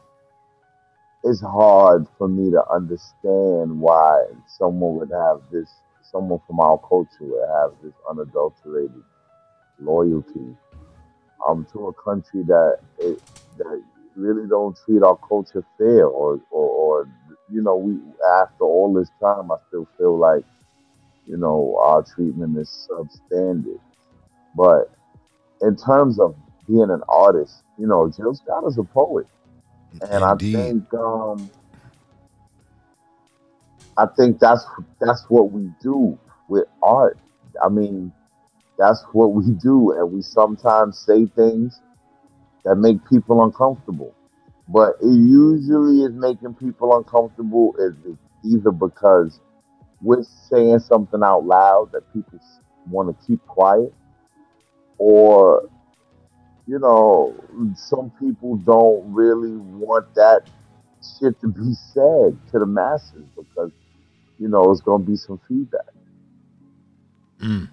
It's 1.24 1.42
hard 1.42 2.08
for 2.18 2.28
me 2.28 2.52
to 2.52 2.64
understand 2.72 3.80
why 3.80 4.26
someone 4.48 4.96
would 4.98 5.12
have 5.12 5.42
this, 5.52 5.70
someone 6.12 6.40
from 6.48 6.60
our 6.60 6.80
culture 6.80 7.10
would 7.22 7.48
have 7.50 7.74
this 7.84 7.94
unadulterated 8.10 9.04
loyalty 9.80 10.56
um, 11.48 11.68
to 11.74 11.88
a 11.88 11.94
country 11.94 12.44
that 12.48 12.78
it, 13.00 13.20
that 13.58 13.84
really 14.16 14.48
don't 14.48 14.78
treat 14.86 15.04
our 15.04 15.18
culture 15.28 15.64
fair, 15.78 16.06
or, 16.06 16.40
or, 16.52 16.70
or 16.70 17.10
you 17.52 17.62
know, 17.62 17.76
we 17.76 18.00
after 18.42 18.64
all 18.64 18.94
this 18.94 19.10
time, 19.22 19.52
I 19.52 19.56
still 19.68 19.88
feel 19.98 20.18
like 20.18 20.44
you 21.28 21.38
know 21.38 21.78
our 21.82 22.04
treatment 22.04 22.58
is 22.58 22.90
substandard. 22.90 23.80
But 24.56 24.92
in 25.62 25.76
terms 25.76 26.20
of 26.20 26.36
being 26.68 26.90
an 26.90 27.02
artist, 27.10 27.64
you 27.78 27.88
know, 27.88 28.10
Jill 28.10 28.36
Scott 28.36 28.66
is 28.68 28.78
a 28.78 28.84
poet, 28.84 29.28
and 30.02 30.24
Indeed. 30.24 30.58
I 30.58 30.64
think 30.64 30.94
um, 30.94 31.52
I 33.98 34.06
think 34.18 34.40
that's 34.40 34.66
that's 35.00 35.26
what 35.30 35.52
we 35.52 35.70
do 35.82 36.18
with 36.48 36.66
art. 36.82 37.18
I 37.64 37.70
mean, 37.70 38.12
that's 38.78 39.04
what 39.14 39.34
we 39.34 39.52
do, 39.52 39.92
and 39.92 40.12
we 40.12 40.22
sometimes 40.22 40.98
say 40.98 41.26
things 41.26 41.80
that 42.64 42.76
make 42.76 42.98
people 43.10 43.44
uncomfortable. 43.44 44.14
But 44.68 44.96
it 45.02 45.08
usually 45.08 46.04
is 46.04 46.14
making 46.14 46.54
people 46.56 46.96
uncomfortable 46.96 47.76
is 47.78 47.94
either 48.46 48.72
because 48.72 49.40
we're 50.02 50.24
saying 50.50 50.80
something 50.80 51.22
out 51.24 51.46
loud 51.46 51.92
that 51.92 52.12
people 52.14 52.40
want 52.90 53.10
to 53.10 53.28
keep 53.28 53.46
quiet, 53.48 53.94
or 54.98 55.70
you 56.68 56.80
know, 56.80 57.36
some 57.76 58.12
people 58.20 58.56
don't 58.58 59.12
really 59.14 59.58
want 59.58 60.14
that 60.16 60.50
shit 61.20 61.40
to 61.42 61.48
be 61.48 61.74
said 61.94 62.38
to 62.52 62.60
the 62.60 62.66
masses 62.66 63.26
because 63.36 63.72
you 64.40 64.48
know 64.48 64.72
it's 64.72 64.82
gonna 64.82 65.04
be 65.04 65.16
some 65.16 65.40
feedback. 65.48 65.82
Mm. 67.40 67.68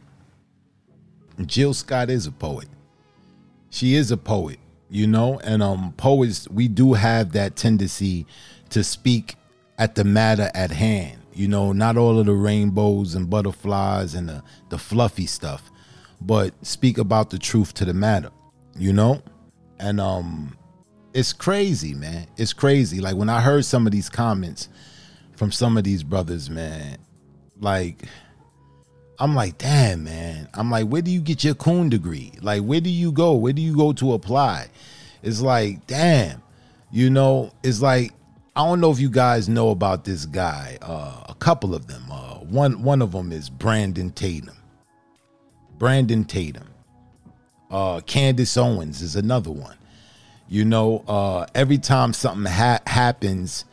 Jill 1.47 1.74
Scott 1.74 2.11
is 2.11 2.26
a 2.26 2.32
poet. 2.32 2.68
She 3.70 3.95
is 3.95 4.11
a 4.11 4.16
poet, 4.16 4.59
you 4.91 5.07
know, 5.07 5.39
and 5.41 5.62
um 5.62 5.93
poets 5.97 6.49
we 6.49 6.68
do 6.68 6.95
have 6.95 7.32
that 7.32 7.57
tendency 7.57 8.26
to 8.70 8.82
speak 8.84 9.36
at 9.78 9.95
the 9.95 10.05
matter 10.05 10.51
at 10.55 10.70
hand. 10.70 11.18
You 11.32 11.49
know, 11.49 11.72
not 11.72 11.97
all 11.97 12.18
of 12.18 12.26
the 12.26 12.34
rainbows 12.34 13.14
and 13.14 13.30
butterflies 13.30 14.14
and 14.14 14.28
the, 14.28 14.43
the 14.70 14.78
fluffy 14.78 15.26
stuff, 15.26 15.70
but 16.20 16.53
speak 16.66 16.99
about 16.99 17.30
the 17.30 17.39
truth 17.39 17.74
to 17.74 17.84
the 17.84 17.95
matter, 17.95 18.30
you 18.76 18.93
know? 18.93 19.22
And 19.78 20.01
um 20.01 20.57
it's 21.14 21.32
crazy, 21.32 21.95
man. 21.95 22.26
It's 22.36 22.53
crazy. 22.53 23.01
Like 23.01 23.16
when 23.16 23.28
I 23.28 23.41
heard 23.41 23.64
some 23.64 23.86
of 23.86 23.93
these 23.93 24.09
comments 24.09 24.68
from 25.36 25.53
some 25.53 25.76
of 25.76 25.84
these 25.84 26.03
brothers, 26.03 26.51
man, 26.51 26.99
like 27.61 28.05
I'm 29.20 29.34
like, 29.34 29.58
damn, 29.58 30.04
man. 30.04 30.48
I'm 30.54 30.70
like, 30.70 30.86
where 30.86 31.02
do 31.02 31.10
you 31.10 31.20
get 31.20 31.42
your 31.42 31.54
coon 31.54 31.88
degree? 31.88 32.32
Like, 32.40 32.62
where 32.62 32.80
do 32.80 32.90
you 32.90 33.10
go? 33.10 33.34
Where 33.34 33.52
do 33.52 33.60
you 33.60 33.76
go 33.76 33.92
to 33.94 34.12
apply? 34.12 34.68
It's 35.22 35.40
like, 35.40 35.86
damn, 35.86 36.42
you 36.92 37.10
know, 37.10 37.52
it's 37.62 37.82
like, 37.82 38.12
I 38.54 38.64
don't 38.64 38.80
know 38.80 38.90
if 38.90 38.98
you 38.98 39.10
guys 39.10 39.48
know 39.48 39.70
about 39.70 40.04
this 40.04 40.26
guy. 40.26 40.78
Uh, 40.82 41.24
a 41.28 41.34
couple 41.34 41.74
of 41.74 41.86
them. 41.86 42.04
Uh, 42.10 42.34
one 42.38 42.82
one 42.82 43.02
of 43.02 43.12
them 43.12 43.30
is 43.30 43.50
Brandon 43.50 44.10
Tatum. 44.10 44.56
Brandon 45.78 46.24
Tatum. 46.24 46.68
Uh, 47.70 48.00
Candace 48.00 48.56
Owens 48.56 49.02
is 49.02 49.14
another 49.14 49.50
one. 49.50 49.76
You 50.48 50.64
know, 50.64 51.04
uh, 51.06 51.46
every 51.54 51.78
time 51.78 52.12
something 52.12 52.50
ha- 52.50 52.80
happens, 52.86 53.64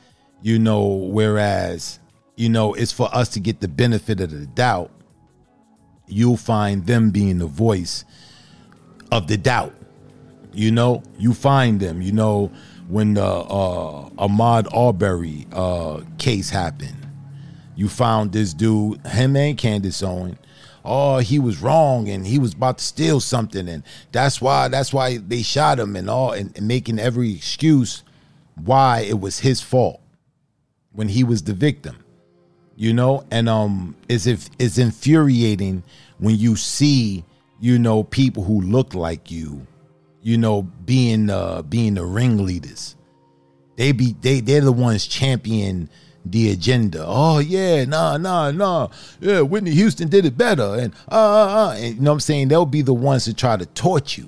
you 0.41 0.59
know, 0.59 0.85
whereas, 0.85 1.99
you 2.35 2.49
know, 2.49 2.73
it's 2.73 2.91
for 2.91 3.09
us 3.15 3.29
to 3.29 3.39
get 3.39 3.61
the 3.61 3.67
benefit 3.67 4.19
of 4.19 4.29
the 4.31 4.45
doubt, 4.45 4.91
you'll 6.07 6.37
find 6.37 6.85
them 6.85 7.11
being 7.11 7.39
the 7.39 7.47
voice 7.47 8.05
of 9.11 9.27
the 9.27 9.37
doubt. 9.37 9.73
You 10.53 10.71
know, 10.71 11.03
you 11.17 11.33
find 11.33 11.79
them, 11.79 12.01
you 12.01 12.11
know, 12.11 12.51
when 12.87 13.15
the 13.15 13.25
uh, 13.25 14.09
Ahmaud 14.11 14.67
Arbery 14.73 15.47
uh, 15.51 16.01
case 16.17 16.49
happened, 16.49 16.95
you 17.75 17.89
found 17.89 18.31
this 18.31 18.53
dude, 18.53 19.05
him 19.07 19.35
and 19.35 19.57
Candace 19.57 20.01
Owen. 20.01 20.37
Oh, 20.85 21.17
he 21.17 21.39
was 21.39 21.61
wrong 21.61 22.07
and 22.09 22.27
he 22.27 22.37
was 22.37 22.53
about 22.53 22.77
to 22.77 22.83
steal 22.83 23.19
something, 23.19 23.67
and 23.67 23.83
that's 24.11 24.39
why 24.39 24.67
that's 24.67 24.93
why 24.93 25.17
they 25.17 25.41
shot 25.41 25.79
him 25.79 25.95
and 25.95 26.09
all 26.09 26.31
and, 26.31 26.55
and 26.55 26.67
making 26.67 26.99
every 26.99 27.33
excuse 27.33 28.03
why 28.53 28.99
it 28.99 29.19
was 29.19 29.39
his 29.39 29.61
fault 29.61 29.99
when 30.93 31.09
he 31.09 31.23
was 31.23 31.43
the 31.43 31.53
victim. 31.53 32.04
You 32.75 32.93
know, 32.93 33.25
and 33.31 33.47
um 33.47 33.95
it's 34.09 34.27
if 34.27 34.49
it's 34.59 34.77
infuriating 34.77 35.83
when 36.19 36.35
you 36.35 36.55
see, 36.55 37.23
you 37.59 37.79
know, 37.79 38.03
people 38.03 38.43
who 38.43 38.61
look 38.61 38.93
like 38.93 39.31
you, 39.31 39.65
you 40.21 40.37
know, 40.37 40.63
being 40.63 41.29
uh 41.29 41.61
being 41.61 41.93
the 41.93 42.05
ringleaders. 42.05 42.95
They 43.77 43.91
be 43.91 44.15
they 44.21 44.41
they're 44.41 44.61
the 44.61 44.71
ones 44.71 45.07
champion 45.07 45.89
the 46.25 46.51
agenda. 46.51 47.03
Oh 47.05 47.39
yeah, 47.39 47.85
nah, 47.85 48.17
nah, 48.17 48.51
nah. 48.51 48.89
Yeah, 49.19 49.41
Whitney 49.41 49.71
Houston 49.71 50.09
did 50.09 50.25
it 50.25 50.37
better. 50.37 50.75
And 50.75 50.93
uh, 51.11 51.15
uh, 51.15 51.69
uh 51.69 51.75
and 51.77 51.95
you 51.95 52.01
know 52.01 52.11
what 52.11 52.15
I'm 52.15 52.19
saying? 52.19 52.47
They'll 52.47 52.65
be 52.65 52.81
the 52.81 52.93
ones 52.93 53.25
to 53.25 53.33
try 53.33 53.55
to 53.57 53.65
torch 53.67 54.17
you. 54.17 54.27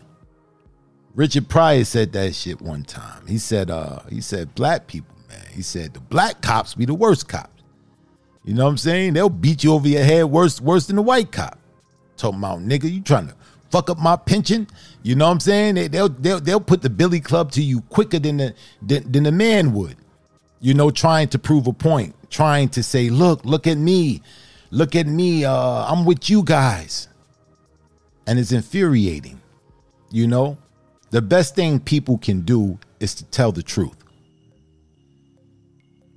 Richard 1.16 1.50
Pryor 1.50 1.84
said 1.84 2.14
that 2.14 2.36
shit 2.36 2.62
one 2.62 2.84
time. 2.84 3.26
He 3.26 3.40
said, 3.40 3.72
uh, 3.72 4.02
he 4.08 4.22
said, 4.22 4.54
black 4.54 4.86
people, 4.86 5.16
man. 5.28 5.48
He 5.52 5.64
said 5.64 5.96
the 5.96 6.00
black 6.00 6.42
cops 6.42 6.76
be 6.76 6.86
the 6.86 6.94
worst 6.94 7.28
cops. 7.28 7.57
You 8.48 8.56
know 8.56 8.64
what 8.64 8.72
I'm 8.72 8.78
saying? 8.78 9.14
They'll 9.14 9.30
beat 9.30 9.64
you 9.64 9.74
over 9.74 9.88
your 9.88 10.04
head 10.04 10.24
worse, 10.24 10.60
worse 10.60 10.88
than 10.88 10.96
the 10.96 11.04
white 11.04 11.32
cop. 11.32 11.60
Talking 12.16 12.40
about 12.40 12.62
nigga, 12.62 12.92
you 12.92 13.02
trying 13.02 13.28
to 13.28 13.36
fuck 13.70 13.92
up 13.92 14.00
my 14.00 14.16
pension? 14.16 14.68
You 15.04 15.14
know 15.14 15.26
what 15.26 15.34
I'm 15.34 15.40
saying? 15.40 15.76
They, 15.76 16.02
will 16.02 16.10
they'll 16.10 16.40
they'll 16.40 16.60
put 16.60 16.82
the 16.82 16.90
billy 16.90 17.20
club 17.20 17.52
to 17.52 17.62
you 17.62 17.82
quicker 17.82 18.18
than 18.18 18.38
the 18.38 18.56
than, 18.82 19.12
than 19.12 19.24
the 19.24 19.32
man 19.32 19.74
would 19.74 19.98
you 20.60 20.74
know, 20.74 20.90
trying 20.90 21.28
to 21.30 21.40
prove 21.40 21.68
a 21.68 21.74
point, 21.74 22.16
trying 22.30 22.70
to 22.70 22.84
say, 22.84 23.10
look, 23.10 23.46
look 23.46 23.68
at 23.68 23.78
me, 23.78 24.22
look 24.72 24.96
at 24.96 25.08
me, 25.08 25.46
uh, 25.46 25.54
I'm 25.54 26.06
with 26.06 26.30
you 26.30 26.44
guys. 26.44 27.08
And 28.26 28.40
it's 28.40 28.52
infuriating, 28.52 29.40
you 30.12 30.28
know? 30.28 30.58
The 31.12 31.22
best 31.22 31.56
thing 31.56 31.80
people 31.80 32.18
can 32.18 32.42
do 32.42 32.78
is 33.00 33.16
to 33.16 33.24
tell 33.26 33.52
the 33.52 33.64
truth. 33.64 33.96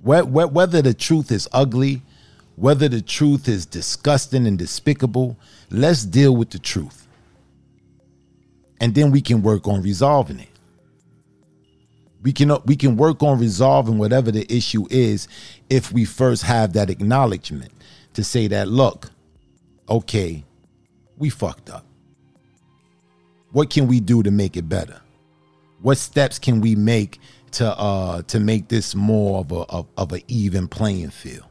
Whether 0.01 0.81
the 0.81 0.93
truth 0.93 1.31
is 1.31 1.47
ugly, 1.53 2.01
whether 2.61 2.87
the 2.87 3.01
truth 3.01 3.47
is 3.47 3.65
disgusting 3.65 4.45
and 4.45 4.55
despicable, 4.55 5.35
let's 5.71 6.03
deal 6.03 6.35
with 6.35 6.51
the 6.51 6.59
truth. 6.59 7.07
And 8.79 8.93
then 8.93 9.09
we 9.09 9.19
can 9.19 9.41
work 9.41 9.67
on 9.67 9.81
resolving 9.81 10.39
it. 10.39 10.47
We 12.21 12.31
can 12.31 12.55
we 12.65 12.75
can 12.75 12.97
work 12.97 13.23
on 13.23 13.39
resolving 13.39 13.97
whatever 13.97 14.31
the 14.31 14.45
issue 14.55 14.85
is 14.91 15.27
if 15.71 15.91
we 15.91 16.05
first 16.05 16.43
have 16.43 16.73
that 16.73 16.91
acknowledgement 16.91 17.71
to 18.13 18.23
say 18.23 18.45
that 18.49 18.67
look 18.67 19.09
okay 19.89 20.43
we 21.17 21.31
fucked 21.31 21.71
up. 21.71 21.83
What 23.53 23.71
can 23.71 23.87
we 23.87 23.99
do 23.99 24.21
to 24.21 24.29
make 24.29 24.55
it 24.55 24.69
better? 24.69 25.01
What 25.81 25.97
steps 25.97 26.37
can 26.37 26.61
we 26.61 26.75
make 26.75 27.19
to 27.53 27.75
uh 27.75 28.21
to 28.27 28.39
make 28.39 28.67
this 28.67 28.93
more 28.93 29.39
of 29.39 29.51
a 29.51 29.61
of, 29.61 29.87
of 29.97 30.11
an 30.11 30.21
even 30.27 30.67
playing 30.67 31.09
field 31.09 31.50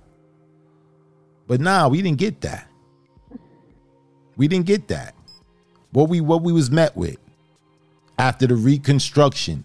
but 1.50 1.60
nah 1.60 1.88
we 1.88 2.00
didn't 2.00 2.18
get 2.18 2.40
that 2.40 2.68
we 4.36 4.46
didn't 4.46 4.66
get 4.66 4.86
that 4.86 5.16
what 5.90 6.08
we 6.08 6.20
what 6.20 6.42
we 6.42 6.52
was 6.52 6.70
met 6.70 6.96
with 6.96 7.18
after 8.18 8.46
the 8.46 8.54
reconstruction 8.54 9.64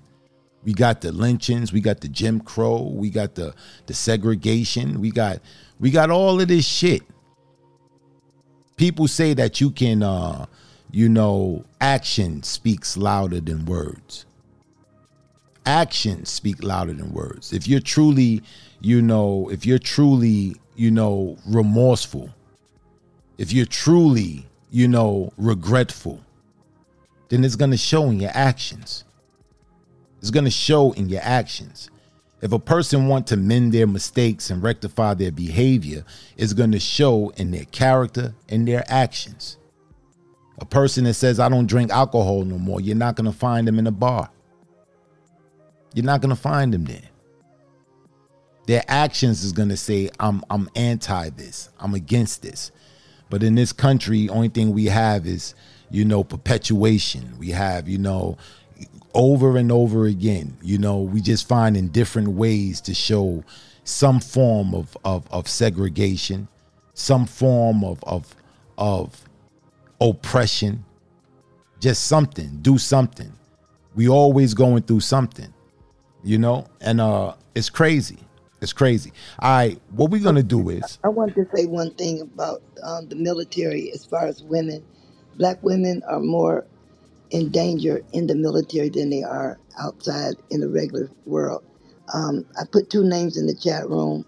we 0.65 0.73
got 0.73 1.01
the 1.01 1.11
lynchings, 1.11 1.71
we 1.71 1.79
got 1.79 2.01
the 2.01 2.07
Jim 2.07 2.39
Crow, 2.41 2.81
we 2.81 3.11
got 3.11 3.35
the 3.35 3.53
the 3.85 3.93
segregation, 3.93 4.99
we 4.99 5.11
got 5.11 5.39
we 5.79 5.91
got 5.91 6.09
all 6.09 6.41
of 6.41 6.47
this 6.47 6.65
shit. 6.65 7.03
People 8.75 9.07
say 9.07 9.35
that 9.35 9.61
you 9.61 9.69
can 9.69 10.01
uh 10.01 10.47
you 10.91 11.07
know, 11.07 11.65
action 11.81 12.41
speaks 12.41 12.97
louder 12.97 13.41
than 13.41 13.65
words. 13.65 14.25
Actions 15.65 16.29
speak 16.29 16.63
louder 16.63 16.93
than 16.93 17.13
words. 17.13 17.53
If 17.53 17.67
you're 17.67 17.79
truly, 17.79 18.41
you 18.81 19.01
know, 19.01 19.49
if 19.51 19.65
you're 19.65 19.79
truly, 19.79 20.55
you 20.75 20.91
know, 20.91 21.37
remorseful, 21.45 22.29
if 23.37 23.51
you're 23.51 23.65
truly, 23.65 24.45
you 24.71 24.87
know, 24.87 25.31
regretful, 25.37 26.21
then 27.29 27.43
it's 27.43 27.55
going 27.55 27.71
to 27.71 27.77
show 27.77 28.09
in 28.09 28.19
your 28.19 28.31
actions. 28.33 29.03
It's 30.19 30.31
going 30.31 30.45
to 30.45 30.51
show 30.51 30.91
in 30.93 31.09
your 31.09 31.21
actions. 31.23 31.89
If 32.41 32.51
a 32.51 32.59
person 32.59 33.07
want 33.07 33.27
to 33.27 33.37
mend 33.37 33.73
their 33.73 33.87
mistakes 33.87 34.49
and 34.49 34.61
rectify 34.61 35.13
their 35.13 35.31
behavior, 35.31 36.05
it's 36.37 36.53
going 36.53 36.71
to 36.73 36.79
show 36.79 37.29
in 37.37 37.51
their 37.51 37.65
character 37.65 38.35
and 38.49 38.67
their 38.67 38.83
actions. 38.87 39.57
A 40.59 40.65
person 40.65 41.05
that 41.05 41.15
says 41.15 41.39
I 41.39 41.49
don't 41.49 41.67
drink 41.67 41.91
alcohol 41.91 42.43
no 42.43 42.57
more, 42.57 42.79
you're 42.79 42.95
not 42.95 43.15
going 43.15 43.31
to 43.31 43.37
find 43.37 43.67
them 43.67 43.79
in 43.79 43.87
a 43.87 43.91
bar. 43.91 44.29
You're 45.93 46.05
not 46.05 46.21
going 46.21 46.35
to 46.35 46.41
find 46.41 46.73
them 46.73 46.85
there. 46.85 47.09
Their 48.67 48.83
actions 48.87 49.43
is 49.43 49.51
going 49.51 49.69
to 49.69 49.77
say 49.77 50.09
I'm 50.19 50.43
I'm 50.49 50.69
anti 50.75 51.29
this. 51.29 51.69
I'm 51.79 51.93
against 51.93 52.41
this. 52.41 52.71
But 53.29 53.43
in 53.43 53.55
this 53.55 53.73
country, 53.73 54.29
only 54.29 54.49
thing 54.49 54.71
we 54.73 54.85
have 54.85 55.25
is, 55.25 55.55
you 55.89 56.05
know, 56.05 56.23
perpetuation. 56.23 57.33
We 57.39 57.49
have, 57.49 57.87
you 57.87 57.97
know, 57.97 58.37
over 59.13 59.57
and 59.57 59.71
over 59.71 60.05
again. 60.05 60.57
You 60.61 60.77
know, 60.77 61.01
we 61.01 61.21
just 61.21 61.47
find 61.47 61.75
in 61.75 61.89
different 61.89 62.29
ways 62.29 62.81
to 62.81 62.93
show 62.93 63.43
some 63.83 64.19
form 64.19 64.73
of 64.73 64.97
of, 65.05 65.27
of 65.31 65.47
segregation, 65.47 66.47
some 66.93 67.25
form 67.25 67.83
of 67.83 68.03
of 68.03 68.35
of 68.77 69.27
oppression. 70.01 70.85
Just 71.79 72.05
something, 72.05 72.59
do 72.61 72.77
something. 72.77 73.31
We 73.95 74.09
always 74.09 74.53
going 74.53 74.83
through 74.83 75.01
something, 75.01 75.53
you 76.23 76.37
know, 76.37 76.67
and 76.81 76.99
uh, 76.99 77.35
it's 77.53 77.69
crazy. 77.69 78.17
It's 78.61 78.73
crazy. 78.73 79.11
All 79.39 79.51
right, 79.51 79.79
what 79.91 80.11
we're 80.11 80.23
gonna 80.23 80.43
do 80.43 80.69
is 80.69 80.97
I 81.03 81.09
want 81.09 81.35
to 81.35 81.45
say 81.53 81.65
one 81.65 81.93
thing 81.95 82.21
about 82.21 82.61
um, 82.83 83.07
the 83.09 83.15
military 83.15 83.91
as 83.91 84.05
far 84.05 84.25
as 84.25 84.43
women. 84.43 84.83
Black 85.37 85.61
women 85.61 86.01
are 86.07 86.21
more 86.21 86.65
in 87.31 87.49
danger 87.49 88.01
in 88.13 88.27
the 88.27 88.35
military 88.35 88.89
than 88.89 89.09
they 89.09 89.23
are 89.23 89.59
outside 89.79 90.35
in 90.49 90.61
the 90.61 90.69
regular 90.69 91.09
world. 91.25 91.63
Um, 92.13 92.45
I 92.59 92.63
put 92.71 92.89
two 92.89 93.03
names 93.03 93.37
in 93.37 93.45
the 93.47 93.55
chat 93.55 93.89
room. 93.89 94.25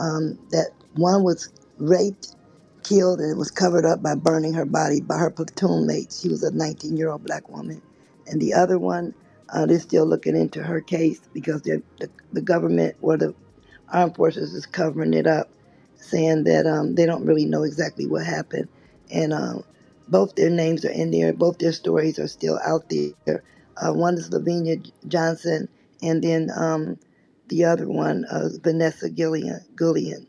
Um, 0.00 0.38
that 0.50 0.70
one 0.94 1.22
was 1.22 1.52
raped, 1.78 2.34
killed, 2.82 3.20
and 3.20 3.30
it 3.30 3.36
was 3.36 3.50
covered 3.50 3.84
up 3.84 4.02
by 4.02 4.16
burning 4.16 4.54
her 4.54 4.64
body 4.64 5.00
by 5.00 5.18
her 5.18 5.30
platoon 5.30 5.86
mates. 5.86 6.20
She 6.20 6.28
was 6.28 6.42
a 6.42 6.50
19 6.52 6.96
year 6.96 7.10
old 7.10 7.24
black 7.24 7.48
woman. 7.48 7.80
And 8.26 8.40
the 8.40 8.54
other 8.54 8.78
one, 8.78 9.14
uh, 9.50 9.66
they're 9.66 9.78
still 9.78 10.04
looking 10.04 10.36
into 10.36 10.62
her 10.62 10.80
case 10.80 11.20
because 11.32 11.62
the, 11.62 11.82
the 12.32 12.42
government 12.42 12.96
or 13.00 13.16
the 13.16 13.34
armed 13.92 14.16
forces 14.16 14.54
is 14.54 14.66
covering 14.66 15.14
it 15.14 15.26
up, 15.26 15.50
saying 15.96 16.44
that 16.44 16.66
um, 16.66 16.94
they 16.96 17.06
don't 17.06 17.26
really 17.26 17.46
know 17.46 17.64
exactly 17.64 18.06
what 18.06 18.26
happened. 18.26 18.68
And 19.12 19.32
um, 19.32 19.64
both 20.08 20.34
their 20.36 20.50
names 20.50 20.84
are 20.84 20.90
in 20.92 21.10
there. 21.10 21.32
Both 21.32 21.58
their 21.58 21.72
stories 21.72 22.18
are 22.18 22.28
still 22.28 22.58
out 22.64 22.90
there. 22.90 23.44
Uh, 23.76 23.92
one 23.92 24.14
is 24.16 24.30
LaVena 24.30 24.90
Johnson, 25.08 25.68
and 26.02 26.22
then 26.22 26.50
um, 26.56 26.98
the 27.48 27.64
other 27.66 27.88
one, 27.88 28.24
uh, 28.26 28.50
Vanessa 28.62 29.10
Gillian. 29.10 29.60
Gillian, 29.78 30.26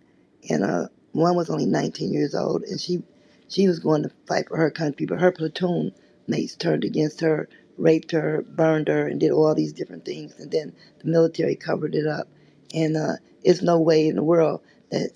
and 0.50 0.64
uh, 0.64 0.88
one 1.14 1.36
was 1.36 1.50
only 1.50 1.66
19 1.68 2.14
years 2.14 2.36
old, 2.36 2.64
and 2.64 2.80
she 2.82 3.04
she 3.50 3.68
was 3.68 3.80
going 3.80 4.04
to 4.04 4.12
fight 4.28 4.48
for 4.50 4.58
her 4.58 4.72
country, 4.72 5.06
but 5.06 5.22
her 5.22 5.32
platoon 5.32 5.94
mates 6.28 6.56
turned 6.56 6.84
against 6.86 7.22
her, 7.22 7.50
raped 7.78 8.12
her, 8.12 8.44
burned 8.44 8.88
her, 8.90 9.08
and 9.08 9.20
did 9.20 9.32
all 9.32 9.56
these 9.56 9.74
different 9.74 10.06
things. 10.06 10.40
And 10.40 10.52
then 10.52 10.74
the 11.02 11.10
military 11.10 11.56
covered 11.56 11.96
it 11.96 12.08
up. 12.08 12.28
And 12.74 12.98
uh, 12.98 13.14
it's 13.44 13.62
no 13.62 13.80
way 13.80 14.08
in 14.08 14.16
the 14.16 14.24
world 14.24 14.62
that 14.92 15.12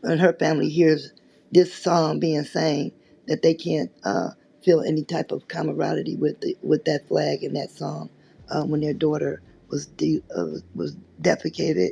when 0.00 0.18
her 0.18 0.32
family 0.32 0.68
hears 0.68 1.12
this 1.52 1.74
song 1.74 2.20
being 2.20 2.44
sang, 2.44 2.92
that 3.26 3.42
they 3.42 3.54
can't 3.54 3.90
uh, 4.04 4.30
feel 4.62 4.82
any 4.82 5.04
type 5.04 5.32
of 5.32 5.48
camaraderie 5.48 6.16
with 6.16 6.40
the, 6.40 6.56
with 6.62 6.84
that 6.84 7.06
flag 7.08 7.42
and 7.42 7.56
that 7.56 7.70
song 7.70 8.10
uh, 8.50 8.62
when 8.64 8.80
their 8.80 8.94
daughter 8.94 9.42
was 9.68 9.86
de- 9.86 10.22
uh, 10.34 10.58
was 10.74 10.96
defecated 11.20 11.90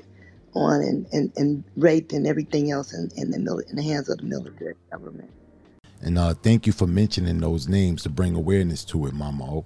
on 0.55 0.81
and, 0.81 1.07
and, 1.13 1.33
and 1.37 1.65
raped 1.77 2.13
and 2.13 2.27
everything 2.27 2.71
else 2.71 2.95
in, 2.95 3.11
in 3.17 3.31
the 3.31 3.39
mil- 3.39 3.63
in 3.69 3.77
the 3.77 3.83
hands 3.83 4.09
of 4.09 4.19
the 4.19 4.25
military 4.25 4.75
government. 4.91 5.31
And 6.01 6.19
uh, 6.19 6.35
thank 6.35 6.67
you 6.67 6.73
for 6.73 6.87
mentioning 6.87 7.39
those 7.39 7.69
names 7.69 8.03
to 8.05 8.09
bring 8.11 8.35
awareness 8.35 8.85
to 8.87 9.07
it, 9.07 9.15
Mama. 9.15 9.63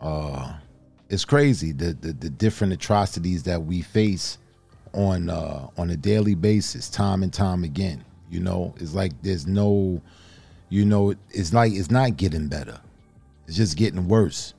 Uh, 0.00 0.54
it's 1.08 1.24
crazy 1.24 1.72
the, 1.72 1.92
the 1.94 2.12
the 2.12 2.30
different 2.30 2.72
atrocities 2.72 3.44
that 3.44 3.64
we 3.64 3.82
face 3.82 4.38
on 4.94 5.28
uh, 5.28 5.68
on 5.76 5.90
a 5.90 5.96
daily 5.96 6.34
basis, 6.34 6.88
time 6.88 7.22
and 7.22 7.32
time 7.32 7.64
again. 7.64 8.04
You 8.30 8.40
know, 8.40 8.74
it's 8.78 8.94
like 8.94 9.12
there's 9.22 9.46
no, 9.46 10.00
you 10.68 10.84
know, 10.84 11.14
it's 11.30 11.52
like 11.52 11.72
it's 11.72 11.90
not 11.90 12.16
getting 12.16 12.48
better. 12.48 12.80
It's 13.46 13.56
just 13.56 13.76
getting 13.76 14.08
worse. 14.08 14.54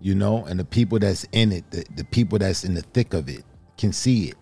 You 0.00 0.14
know, 0.14 0.46
and 0.46 0.58
the 0.58 0.64
people 0.64 0.98
that's 0.98 1.24
in 1.32 1.52
it, 1.52 1.70
the, 1.70 1.84
the 1.96 2.04
people 2.04 2.38
that's 2.38 2.64
in 2.64 2.72
the 2.72 2.80
thick 2.80 3.12
of 3.12 3.28
it, 3.28 3.44
can 3.76 3.92
see 3.92 4.28
it. 4.28 4.36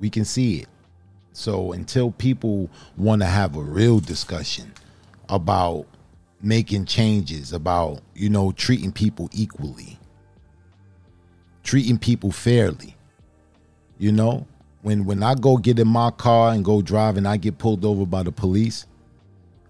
We 0.00 0.10
can 0.10 0.26
see 0.26 0.58
it. 0.58 0.68
So 1.32 1.72
until 1.72 2.10
people 2.10 2.68
want 2.98 3.22
to 3.22 3.26
have 3.26 3.56
a 3.56 3.62
real 3.62 4.00
discussion 4.00 4.72
about 5.30 5.86
making 6.42 6.84
changes, 6.84 7.54
about, 7.54 8.02
you 8.14 8.28
know, 8.28 8.52
treating 8.52 8.92
people 8.92 9.30
equally, 9.32 9.98
treating 11.62 11.98
people 11.98 12.30
fairly, 12.32 12.96
you 14.02 14.10
know, 14.10 14.44
when 14.80 15.04
when 15.04 15.22
I 15.22 15.36
go 15.36 15.56
get 15.56 15.78
in 15.78 15.86
my 15.86 16.10
car 16.10 16.50
and 16.50 16.64
go 16.64 16.82
drive 16.82 17.16
and 17.16 17.28
I 17.28 17.36
get 17.36 17.58
pulled 17.58 17.84
over 17.84 18.04
by 18.04 18.24
the 18.24 18.32
police, 18.32 18.84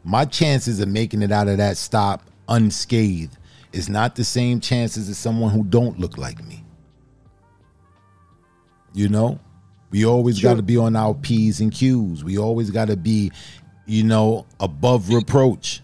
my 0.05 0.25
chances 0.25 0.81
of 0.81 0.89
making 0.89 1.21
it 1.21 1.31
out 1.31 1.49
of 1.49 1.59
that 1.59 1.77
stop 1.77 2.23
unscathed 2.49 3.37
is 3.75 3.91
not 3.91 4.17
the 4.17 4.25
same 4.25 4.59
chances 4.59 5.11
as 5.11 5.19
someone 5.19 5.53
who 5.53 5.65
don't 5.65 6.01
look 6.01 6.17
like 6.17 6.43
me. 6.47 6.65
You 8.95 9.11
know? 9.11 9.39
We 9.91 10.07
always 10.07 10.41
got 10.41 10.55
to 10.55 10.63
be 10.63 10.79
on 10.79 10.97
our 10.97 11.13
P's 11.13 11.61
and 11.61 11.71
Q's. 11.71 12.25
We 12.25 12.39
always 12.39 12.71
got 12.71 12.89
to 12.89 12.97
be, 12.97 13.33
you 13.85 14.03
know, 14.03 14.47
above 14.61 15.11
reproach. 15.11 15.83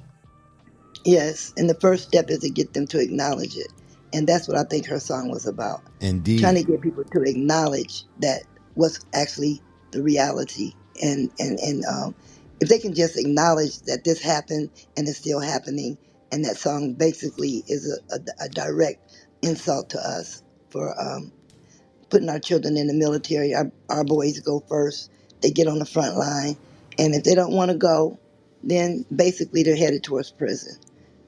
Yes, 1.05 1.53
and 1.59 1.69
the 1.69 1.75
first 1.75 2.09
step 2.09 2.31
is 2.31 2.39
to 2.39 2.49
get 2.49 2.73
them 2.73 2.87
to 2.87 2.99
acknowledge 2.99 3.59
it. 3.59 3.71
And 4.13 4.27
that's 4.27 4.49
what 4.49 4.59
I 4.59 4.65
think 4.65 4.87
her 4.87 5.01
song 5.01 5.31
was 5.31 5.47
about. 5.47 5.83
Indeed. 6.01 6.41
Trying 6.41 6.57
to 6.57 6.65
get 6.65 6.81
people 6.83 7.05
to 7.05 7.23
acknowledge 7.23 8.05
that 8.21 8.45
what's 8.75 9.01
actually 9.15 9.63
the 9.93 10.03
reality. 10.03 10.75
And 11.03 11.31
and, 11.39 11.59
and 11.61 11.85
um, 11.87 12.15
if 12.61 12.69
they 12.69 12.79
can 12.79 12.95
just 12.95 13.19
acknowledge 13.19 13.81
that 13.83 14.05
this 14.05 14.23
happened 14.23 14.71
and 14.97 15.09
it's 15.09 15.19
still 15.19 15.41
happening, 15.41 15.99
and 16.33 16.45
that 16.45 16.59
song 16.59 16.95
basically 16.95 17.65
is 17.69 18.01
a, 18.11 18.17
a, 18.17 18.47
a 18.47 18.49
direct 18.51 19.01
insult 19.43 19.91
to 19.91 19.99
us 19.99 20.43
for 20.71 20.95
um, 21.01 21.33
putting 22.11 22.29
our 22.29 22.39
children 22.41 22.77
in 22.77 22.87
the 22.87 22.95
military. 22.95 23.55
Our, 23.55 23.71
our 23.89 24.05
boys 24.05 24.41
go 24.41 24.61
first. 24.69 25.11
They 25.43 25.51
get 25.51 25.69
on 25.69 25.79
the 25.79 25.87
front 25.87 26.17
line. 26.17 26.57
And 26.99 27.15
if 27.15 27.25
they 27.25 27.35
don't 27.35 27.53
want 27.53 27.71
to 27.71 27.77
go, 27.77 28.19
then 28.63 29.05
basically 29.15 29.63
they're 29.63 29.77
headed 29.77 30.03
towards 30.05 30.31
prison. 30.33 30.77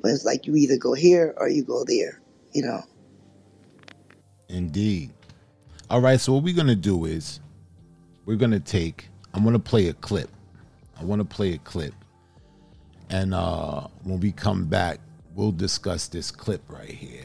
But 0.01 0.13
it's 0.13 0.25
like 0.25 0.47
you 0.47 0.57
either 0.57 0.77
go 0.79 0.95
here 0.95 1.35
or 1.37 1.49
you 1.49 1.65
go 1.65 1.85
there, 1.85 2.21
you 2.53 2.63
know. 2.63 2.83
Indeed. 4.49 5.13
All 5.89 6.01
right, 6.01 6.21
so 6.21 6.35
what 6.35 6.45
we're 6.45 6.55
to 6.69 6.77
do 6.77 7.05
is 7.05 7.41
we're 8.25 8.37
to 8.53 8.61
take, 8.61 9.09
I'm 9.35 9.43
to 9.55 9.59
play 9.59 9.89
a 9.89 9.95
clip. 9.95 10.31
I 11.01 11.05
want 11.05 11.21
to 11.21 11.25
play 11.25 11.55
a 11.55 11.59
clip. 11.59 11.95
And 13.11 13.35
uh, 13.35 13.89
when 14.05 14.21
we 14.21 14.31
come 14.33 14.67
back, 14.67 15.01
we'll 15.35 15.53
discuss 15.53 16.09
this 16.09 16.31
clip 16.31 16.63
right 16.69 16.91
here. 16.91 17.25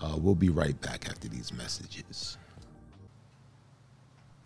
Uh, 0.00 0.16
we'll 0.18 0.34
be 0.34 0.48
right 0.48 0.80
back 0.80 1.08
after 1.08 1.28
these 1.28 1.52
messages. 1.52 2.37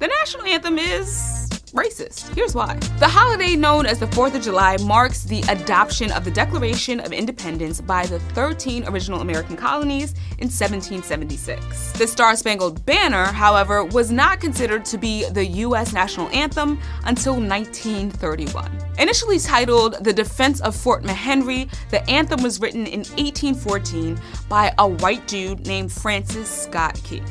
The 0.03 0.09
national 0.09 0.47
anthem 0.47 0.81
is 0.81 1.49
racist. 1.75 2.35
Here's 2.35 2.57
why. 2.57 2.75
The 2.99 3.07
holiday 3.07 3.55
known 3.55 3.87
as 3.87 4.01
the 4.01 4.07
4th 4.07 4.35
of 4.35 4.43
July 4.43 4.77
marks 4.79 5.23
the 5.23 5.43
adoption 5.43 6.11
of 6.11 6.25
the 6.25 6.31
Declaration 6.33 6.99
of 6.99 7.13
Independence 7.13 7.81
by 7.81 8.07
the 8.07 8.19
13 8.19 8.89
original 8.89 9.21
American 9.21 9.57
colonies 9.57 10.11
in 10.41 10.49
1776. 10.49 11.93
The 11.93 12.07
Star 12.09 12.35
Spangled 12.35 12.85
Banner, 12.85 13.27
however, 13.27 13.85
was 13.85 14.11
not 14.11 14.41
considered 14.41 14.85
to 14.87 14.99
be 14.99 15.25
the 15.29 15.47
U.S. 15.47 15.93
national 15.93 16.29
anthem 16.31 16.81
until 17.05 17.35
1931. 17.35 18.77
Initially 18.99 19.39
titled 19.39 20.05
The 20.05 20.13
Defense 20.13 20.61
of 20.63 20.75
Fort 20.75 21.05
McHenry, 21.05 21.73
the 21.91 22.03
anthem 22.11 22.43
was 22.43 22.59
written 22.59 22.89
in 22.89 23.05
1814 23.05 24.21
by 24.49 24.75
a 24.79 24.89
white 24.89 25.29
dude 25.29 25.65
named 25.65 25.93
Francis 25.93 26.51
Scott 26.51 27.01
Key. 27.05 27.23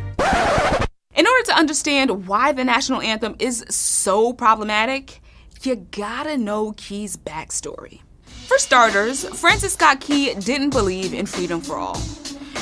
In 1.14 1.28
order 1.28 1.44
to 1.48 1.58
understand 1.58 2.28
why 2.28 2.54
the 2.54 2.64
national 2.64 3.02
anthem 3.02 3.36
is 3.38 3.66
so 3.70 4.32
problematic, 4.32 5.22
you 5.62 5.76
gotta 5.76 6.38
know 6.38 6.74
Key's 6.78 7.18
backstory. 7.18 8.00
For 8.48 8.58
starters, 8.58 9.26
Francis 9.40 9.74
Scott 9.74 10.00
Key 10.00 10.34
didn't 10.36 10.70
believe 10.70 11.14
in 11.14 11.26
freedom 11.26 11.60
for 11.62 11.76
all. 11.76 12.00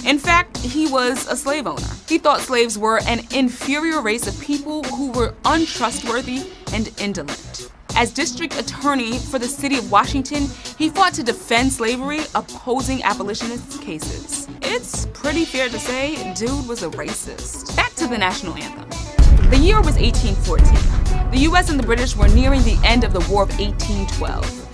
In 0.06 0.18
fact, 0.18 0.58
he 0.58 0.88
was 0.88 1.28
a 1.28 1.36
slave 1.36 1.68
owner. 1.68 1.88
He 2.08 2.18
thought 2.18 2.41
slaves 2.41 2.78
were 2.78 3.00
an 3.06 3.22
inferior 3.34 4.02
race 4.02 4.28
of 4.28 4.39
people 4.43 4.84
who 4.84 5.12
were 5.12 5.36
untrustworthy 5.45 6.47
and 6.74 6.91
indolent. 7.00 7.72
As 7.96 8.12
district 8.12 8.58
attorney 8.58 9.18
for 9.18 9.40
the 9.40 9.48
city 9.48 9.78
of 9.78 9.92
Washington, 9.92 10.48
he 10.78 10.90
fought 10.90 11.14
to 11.16 11.24
defend 11.24 11.74
slavery, 11.74 12.22
opposing 12.36 13.04
abolitionist 13.04 13.82
cases. 13.82 14.48
It's 14.62 15.08
pretty 15.08 15.44
fair 15.46 15.68
to 15.70 15.80
say, 15.80 16.34
dude 16.34 16.68
was 16.68 16.84
a 16.84 16.90
racist. 16.92 17.76
Back 17.76 17.94
to 17.96 18.08
the 18.08 18.18
national 18.18 18.56
anthem. 18.56 18.90
The 19.50 19.58
year 19.58 19.78
was 19.78 19.98
1814. 19.98 21.32
The 21.32 21.40
US 21.50 21.70
and 21.70 21.80
the 21.80 21.86
British 21.86 22.16
were 22.16 22.30
nearing 22.30 22.62
the 22.64 22.80
end 22.86 23.04
of 23.04 23.14
the 23.14 23.20
War 23.32 23.44
of 23.44 23.50
1812. 23.60 24.70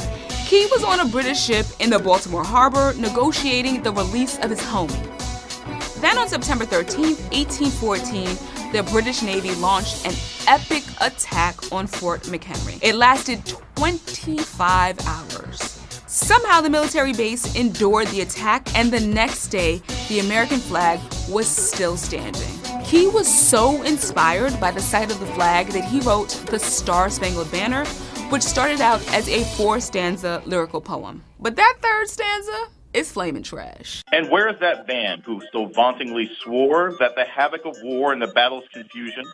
Key 0.47 0.68
was 0.72 0.84
on 0.84 0.99
a 0.99 1.05
British 1.05 1.41
ship 1.41 1.66
in 1.80 1.89
the 1.89 1.97
Baltimore 1.97 2.43
Harbor 2.43 2.93
negotiating 2.97 3.82
the 3.82 3.91
release 3.91 4.38
of 4.39 4.51
his 4.51 4.59
homie. 4.59 5.11
Then 6.01 6.18
on 6.20 6.28
September 6.28 6.66
13, 6.66 7.16
1814, 7.32 8.38
the 8.76 8.84
British 8.91 9.21
Navy 9.21 9.55
launched 9.55 10.05
an 10.05 10.13
epic 10.47 10.84
attack 10.99 11.71
on 11.71 11.88
Fort 11.88 12.23
McHenry. 12.23 12.78
It 12.84 12.95
lasted 12.95 13.41
25 13.78 14.99
hours. 15.07 15.80
Somehow, 16.07 16.59
the 16.59 16.69
military 16.69 17.13
base 17.13 17.55
endured 17.55 18.07
the 18.07 18.19
attack, 18.19 18.67
and 18.78 18.91
the 18.91 18.99
next 18.99 19.47
day, 19.47 19.82
the 20.09 20.19
American 20.19 20.57
flag 20.57 20.99
was 21.30 21.47
still 21.47 21.95
standing. 21.95 22.51
Key 22.84 23.07
was 23.07 23.34
so 23.34 23.82
inspired 23.84 24.59
by 24.59 24.71
the 24.71 24.82
sight 24.82 25.09
of 25.09 25.21
the 25.21 25.26
flag 25.28 25.67
that 25.67 25.86
he 25.86 26.01
wrote 26.01 26.32
the 26.47 26.59
Star 26.59 27.09
Spangled 27.09 27.49
Banner, 27.53 27.86
which 28.28 28.43
started 28.43 28.82
out 28.82 29.01
as 29.13 29.30
a 29.30 29.45
four 29.55 29.80
stanza 29.80 30.43
lyrical 30.45 30.82
poem. 30.82 31.23
But 31.39 31.55
that 31.55 31.78
third 31.82 32.09
stanza 32.09 32.67
is 32.95 33.11
flaming 33.11 33.43
trash. 33.43 34.03
And 34.11 34.29
where 34.29 34.47
is 34.47 34.59
that 34.61 34.87
band 34.87 35.23
who 35.25 35.41
so 35.51 35.65
vauntingly 35.65 36.31
swore 36.41 36.95
that 36.99 37.15
the 37.15 37.25
havoc 37.25 37.65
of 37.65 37.75
war 37.83 38.13
and 38.13 38.21
the 38.21 38.27
battle's 38.27 38.63
confusion, 38.71 39.25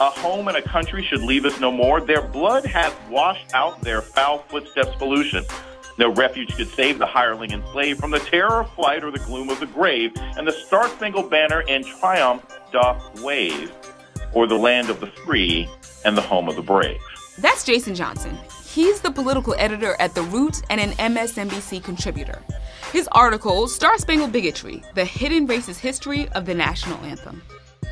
a 0.00 0.10
home 0.10 0.48
and 0.48 0.56
a 0.56 0.62
country 0.62 1.04
should 1.04 1.20
leave 1.20 1.44
us 1.44 1.60
no 1.60 1.70
more? 1.70 2.00
Their 2.00 2.22
blood 2.22 2.64
hath 2.64 2.96
washed 3.10 3.52
out 3.52 3.80
their 3.82 4.00
foul 4.00 4.38
footsteps' 4.48 4.96
pollution. 4.96 5.44
No 5.98 6.12
refuge 6.12 6.56
could 6.56 6.68
save 6.68 6.98
the 6.98 7.06
hireling 7.06 7.52
and 7.52 7.62
slave 7.72 7.98
from 7.98 8.10
the 8.10 8.18
terror 8.18 8.62
of 8.62 8.72
flight 8.72 9.04
or 9.04 9.10
the 9.10 9.20
gloom 9.20 9.50
of 9.50 9.60
the 9.60 9.66
grave, 9.66 10.12
and 10.16 10.48
the 10.48 10.52
Star 10.52 10.88
Spangled 10.88 11.30
Banner 11.30 11.60
in 11.60 11.84
triumph 11.84 12.44
doth 12.72 13.22
wave 13.22 13.70
o'er 14.34 14.46
the 14.46 14.56
land 14.56 14.90
of 14.90 14.98
the 14.98 15.06
free 15.06 15.68
and 16.04 16.16
the 16.16 16.22
home 16.22 16.48
of 16.48 16.56
the 16.56 16.62
brave. 16.62 16.98
That's 17.38 17.64
Jason 17.64 17.94
Johnson. 17.94 18.36
He's 18.64 19.00
the 19.00 19.10
political 19.10 19.54
editor 19.56 19.94
at 20.00 20.16
The 20.16 20.22
Root 20.22 20.62
and 20.68 20.80
an 20.80 20.90
MSNBC 20.92 21.84
contributor. 21.84 22.42
His 22.94 23.08
article, 23.10 23.66
Star 23.66 23.98
Spangled 23.98 24.30
Bigotry 24.30 24.80
The 24.94 25.04
Hidden 25.04 25.48
Racist 25.48 25.80
History 25.80 26.28
of 26.28 26.46
the 26.46 26.54
National 26.54 26.96
Anthem, 27.04 27.42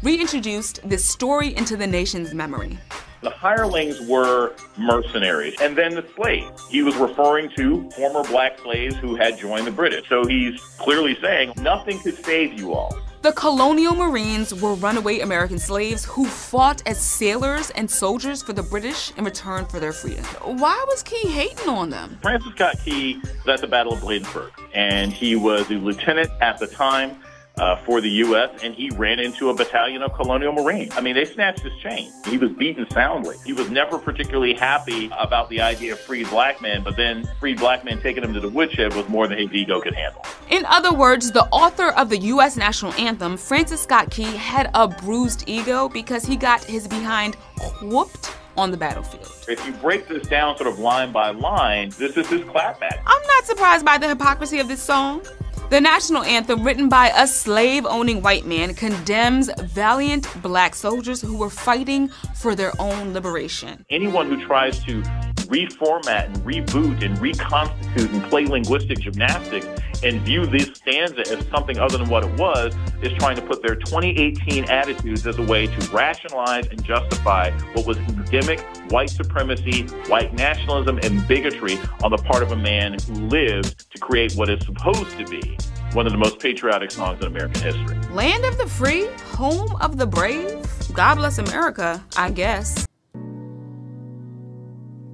reintroduced 0.01 0.79
this 0.89 1.05
story 1.05 1.57
into 1.57 1.77
the 1.77 1.89
nation's 1.89 2.33
memory. 2.33 2.79
The 3.21 3.31
hirelings 3.31 4.01
were 4.03 4.55
mercenaries. 4.79 5.61
And 5.61 5.77
then 5.77 5.97
the 5.97 6.07
slaves. 6.15 6.69
He 6.69 6.85
was 6.85 6.95
referring 6.95 7.51
to 7.57 7.91
former 7.91 8.23
black 8.29 8.61
slaves 8.61 8.95
who 8.95 9.17
had 9.17 9.37
joined 9.39 9.67
the 9.67 9.73
British. 9.73 10.09
So 10.09 10.25
he's 10.25 10.61
clearly 10.79 11.19
saying 11.21 11.55
nothing 11.57 11.99
could 11.99 12.25
save 12.25 12.53
you 12.53 12.73
all. 12.73 12.97
The 13.23 13.31
colonial 13.31 13.95
Marines 13.95 14.53
were 14.53 14.75
runaway 14.75 15.21
American 15.21 15.57
slaves 15.57 16.05
who 16.05 16.25
fought 16.25 16.83
as 16.87 17.01
sailors 17.01 17.71
and 17.71 17.89
soldiers 17.89 18.43
for 18.43 18.53
the 18.53 18.65
British 18.65 19.13
in 19.17 19.25
return 19.25 19.65
for 19.67 19.79
their 19.79 19.93
freedom. 19.93 20.25
Why 20.43 20.85
was 20.89 21.05
Key 21.05 21.29
hating 21.29 21.69
on 21.69 21.91
them? 21.91 22.19
Francis 22.21 22.53
Scott 22.57 22.79
Key 22.85 23.23
was 23.47 23.55
at 23.55 23.61
the 23.61 23.69
Battle 23.69 23.93
of 23.93 24.01
Bladensburg, 24.01 24.51
and 24.75 25.13
he 25.13 25.37
was 25.37 25.71
a 25.71 25.75
lieutenant 25.75 26.31
at 26.41 26.59
the 26.59 26.67
time 26.67 27.17
uh, 27.63 27.77
for 27.77 28.01
the 28.01 28.11
U.S., 28.27 28.51
and 28.65 28.75
he 28.75 28.91
ran 28.91 29.21
into 29.21 29.49
a 29.49 29.55
battalion 29.55 30.03
of 30.03 30.13
Colonial 30.15 30.53
Marines. 30.53 30.93
I 30.97 31.01
mean, 31.01 31.15
they 31.15 31.25
snatched 31.25 31.61
his 31.61 31.73
chain. 31.79 32.11
He 32.27 32.37
was 32.37 32.51
beaten 32.51 32.91
soundly. 32.91 33.37
He 33.45 33.53
was 33.53 33.71
never 33.71 33.99
particularly 33.99 34.53
happy 34.53 35.09
about 35.17 35.49
the 35.49 35.61
idea 35.61 35.93
of 35.93 36.01
free 36.01 36.25
black 36.25 36.61
men, 36.61 36.83
but 36.83 36.97
then 36.97 37.25
free 37.39 37.55
black 37.55 37.85
men 37.85 38.01
taking 38.01 38.25
him 38.25 38.35
to 38.35 38.41
the 38.41 38.49
woodshed 38.49 38.93
was 38.95 39.09
more 39.09 39.29
than 39.29 39.39
his 39.39 39.53
ego 39.53 39.81
could 39.81 39.95
handle. 39.95 40.27
In 40.51 40.65
other 40.67 40.93
words, 40.93 41.31
the 41.31 41.45
author 41.47 41.91
of 41.91 42.09
the 42.09 42.19
U.S. 42.19 42.57
national 42.57 42.93
anthem, 42.95 43.37
Francis 43.37 43.81
Scott 43.81 44.11
Key, 44.11 44.25
had 44.25 44.69
a 44.75 44.89
bruised 44.89 45.45
ego 45.47 45.89
because 45.89 46.25
he 46.25 46.35
got 46.35 46.65
his 46.65 46.89
behind 46.89 47.37
whooped 47.81 48.35
on 48.57 48.73
the 48.73 48.77
battlefield. 48.77 49.31
If 49.49 49.65
you 49.65 49.73
break 49.75 50.09
this 50.09 50.27
down 50.27 50.57
sort 50.57 50.69
of 50.69 50.81
line 50.81 51.13
by 51.13 51.31
line, 51.31 51.91
this 51.91 52.17
is 52.17 52.29
his 52.29 52.41
clapback. 52.41 53.01
I'm 53.07 53.27
not 53.29 53.45
surprised 53.45 53.85
by 53.85 53.99
the 53.99 54.09
hypocrisy 54.09 54.59
of 54.59 54.67
this 54.67 54.83
song. 54.83 55.23
The 55.71 55.81
national 55.81 56.23
anthem, 56.25 56.63
written 56.63 56.89
by 56.89 57.11
a 57.17 57.27
slave 57.27 57.87
owning 57.87 58.21
white 58.21 58.45
man, 58.45 58.75
condemns 58.75 59.51
valiant 59.59 60.27
black 60.43 60.75
soldiers 60.75 61.23
who 61.23 61.37
were 61.37 61.49
fighting 61.49 62.09
for 62.35 62.55
their 62.55 62.73
own 62.79 63.15
liberation. 63.15 63.87
Anyone 63.89 64.29
who 64.29 64.45
tries 64.47 64.85
to 64.85 65.03
reformat 65.49 66.27
and 66.27 66.37
reboot 66.39 67.03
and 67.03 67.19
reconstitute 67.19 68.11
and 68.11 68.23
play 68.25 68.45
linguistic 68.47 68.99
gymnastics 69.01 69.67
and 70.05 70.21
view 70.23 70.47
this 70.47 70.71
stanza 70.75 71.21
as 71.21 71.47
something 71.49 71.79
other 71.79 71.99
than 71.99 72.09
what 72.09 72.25
it 72.25 72.39
was 72.39 72.75
is 73.03 73.13
trying 73.15 73.37
to 73.37 73.43
put 73.43 73.63
their 73.63 73.77
2018 73.77 74.65
attitudes 74.65 75.27
as 75.27 75.39
a 75.39 75.43
way 75.43 75.67
to 75.67 75.91
rationalize 75.91 76.67
and 76.69 76.83
justify 76.85 77.51
what 77.73 77.87
was 77.87 77.97
endemic 77.99 78.61
white 78.91 79.11
supremacy, 79.11 79.83
white 80.09 80.33
nationalism, 80.35 80.99
and 81.03 81.27
bigotry 81.27 81.79
on 82.03 82.11
the 82.11 82.19
part 82.19 82.43
of 82.43 82.53
a 82.53 82.57
man 82.57 82.97
who 83.07 83.15
lived 83.29 83.91
to 83.91 83.99
create 83.99 84.33
what 84.35 84.51
is 84.51 84.65
supposed 84.65 85.11
to 85.19 85.25
be 85.27 85.57
one 85.95 86.07
of 86.07 86.13
the 86.13 86.19
most 86.19 86.39
patriotic 86.39 86.91
songs 86.91 87.21
in 87.21 87.27
American 87.27 87.61
history. 87.63 87.97
Land 88.11 88.45
of 88.45 88.57
the 88.59 88.67
free, 88.67 89.07
home 89.33 89.77
of 89.77 89.99
the 89.99 90.07
brave. 90.07 90.67
God 90.95 91.17
bless 91.17 91.39
America, 91.39 92.03
I 92.17 92.31
guess. 92.31 92.87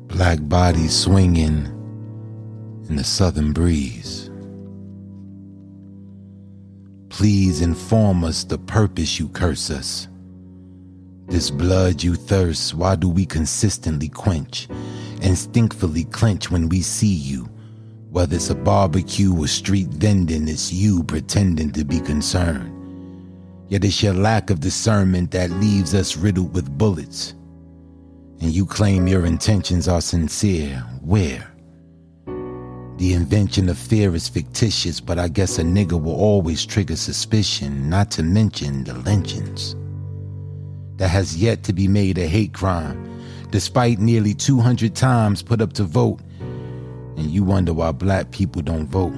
Black 0.08 0.38
bodies 0.42 0.96
swinging 0.96 1.66
in 2.88 2.96
the 2.96 3.04
southern 3.04 3.52
breeze. 3.52 4.27
Please 7.18 7.62
inform 7.62 8.22
us 8.22 8.44
the 8.44 8.58
purpose 8.58 9.18
you 9.18 9.28
curse 9.30 9.72
us. 9.72 10.06
This 11.26 11.50
blood 11.50 12.00
you 12.00 12.14
thirst, 12.14 12.74
why 12.74 12.94
do 12.94 13.08
we 13.08 13.26
consistently 13.26 14.08
quench, 14.08 14.68
instinctively 15.20 16.04
clench 16.04 16.48
when 16.48 16.68
we 16.68 16.80
see 16.80 17.12
you? 17.12 17.48
Whether 18.10 18.36
it's 18.36 18.50
a 18.50 18.54
barbecue 18.54 19.36
or 19.36 19.48
street 19.48 19.88
vending, 19.88 20.46
it's 20.46 20.72
you 20.72 21.02
pretending 21.02 21.72
to 21.72 21.84
be 21.84 21.98
concerned. 21.98 22.72
Yet 23.66 23.84
it's 23.84 24.00
your 24.00 24.14
lack 24.14 24.50
of 24.50 24.60
discernment 24.60 25.32
that 25.32 25.50
leaves 25.50 25.94
us 25.96 26.16
riddled 26.16 26.54
with 26.54 26.78
bullets. 26.78 27.32
And 28.40 28.52
you 28.52 28.64
claim 28.64 29.08
your 29.08 29.26
intentions 29.26 29.88
are 29.88 30.00
sincere. 30.00 30.84
Where? 31.02 31.52
The 32.98 33.12
invention 33.14 33.68
of 33.68 33.78
fear 33.78 34.14
is 34.14 34.28
fictitious, 34.28 35.00
but 35.00 35.18
I 35.18 35.28
guess 35.28 35.58
a 35.58 35.62
nigga 35.62 36.00
will 36.00 36.16
always 36.16 36.66
trigger 36.66 36.96
suspicion, 36.96 37.88
not 37.88 38.10
to 38.12 38.24
mention 38.24 38.84
the 38.84 38.94
lynchings. 38.94 39.76
That 40.96 41.08
has 41.08 41.36
yet 41.36 41.62
to 41.64 41.72
be 41.72 41.86
made 41.86 42.18
a 42.18 42.26
hate 42.26 42.52
crime, 42.52 43.22
despite 43.50 44.00
nearly 44.00 44.34
200 44.34 44.96
times 44.96 45.42
put 45.42 45.60
up 45.60 45.74
to 45.74 45.84
vote 45.84 46.20
and 47.18 47.30
you 47.30 47.42
wonder 47.42 47.72
why 47.72 47.90
black 47.90 48.30
people 48.30 48.62
don't 48.62 48.86
vote. 48.86 49.14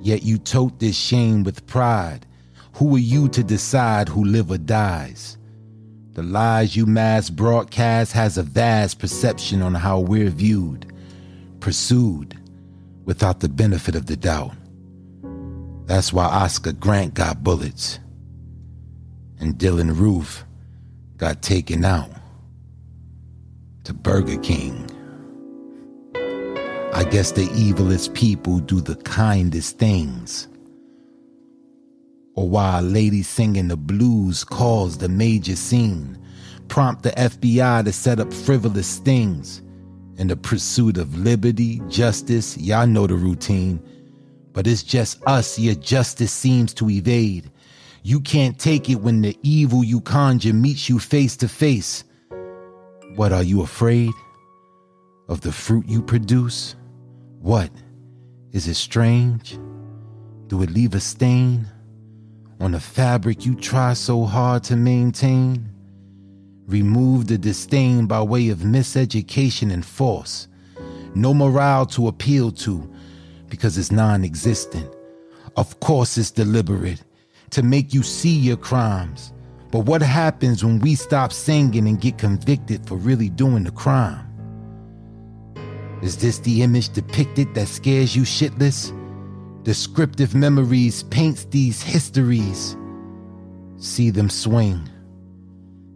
Yet 0.00 0.24
you 0.24 0.38
tote 0.38 0.80
this 0.80 0.96
shame 0.96 1.44
with 1.44 1.66
pride. 1.66 2.26
Who 2.74 2.94
are 2.96 2.98
you 2.98 3.28
to 3.30 3.44
decide 3.44 4.08
who 4.08 4.24
live 4.24 4.50
or 4.50 4.58
dies? 4.58 5.36
The 6.12 6.24
lies 6.24 6.76
you 6.76 6.86
mass 6.86 7.30
broadcast 7.30 8.12
has 8.12 8.36
a 8.36 8.42
vast 8.42 8.98
perception 8.98 9.62
on 9.62 9.74
how 9.74 10.00
we're 10.00 10.30
viewed, 10.30 10.92
pursued, 11.60 12.36
without 13.04 13.40
the 13.40 13.48
benefit 13.48 13.94
of 13.94 14.06
the 14.06 14.16
doubt. 14.16 14.54
That's 15.86 16.12
why 16.12 16.24
Oscar 16.24 16.72
Grant 16.72 17.14
got 17.14 17.42
bullets 17.42 17.98
and 19.38 19.56
Dylann 19.56 19.98
Roof 19.98 20.44
got 21.16 21.42
taken 21.42 21.84
out 21.84 22.10
to 23.84 23.92
Burger 23.92 24.38
King. 24.38 24.88
I 26.94 27.04
guess 27.04 27.32
the 27.32 27.46
evilest 27.48 28.14
people 28.14 28.60
do 28.60 28.80
the 28.80 28.96
kindest 28.96 29.78
things. 29.78 30.46
Or 32.34 32.48
why 32.48 32.78
a 32.78 32.82
lady 32.82 33.22
singing 33.22 33.68
the 33.68 33.76
blues 33.76 34.44
caused 34.44 35.00
the 35.00 35.08
major 35.08 35.56
scene, 35.56 36.18
prompt 36.68 37.02
the 37.02 37.10
FBI 37.10 37.84
to 37.84 37.92
set 37.92 38.20
up 38.20 38.32
frivolous 38.32 38.98
things. 38.98 39.62
In 40.18 40.28
the 40.28 40.36
pursuit 40.36 40.98
of 40.98 41.16
liberty, 41.16 41.80
justice, 41.88 42.56
y'all 42.58 42.86
know 42.86 43.06
the 43.06 43.14
routine. 43.14 43.82
But 44.52 44.66
it's 44.66 44.82
just 44.82 45.22
us 45.26 45.58
your 45.58 45.74
justice 45.74 46.32
seems 46.32 46.74
to 46.74 46.90
evade. 46.90 47.50
You 48.02 48.20
can't 48.20 48.58
take 48.58 48.90
it 48.90 48.96
when 48.96 49.22
the 49.22 49.38
evil 49.42 49.82
you 49.82 50.00
conjure 50.00 50.52
meets 50.52 50.88
you 50.88 50.98
face 50.98 51.36
to 51.38 51.48
face. 51.48 52.04
What 53.14 53.32
are 53.32 53.42
you 53.42 53.62
afraid? 53.62 54.12
Of 55.28 55.40
the 55.40 55.52
fruit 55.52 55.88
you 55.88 56.02
produce? 56.02 56.76
What? 57.40 57.70
Is 58.52 58.68
it 58.68 58.74
strange? 58.74 59.58
Do 60.48 60.62
it 60.62 60.70
leave 60.70 60.94
a 60.94 61.00
stain 61.00 61.66
on 62.60 62.72
the 62.72 62.80
fabric 62.80 63.46
you 63.46 63.54
try 63.54 63.94
so 63.94 64.24
hard 64.24 64.62
to 64.64 64.76
maintain? 64.76 65.71
Remove 66.72 67.26
the 67.26 67.36
disdain 67.36 68.06
by 68.06 68.22
way 68.22 68.48
of 68.48 68.60
miseducation 68.60 69.70
and 69.70 69.84
force. 69.84 70.48
No 71.14 71.34
morale 71.34 71.84
to 71.86 72.08
appeal 72.08 72.50
to 72.50 72.90
because 73.50 73.76
it's 73.76 73.92
non 73.92 74.24
existent. 74.24 74.90
Of 75.58 75.80
course, 75.80 76.16
it's 76.16 76.30
deliberate 76.30 77.04
to 77.50 77.62
make 77.62 77.92
you 77.92 78.02
see 78.02 78.34
your 78.34 78.56
crimes. 78.56 79.34
But 79.70 79.80
what 79.80 80.00
happens 80.00 80.64
when 80.64 80.78
we 80.78 80.94
stop 80.94 81.30
singing 81.30 81.86
and 81.86 82.00
get 82.00 82.16
convicted 82.16 82.86
for 82.88 82.96
really 82.96 83.28
doing 83.28 83.64
the 83.64 83.70
crime? 83.70 84.26
Is 86.02 86.16
this 86.16 86.38
the 86.38 86.62
image 86.62 86.88
depicted 86.88 87.54
that 87.54 87.68
scares 87.68 88.16
you 88.16 88.22
shitless? 88.22 88.96
Descriptive 89.62 90.34
memories 90.34 91.02
paints 91.02 91.44
these 91.44 91.82
histories. 91.82 92.78
See 93.76 94.08
them 94.08 94.30
swing. 94.30 94.88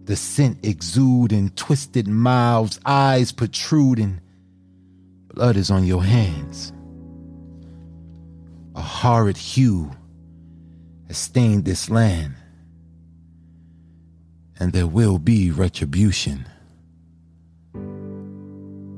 The 0.07 0.15
scent 0.15 0.65
exuding, 0.65 1.51
twisted 1.51 2.07
mouths, 2.07 2.79
eyes 2.87 3.33
protruding. 3.33 4.21
Blood 5.35 5.57
is 5.57 5.69
on 5.69 5.85
your 5.85 6.05
hands. 6.05 6.73
A 8.77 8.81
horrid 8.81 9.37
hue 9.37 9.91
has 11.09 11.19
stained 11.19 11.65
this 11.65 11.91
land. 11.91 12.35
And 14.61 14.73
there 14.73 14.87
will 14.87 15.19
be 15.19 15.51
retribution. 15.51 16.47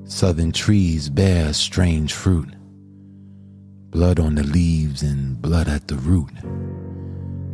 Southern 0.04 0.52
trees 0.52 1.08
bear 1.08 1.54
strange 1.54 2.12
fruit, 2.12 2.48
blood 3.90 4.20
on 4.20 4.34
the 4.34 4.42
leaves 4.42 5.02
and 5.02 5.40
blood 5.40 5.68
at 5.68 5.88
the 5.88 5.96
root. 5.96 6.32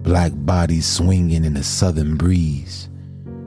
Black 0.02 0.32
bodies 0.34 0.86
swinging 0.86 1.44
in 1.44 1.54
the 1.54 1.62
southern 1.62 2.16
breeze, 2.16 2.88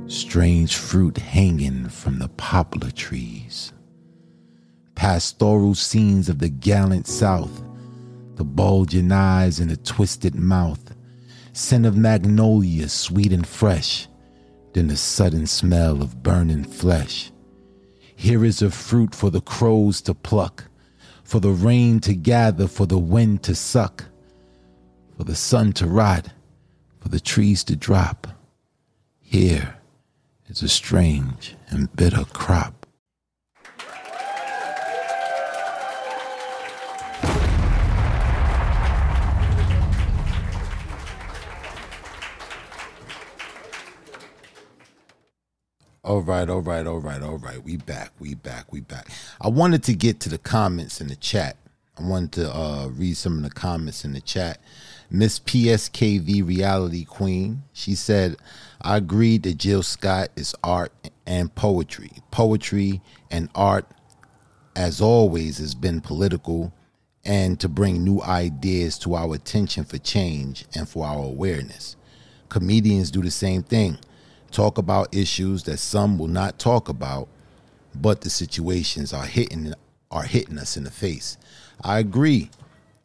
strange 0.07 0.75
fruit 0.75 1.17
hanging 1.17 1.89
from 1.89 2.19
the 2.19 2.29
poplar 2.29 2.91
trees. 2.91 3.73
Pastoral 4.95 5.75
scenes 5.75 6.29
of 6.29 6.39
the 6.39 6.49
gallant 6.49 7.07
South, 7.07 7.61
the 8.35 8.43
bulging 8.43 9.11
eyes 9.11 9.59
and 9.59 9.69
the 9.69 9.77
twisted 9.77 10.35
mouth, 10.35 10.95
scent 11.53 11.85
of 11.85 11.97
magnolia 11.97 12.89
sweet 12.89 13.31
and 13.31 13.45
fresh, 13.45 14.07
then 14.73 14.87
the 14.87 14.97
sudden 14.97 15.47
smell 15.47 16.01
of 16.01 16.23
burning 16.23 16.63
flesh 16.63 17.31
here 18.19 18.43
is 18.43 18.63
a 18.63 18.71
fruit 18.71 19.13
for 19.13 19.29
the 19.29 19.41
crows 19.41 20.01
to 20.01 20.15
pluck, 20.15 20.65
for 21.23 21.39
the 21.39 21.51
rain 21.51 21.99
to 21.99 22.15
gather, 22.15 22.67
for 22.67 22.87
the 22.87 22.97
wind 22.97 23.43
to 23.43 23.53
suck, 23.53 24.05
for 25.15 25.23
the 25.23 25.35
sun 25.35 25.71
to 25.73 25.85
rot, 25.85 26.31
for 26.99 27.09
the 27.09 27.19
trees 27.19 27.63
to 27.65 27.75
drop. 27.75 28.27
Here 29.19 29.76
It's 30.49 30.61
a 30.61 30.69
strange 30.69 31.55
and 31.69 31.93
bitter 31.93 32.23
crop. 32.23 32.85
All 46.05 46.21
right, 46.21 46.49
all 46.49 46.61
right, 46.61 46.87
all 46.87 46.99
right, 46.99 47.21
all 47.21 47.37
right. 47.37 47.61
We 47.61 47.75
back, 47.75 48.11
we 48.17 48.33
back, 48.33 48.71
we 48.71 48.79
back. 48.79 49.09
I 49.41 49.49
wanted 49.49 49.83
to 49.83 49.93
get 49.93 50.21
to 50.21 50.29
the 50.29 50.37
comments 50.37 51.01
in 51.01 51.09
the 51.09 51.17
chat. 51.17 51.57
I 51.99 52.03
wanted 52.03 52.31
to 52.33 52.55
uh, 52.55 52.87
read 52.87 53.17
some 53.17 53.35
of 53.35 53.43
the 53.43 53.49
comments 53.49 54.05
in 54.05 54.13
the 54.13 54.21
chat. 54.21 54.61
Miss 55.11 55.39
PSKV 55.39 56.47
Reality 56.47 57.03
Queen, 57.03 57.63
she 57.73 57.95
said, 57.95 58.37
I 58.81 58.97
agree 58.97 59.37
that 59.39 59.57
Jill 59.57 59.83
Scott 59.83 60.29
is 60.35 60.55
art 60.63 60.91
and 61.25 61.53
poetry. 61.53 62.11
Poetry 62.31 63.01
and 63.31 63.49
art, 63.55 63.85
as 64.75 65.01
always, 65.01 65.57
has 65.57 65.75
been 65.75 66.01
political 66.01 66.73
and 67.25 67.59
to 67.59 67.67
bring 67.67 68.03
new 68.03 68.21
ideas 68.21 68.97
to 68.99 69.15
our 69.15 69.35
attention 69.35 69.83
for 69.83 69.97
change 69.97 70.65
and 70.73 70.87
for 70.87 71.05
our 71.05 71.23
awareness. 71.23 71.95
Comedians 72.49 73.11
do 73.11 73.21
the 73.21 73.31
same 73.31 73.63
thing 73.63 73.97
talk 74.51 74.77
about 74.77 75.13
issues 75.13 75.63
that 75.63 75.77
some 75.77 76.17
will 76.17 76.27
not 76.27 76.57
talk 76.57 76.87
about, 76.87 77.27
but 77.93 78.21
the 78.21 78.29
situations 78.29 79.13
are 79.13 79.25
hitting 79.25 79.73
are 80.09 80.23
hitting 80.23 80.57
us 80.57 80.77
in 80.77 80.85
the 80.85 80.91
face. 80.91 81.37
I 81.83 81.99
agree. 81.99 82.49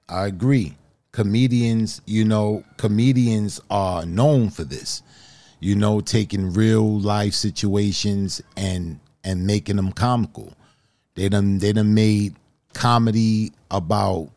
I 0.09 0.27
agree. 0.27 0.77
Comedians, 1.11 2.01
you 2.07 2.25
know, 2.25 2.65
comedians 2.77 3.61
are 3.71 4.07
known 4.07 4.51
for 4.51 4.65
this. 4.65 5.03
You 5.63 5.77
know, 5.77 6.01
taking 6.01 6.53
real 6.53 6.99
life 7.01 7.35
situations 7.35 8.43
and 8.57 8.99
and 9.25 9.47
making 9.47 9.77
them 9.77 9.93
comical. 9.93 10.53
They 11.15 11.29
done 11.29 11.59
they 11.59 11.73
done 11.73 11.95
made 11.95 12.35
comedy 12.75 13.53
about 13.71 14.31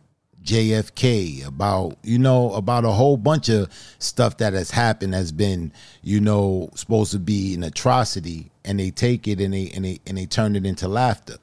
JFK, 0.43 1.47
about 1.47 1.97
you 2.03 2.19
know 2.19 2.53
about 2.53 2.85
a 2.85 2.91
whole 2.91 3.17
bunch 3.17 3.49
of 3.49 3.71
stuff 3.97 4.37
that 4.37 4.53
has 4.53 4.69
happened 4.69 5.15
has 5.15 5.31
been 5.31 5.71
you 6.03 6.21
know 6.21 6.69
supposed 6.75 7.11
to 7.13 7.19
be 7.19 7.55
an 7.55 7.63
atrocity, 7.63 8.51
and 8.63 8.79
they 8.79 8.91
take 8.91 9.27
it 9.27 9.41
and 9.41 9.53
they 9.53 9.71
and 9.71 9.85
they 9.85 9.99
and 10.05 10.17
they 10.17 10.27
turn 10.27 10.55
it 10.55 10.65
into 10.65 10.87
laughter. 10.87 11.37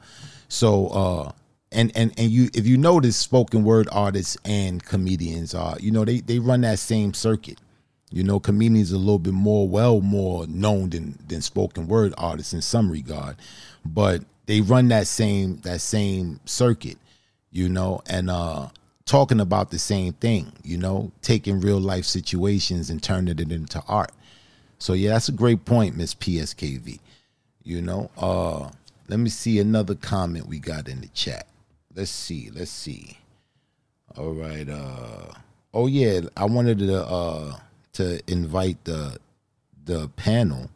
So 0.48 0.86
uh, 0.88 1.32
and 1.72 1.90
and 1.96 2.12
and 2.16 2.30
you 2.30 2.48
if 2.54 2.66
you 2.66 2.76
notice, 2.76 3.16
spoken 3.16 3.64
word 3.64 3.88
artists 3.90 4.36
and 4.44 4.82
comedians 4.84 5.54
are 5.54 5.76
you 5.80 5.90
know 5.90 6.04
they 6.04 6.20
they 6.20 6.38
run 6.38 6.60
that 6.60 6.78
same 6.78 7.12
circuit. 7.12 7.58
You 8.12 8.22
know, 8.22 8.38
comedians 8.38 8.92
are 8.92 8.96
a 8.96 8.98
little 8.98 9.18
bit 9.18 9.32
more 9.32 9.66
well 9.66 10.02
more 10.02 10.46
known 10.46 10.90
than 10.90 11.18
than 11.26 11.40
spoken 11.40 11.88
word 11.88 12.12
artists 12.18 12.52
in 12.52 12.60
some 12.60 12.90
regard, 12.90 13.36
but 13.86 14.22
they 14.46 14.60
run 14.60 14.88
that 14.88 15.06
same 15.06 15.56
that 15.62 15.80
same 15.80 16.38
circuit. 16.44 16.98
You 17.50 17.70
know, 17.70 18.02
and 18.06 18.28
uh 18.30 18.68
talking 19.06 19.40
about 19.40 19.70
the 19.70 19.78
same 19.78 20.12
thing, 20.14 20.52
you 20.62 20.76
know, 20.76 21.10
taking 21.22 21.60
real 21.60 21.80
life 21.80 22.04
situations 22.04 22.90
and 22.90 23.02
turning 23.02 23.38
it 23.38 23.50
into 23.50 23.82
art. 23.88 24.12
So 24.78 24.92
yeah, 24.92 25.10
that's 25.10 25.28
a 25.28 25.32
great 25.32 25.64
point, 25.64 25.96
Miss 25.96 26.14
PSKV. 26.14 27.00
You 27.64 27.80
know, 27.80 28.10
uh 28.18 28.70
let 29.08 29.18
me 29.20 29.30
see 29.30 29.58
another 29.58 29.94
comment 29.94 30.46
we 30.46 30.58
got 30.58 30.86
in 30.86 31.00
the 31.00 31.08
chat. 31.08 31.46
Let's 31.94 32.10
see, 32.10 32.50
let's 32.54 32.70
see. 32.70 33.18
All 34.18 34.32
right, 34.32 34.68
uh 34.68 35.32
oh 35.72 35.86
yeah, 35.86 36.20
I 36.36 36.44
wanted 36.44 36.78
to 36.80 37.06
uh 37.06 37.56
to 37.92 38.20
invite 38.30 38.84
the 38.84 39.18
the 39.84 40.08
panel 40.10 40.70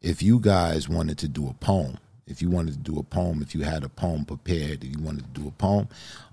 if 0.00 0.22
you 0.22 0.38
guys 0.38 0.88
wanted 0.88 1.18
to 1.18 1.28
do 1.28 1.48
a 1.48 1.54
poem 1.54 1.98
if 2.26 2.40
you 2.40 2.48
wanted 2.48 2.72
to 2.72 2.80
do 2.92 2.98
a 2.98 3.02
poem, 3.02 3.42
if 3.42 3.54
you 3.54 3.62
had 3.62 3.84
a 3.84 3.88
poem 3.88 4.24
prepared, 4.24 4.82
if 4.82 4.96
you 4.96 5.02
wanted 5.02 5.34
to 5.34 5.40
do 5.40 5.48
a 5.48 5.50
poem, 5.52 5.88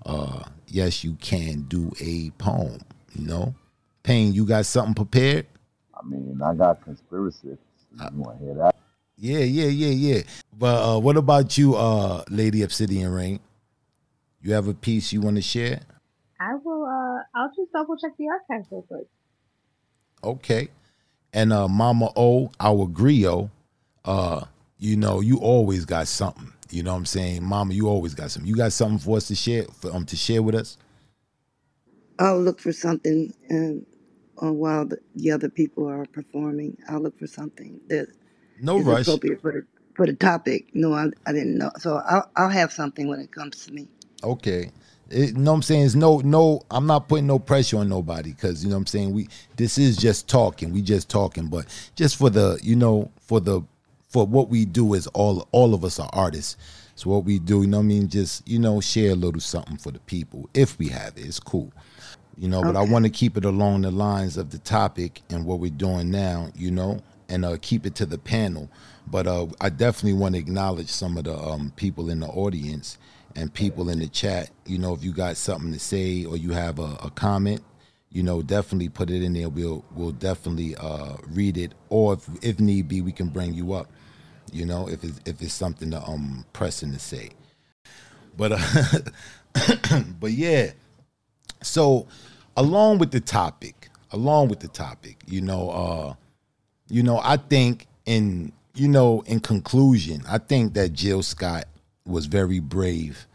uh, 0.06 0.44
yes, 0.66 1.04
you 1.04 1.14
can 1.20 1.62
do 1.62 1.92
a 2.00 2.30
poem. 2.38 2.80
You 3.14 3.26
know, 3.26 3.54
Payne, 4.02 4.32
you 4.32 4.46
got 4.46 4.64
something 4.66 4.94
prepared? 4.94 5.46
I 5.94 6.06
mean, 6.06 6.40
I 6.42 6.54
got 6.54 6.82
conspiracy. 6.82 7.48
You 7.48 8.08
want 8.14 8.38
to 8.38 8.44
hear 8.44 8.54
that? 8.54 8.74
Yeah, 9.18 9.40
yeah, 9.40 9.66
yeah, 9.66 10.14
yeah. 10.14 10.22
But 10.58 10.96
uh, 10.96 10.98
what 10.98 11.16
about 11.16 11.58
you, 11.58 11.74
uh, 11.76 12.24
Lady 12.30 12.62
Obsidian 12.62 13.12
Rain? 13.12 13.40
You 14.40 14.54
have 14.54 14.66
a 14.66 14.74
piece 14.74 15.12
you 15.12 15.20
want 15.20 15.36
to 15.36 15.42
share? 15.42 15.82
I 16.40 16.54
will. 16.64 16.84
Uh, 16.84 17.38
I'll 17.38 17.52
just 17.54 17.70
double 17.72 17.96
check 17.96 18.12
the 18.18 18.26
archives 18.28 18.66
real 18.72 18.82
quick. 18.82 19.06
Okay. 20.24 20.68
And 21.32 21.52
uh, 21.52 21.68
Mama 21.68 22.10
O, 22.16 22.50
our 22.60 22.86
griot, 22.88 23.50
uh, 24.04 24.44
you 24.78 24.96
know, 24.96 25.20
you 25.20 25.38
always 25.38 25.84
got 25.84 26.08
something. 26.08 26.52
You 26.70 26.82
know 26.82 26.92
what 26.92 26.98
I'm 26.98 27.06
saying, 27.06 27.44
Mama? 27.44 27.74
You 27.74 27.88
always 27.88 28.14
got 28.14 28.30
something. 28.32 28.48
You 28.48 28.56
got 28.56 28.72
something 28.72 28.98
for 28.98 29.18
us 29.18 29.28
to 29.28 29.34
share, 29.36 29.64
for, 29.64 29.94
um, 29.94 30.06
to 30.06 30.16
share 30.16 30.42
with 30.42 30.54
us. 30.56 30.78
I'll 32.18 32.40
look 32.42 32.60
for 32.60 32.72
something 32.72 33.34
and 33.50 33.86
uh, 34.42 34.52
while 34.52 34.86
the, 34.86 34.98
the 35.16 35.32
other 35.32 35.50
people 35.50 35.88
are 35.88 36.06
performing, 36.06 36.76
I'll 36.88 37.00
look 37.00 37.18
for 37.18 37.26
something 37.28 37.80
that 37.88 38.08
No 38.58 38.78
is 38.78 38.82
rush. 38.82 39.18
appropriate 39.18 39.42
for 39.42 39.52
the 39.52 39.66
for 39.96 40.06
the 40.06 40.14
topic. 40.14 40.68
No, 40.74 40.94
I, 40.94 41.06
I 41.26 41.32
didn't 41.32 41.58
know, 41.58 41.72
so 41.78 41.96
I'll 42.06 42.30
I'll 42.36 42.50
have 42.50 42.72
something 42.72 43.08
when 43.08 43.20
it 43.20 43.32
comes 43.32 43.66
to 43.66 43.72
me. 43.72 43.88
Okay. 44.24 44.70
It, 45.12 45.30
you 45.30 45.34
know 45.34 45.52
what 45.52 45.56
I'm 45.56 45.62
saying? 45.62 45.84
It's 45.84 45.94
no, 45.94 46.18
no, 46.18 46.62
I'm 46.70 46.86
not 46.86 47.08
putting 47.08 47.26
no 47.26 47.38
pressure 47.38 47.78
on 47.78 47.88
nobody 47.88 48.32
because, 48.32 48.64
you 48.64 48.70
know 48.70 48.76
what 48.76 48.80
I'm 48.80 48.86
saying? 48.86 49.12
We, 49.12 49.28
this 49.56 49.78
is 49.78 49.96
just 49.96 50.28
talking. 50.28 50.72
We 50.72 50.82
just 50.82 51.08
talking, 51.08 51.48
but 51.48 51.66
just 51.94 52.16
for 52.16 52.30
the, 52.30 52.58
you 52.62 52.76
know, 52.76 53.10
for 53.20 53.40
the, 53.40 53.62
for 54.08 54.26
what 54.26 54.48
we 54.48 54.64
do 54.64 54.94
is 54.94 55.06
all, 55.08 55.48
all 55.52 55.74
of 55.74 55.84
us 55.84 55.98
are 55.98 56.10
artists. 56.12 56.56
So 56.94 57.10
what 57.10 57.24
we 57.24 57.38
do, 57.38 57.62
you 57.62 57.68
know 57.68 57.78
what 57.78 57.84
I 57.84 57.86
mean? 57.86 58.08
Just, 58.08 58.46
you 58.46 58.58
know, 58.58 58.80
share 58.80 59.12
a 59.12 59.14
little 59.14 59.40
something 59.40 59.76
for 59.76 59.90
the 59.90 60.00
people 60.00 60.48
if 60.54 60.78
we 60.78 60.88
have 60.88 61.16
it. 61.16 61.26
It's 61.26 61.40
cool. 61.40 61.72
You 62.36 62.48
know, 62.48 62.62
but 62.62 62.76
I 62.76 62.82
want 62.82 63.04
to 63.04 63.10
keep 63.10 63.36
it 63.36 63.44
along 63.44 63.82
the 63.82 63.90
lines 63.90 64.36
of 64.36 64.50
the 64.50 64.58
topic 64.58 65.20
and 65.30 65.44
what 65.44 65.58
we're 65.60 65.70
doing 65.70 66.10
now, 66.10 66.48
you 66.56 66.70
know, 66.70 67.00
and 67.28 67.44
uh, 67.44 67.56
keep 67.60 67.86
it 67.86 67.94
to 67.96 68.06
the 68.06 68.18
panel. 68.18 68.70
But 69.06 69.26
uh, 69.26 69.46
I 69.60 69.68
definitely 69.68 70.18
want 70.18 70.34
to 70.34 70.40
acknowledge 70.40 70.88
some 70.88 71.16
of 71.16 71.24
the 71.24 71.36
um, 71.36 71.72
people 71.76 72.10
in 72.10 72.20
the 72.20 72.28
audience 72.28 72.98
and 73.36 73.52
people 73.52 73.88
in 73.88 73.98
the 73.98 74.08
chat. 74.08 74.50
You 74.66 74.78
know, 74.78 74.94
if 74.94 75.04
you 75.04 75.12
got 75.12 75.36
something 75.36 75.72
to 75.72 75.78
say 75.78 76.24
or 76.24 76.36
you 76.36 76.50
have 76.50 76.78
a, 76.78 76.96
a 77.02 77.10
comment, 77.14 77.62
you 78.10 78.22
know, 78.22 78.42
definitely 78.42 78.88
put 78.88 79.10
it 79.10 79.22
in 79.22 79.32
there. 79.32 79.48
We'll 79.48 79.84
we'll 79.94 80.12
definitely 80.12 80.76
uh, 80.76 81.16
read 81.28 81.56
it, 81.56 81.72
or 81.88 82.14
if, 82.14 82.28
if 82.42 82.60
need 82.60 82.88
be, 82.88 83.00
we 83.00 83.12
can 83.12 83.28
bring 83.28 83.54
you 83.54 83.72
up. 83.72 83.88
You 84.52 84.66
know, 84.66 84.88
if 84.88 85.02
it's 85.02 85.20
if 85.24 85.40
it's 85.40 85.54
something 85.54 85.90
to 85.92 86.02
um 86.02 86.44
pressing 86.52 86.92
to 86.92 86.98
say. 86.98 87.30
But 88.36 88.52
uh, 88.52 90.02
but 90.20 90.32
yeah, 90.32 90.72
so 91.62 92.06
along 92.56 92.98
with 92.98 93.12
the 93.12 93.20
topic, 93.20 93.88
along 94.10 94.48
with 94.48 94.60
the 94.60 94.68
topic, 94.68 95.16
you 95.26 95.40
know, 95.40 95.70
uh, 95.70 96.14
you 96.88 97.02
know, 97.02 97.18
I 97.22 97.38
think 97.38 97.86
in 98.04 98.52
you 98.74 98.88
know, 98.88 99.22
in 99.26 99.40
conclusion, 99.40 100.22
I 100.28 100.38
think 100.38 100.74
that 100.74 100.92
Jill 100.92 101.22
Scott 101.22 101.64
was 102.06 102.26
very 102.26 102.60
brave. 102.60 103.26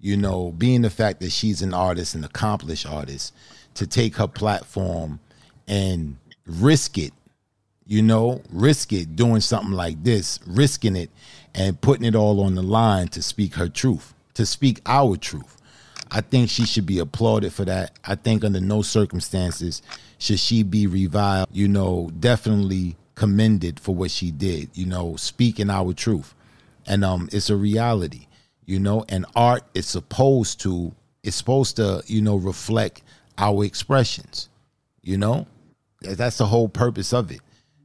You 0.00 0.16
know, 0.16 0.52
being 0.52 0.82
the 0.82 0.90
fact 0.90 1.20
that 1.20 1.32
she's 1.32 1.62
an 1.62 1.72
artist, 1.72 2.14
an 2.14 2.24
accomplished 2.24 2.86
artist, 2.86 3.32
to 3.74 3.86
take 3.86 4.16
her 4.16 4.28
platform 4.28 5.20
and 5.66 6.16
risk 6.46 6.98
it, 6.98 7.12
you 7.86 8.02
know, 8.02 8.42
risk 8.50 8.92
it 8.92 9.16
doing 9.16 9.40
something 9.40 9.72
like 9.72 10.02
this, 10.02 10.38
risking 10.46 10.96
it 10.96 11.10
and 11.54 11.80
putting 11.80 12.04
it 12.04 12.14
all 12.14 12.42
on 12.42 12.54
the 12.54 12.62
line 12.62 13.08
to 13.08 13.22
speak 13.22 13.54
her 13.54 13.68
truth, 13.68 14.14
to 14.34 14.44
speak 14.44 14.80
our 14.86 15.16
truth. 15.16 15.56
I 16.10 16.20
think 16.20 16.48
she 16.48 16.64
should 16.64 16.86
be 16.86 16.98
applauded 16.98 17.52
for 17.52 17.64
that. 17.64 17.98
I 18.04 18.14
think 18.14 18.44
under 18.44 18.60
no 18.60 18.82
circumstances 18.82 19.82
should 20.18 20.38
she 20.38 20.62
be 20.62 20.86
reviled. 20.86 21.48
You 21.50 21.66
know, 21.68 22.10
definitely 22.20 22.96
commended 23.14 23.80
for 23.80 23.94
what 23.94 24.10
she 24.10 24.30
did. 24.30 24.70
You 24.74 24.86
know, 24.86 25.16
speaking 25.16 25.70
our 25.70 25.92
truth, 25.92 26.34
and 26.86 27.04
um, 27.04 27.28
it's 27.32 27.50
a 27.50 27.56
reality. 27.56 28.26
You 28.66 28.80
know, 28.80 29.04
and 29.08 29.26
art 29.36 29.64
is 29.74 29.86
supposed 29.86 30.60
to 30.62 30.94
it's 31.22 31.36
supposed 31.36 31.76
to 31.76 32.02
you 32.06 32.22
know 32.22 32.36
reflect 32.36 33.02
our 33.38 33.64
expressions. 33.64 34.48
You 35.02 35.18
know, 35.18 35.46
that's 36.00 36.38
the 36.38 36.46
whole 36.46 36.68
purpose 36.68 37.12
of 37.12 37.30
it. 37.30 37.40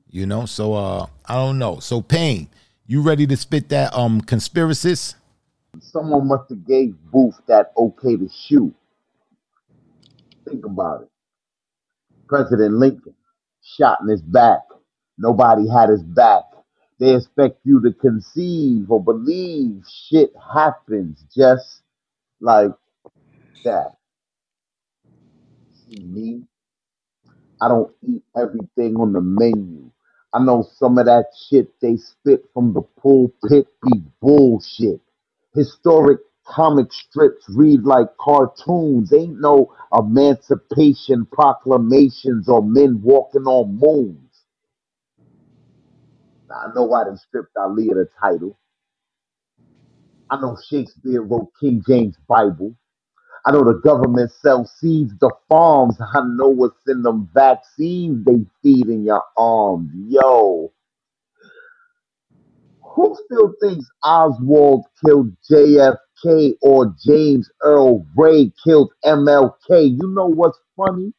You 0.09 0.25
know, 0.25 0.45
so 0.45 0.73
uh, 0.73 1.07
I 1.25 1.35
don't 1.35 1.59
know. 1.59 1.79
So 1.79 2.01
Payne, 2.01 2.49
you 2.87 3.01
ready 3.01 3.27
to 3.27 3.37
spit 3.37 3.69
that 3.69 3.93
um 3.93 4.21
conspiracist? 4.21 5.15
Someone 5.81 6.27
must 6.27 6.49
have 6.49 6.65
gave 6.65 6.95
Booth 7.11 7.39
that 7.47 7.71
okay 7.77 8.17
to 8.17 8.29
shoot. 8.29 8.73
Think 10.47 10.65
about 10.65 11.03
it. 11.03 11.09
President 12.27 12.75
Lincoln 12.75 13.15
shot 13.63 13.99
in 14.01 14.07
his 14.09 14.21
back. 14.21 14.61
Nobody 15.17 15.67
had 15.69 15.89
his 15.89 16.03
back. 16.03 16.43
They 16.99 17.15
expect 17.15 17.59
you 17.65 17.81
to 17.81 17.93
conceive 17.93 18.91
or 18.91 19.03
believe 19.03 19.83
shit 20.09 20.31
happens 20.53 21.23
just 21.35 21.81
like 22.41 22.71
that. 23.65 23.95
See 25.87 25.99
me? 26.03 26.43
I 27.61 27.69
don't 27.69 27.91
eat 28.07 28.23
everything 28.37 28.97
on 28.97 29.13
the 29.13 29.21
menu. 29.21 29.89
I 30.33 30.43
know 30.43 30.67
some 30.75 30.97
of 30.99 31.05
that 31.07 31.27
shit 31.49 31.69
they 31.81 31.97
spit 31.97 32.45
from 32.53 32.73
the 32.73 32.81
pulpit 33.01 33.67
be 33.83 34.03
bullshit. 34.21 35.01
Historic 35.55 36.19
comic 36.45 36.93
strips 36.93 37.45
read 37.49 37.83
like 37.83 38.15
cartoons. 38.19 39.11
Ain't 39.13 39.41
no 39.41 39.73
emancipation 39.97 41.25
proclamations 41.31 42.47
or 42.49 42.61
men 42.63 43.01
walking 43.03 43.45
on 43.47 43.79
moons. 43.79 44.28
Now, 46.49 46.55
I 46.57 46.73
know 46.75 46.83
why 46.85 47.05
they 47.05 47.15
stripped 47.17 47.57
Ali 47.57 47.89
of 47.91 47.97
the 47.97 48.09
title. 48.21 48.59
I 50.31 50.41
know 50.41 50.57
Shakespeare 50.69 51.23
wrote 51.23 51.49
King 51.61 51.83
James 51.87 52.17
Bible. 52.27 52.75
I 53.45 53.51
know 53.51 53.63
the 53.63 53.81
government 53.83 54.31
sells 54.31 54.71
seeds 54.79 55.13
to 55.19 55.29
farms. 55.49 55.97
I 56.01 56.21
know 56.35 56.49
what's 56.49 56.77
in 56.87 57.03
them 57.03 57.29
vaccines 57.33 58.25
they 58.25 58.45
feed 58.63 58.87
in 58.87 59.03
your 59.05 59.23
arms. 59.37 59.91
Yo, 60.09 60.71
who 62.83 63.17
still 63.25 63.53
thinks 63.61 63.87
Oswald 64.03 64.85
killed 65.05 65.31
JFK 65.51 66.55
or 66.61 66.95
James 67.05 67.49
Earl 67.63 68.05
Ray 68.17 68.51
killed 68.63 68.91
MLK? 69.05 69.99
You 70.01 70.09
know 70.15 70.27
what's 70.27 70.59
funny? 70.77 71.13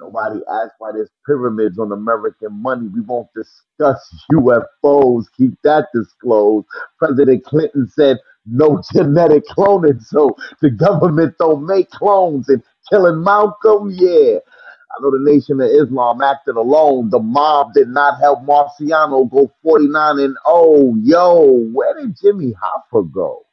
Nobody 0.00 0.40
asked 0.50 0.74
why 0.78 0.92
there's 0.92 1.10
pyramids 1.26 1.78
on 1.78 1.92
American 1.92 2.52
money. 2.62 2.88
We 2.88 3.02
won't 3.02 3.28
discuss 3.34 4.00
UFOs. 4.32 5.26
Keep 5.36 5.54
that 5.64 5.88
disclosed. 5.94 6.66
President 6.98 7.44
Clinton 7.44 7.88
said 7.88 8.18
no 8.46 8.82
genetic 8.94 9.44
cloning, 9.46 10.02
so 10.02 10.36
the 10.62 10.70
government 10.70 11.34
don't 11.38 11.66
make 11.66 11.90
clones. 11.90 12.48
And 12.48 12.62
killing 12.90 13.22
Malcolm, 13.22 13.90
yeah. 13.94 14.38
I 14.90 15.02
know 15.02 15.12
the 15.12 15.20
Nation 15.30 15.60
of 15.60 15.70
Islam 15.70 16.20
acted 16.22 16.56
alone. 16.56 17.10
The 17.10 17.20
mob 17.20 17.74
did 17.74 17.88
not 17.88 18.20
help 18.20 18.40
Marciano 18.44 19.30
go 19.30 19.52
49 19.62 20.18
and 20.18 20.36
0. 20.48 20.94
Yo, 21.02 21.68
where 21.72 22.00
did 22.00 22.16
Jimmy 22.20 22.54
Hoffa 22.54 23.10
go? 23.12 23.44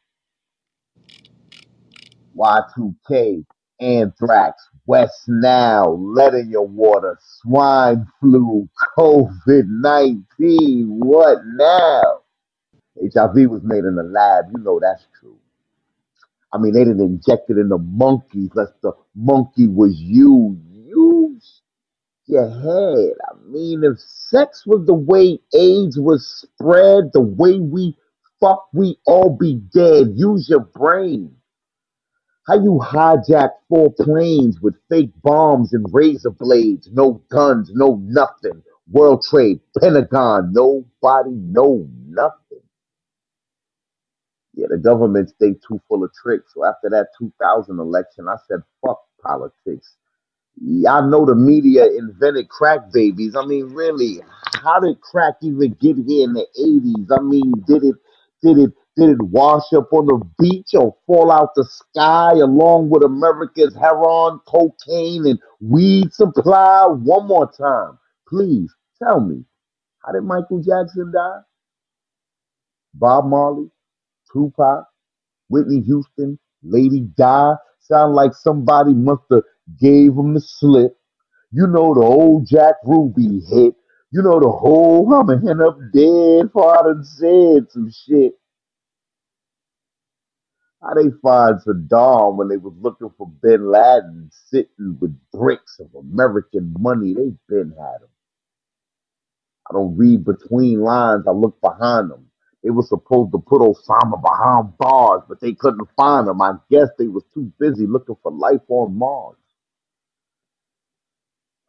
Y2K, 2.38 3.46
Anthrax, 3.80 4.64
West 4.88 5.26
Nile, 5.28 6.00
lead 6.14 6.34
in 6.34 6.50
your 6.50 6.66
water, 6.66 7.18
swine 7.42 8.08
flu, 8.22 8.68
COVID 8.98 9.66
19. 9.68 11.00
What 11.00 11.40
now? 11.46 12.22
HIV 13.02 13.50
was 13.50 13.62
made 13.64 13.84
in 13.84 13.96
the 13.96 14.04
lab. 14.04 14.46
You 14.52 14.64
know 14.64 14.80
that's 14.82 15.06
true. 15.20 15.38
I 16.54 16.58
mean, 16.58 16.74
they 16.74 16.86
didn't 16.86 17.02
inject 17.02 17.50
it 17.50 17.58
in 17.58 17.70
the 17.70 17.78
monkeys 17.78 18.50
unless 18.56 18.72
the 18.82 18.94
monkey 19.14 19.68
was 19.68 19.94
you. 20.00 20.58
Use 20.72 21.62
your 22.26 22.50
head. 22.50 23.14
I 23.30 23.36
mean, 23.50 23.84
if 23.84 24.00
sex 24.00 24.66
was 24.66 24.86
the 24.86 24.94
way 24.94 25.40
AIDS 25.54 26.00
was 26.00 26.26
spread, 26.26 27.12
the 27.14 27.22
way 27.22 27.60
we 27.60 27.96
fuck, 28.40 28.68
we 28.74 28.98
all 29.06 29.36
be 29.38 29.56
dead. 29.74 30.14
Use 30.16 30.48
your 30.50 30.62
brain. 30.62 31.36
How 32.48 32.56
you 32.56 32.80
hijack 32.84 33.52
four 33.70 33.94
planes 33.94 34.62
with 34.62 34.76
fake 34.90 35.12
bombs 35.22 35.74
and 35.74 35.86
razor 35.92 36.32
blades, 36.32 36.90
no 36.92 37.22
guns, 37.30 37.72
no 37.74 38.00
nothing. 38.04 38.64
World 38.90 39.26
Trade, 39.30 39.60
Pentagon, 39.80 40.54
nobody, 40.54 41.32
no 41.32 41.88
nothing. 42.08 42.64
Yeah, 44.54 44.68
the 44.70 44.78
government 44.78 45.30
stayed 45.30 45.58
too 45.68 45.82
full 45.90 46.04
of 46.04 46.12
tricks. 46.14 46.54
So 46.54 46.66
after 46.66 46.90
that 46.90 47.08
2000 47.20 47.80
election, 47.80 48.28
I 48.30 48.38
said, 48.48 48.60
fuck 48.86 49.02
politics. 49.22 49.96
Y'all 50.62 51.08
know 51.10 51.26
the 51.26 51.36
media 51.36 51.86
invented 51.86 52.50
crack 52.50 52.92
babies. 52.94 53.36
I 53.36 53.46
mean, 53.46 53.66
really, 53.74 54.22
how 54.64 54.80
did 54.80 55.02
crack 55.02 55.36
even 55.44 55.74
get 55.82 55.98
here 55.98 56.24
in 56.26 56.34
the 56.34 56.48
80s? 56.60 57.20
I 57.20 57.22
mean, 57.22 57.54
did 57.68 57.84
it 57.84 57.96
did 58.42 58.58
it 58.60 58.74
did 58.98 59.10
it 59.12 59.22
wash 59.22 59.72
up 59.74 59.94
on 59.94 60.08
the 60.08 60.20
beach 60.40 60.72
or 60.74 60.96
fall 61.06 61.32
out 61.32 61.50
the 61.56 61.64
sky 61.66 62.32
along 62.32 62.90
with 62.90 63.04
America's 63.04 63.76
heroin, 63.76 64.40
cocaine, 64.48 65.28
and 65.28 65.40
weed 65.62 66.12
supply? 66.14 66.88
One 66.88 67.28
more 67.28 67.52
time, 67.52 68.00
please 68.28 68.74
tell 69.02 69.20
me, 69.20 69.44
how 70.04 70.14
did 70.14 70.24
Michael 70.24 70.64
Jackson 70.64 71.12
die? 71.14 71.42
Bob 72.96 73.26
Marley, 73.26 73.70
Tupac, 74.34 74.86
Whitney 75.50 75.82
Houston, 75.82 76.40
Lady 76.64 77.02
Di. 77.16 77.54
Sound 77.80 78.16
like 78.16 78.34
somebody 78.34 78.94
must 78.94 79.24
have 79.32 79.44
gave 79.80 80.14
him 80.14 80.34
the 80.34 80.42
slip. 80.42 80.98
You 81.52 81.68
know 81.68 81.94
the 81.94 82.02
old 82.02 82.48
Jack 82.48 82.76
Ruby 82.84 83.42
hit. 83.50 83.76
You 84.12 84.24
know 84.24 84.40
the 84.40 84.50
whole 84.50 85.14
I'm 85.14 85.28
to 85.28 85.68
up 85.68 85.78
dead 85.94 86.52
done 86.54 87.04
said 87.04 87.72
some 87.72 87.92
shit. 87.92 88.34
How 90.82 90.94
they 90.96 91.10
find 91.24 91.60
Saddam 91.62 92.38
when 92.38 92.50
they 92.50 92.58
was 92.58 92.74
looking 92.82 93.10
for 93.18 93.28
Bin 93.44 93.72
Laden 93.72 94.30
sitting 94.50 94.98
with 95.02 95.18
bricks 95.34 95.80
of 95.80 95.94
American 95.96 96.74
money? 96.80 97.14
They 97.14 97.34
been 97.50 97.72
had 97.72 98.02
him. 98.04 98.10
I 99.70 99.74
don't 99.74 99.98
read 99.98 100.26
between 100.26 100.82
lines. 100.82 101.26
I 101.28 101.32
look 101.32 101.60
behind 101.62 102.12
them. 102.12 102.28
They 102.64 102.72
were 102.72 102.84
supposed 102.84 103.32
to 103.34 103.40
put 103.40 103.62
Osama 103.62 104.22
behind 104.22 104.78
bars, 104.78 105.24
but 105.30 105.42
they 105.42 105.54
couldn't 105.54 105.90
find 105.98 106.28
him. 106.28 106.42
I 106.42 106.54
guess 106.72 106.90
they 107.00 107.08
was 107.08 107.24
too 107.34 107.52
busy 107.60 107.88
looking 107.88 108.18
for 108.24 108.32
life 108.32 108.62
on 108.70 108.98
Mars. 108.98 109.38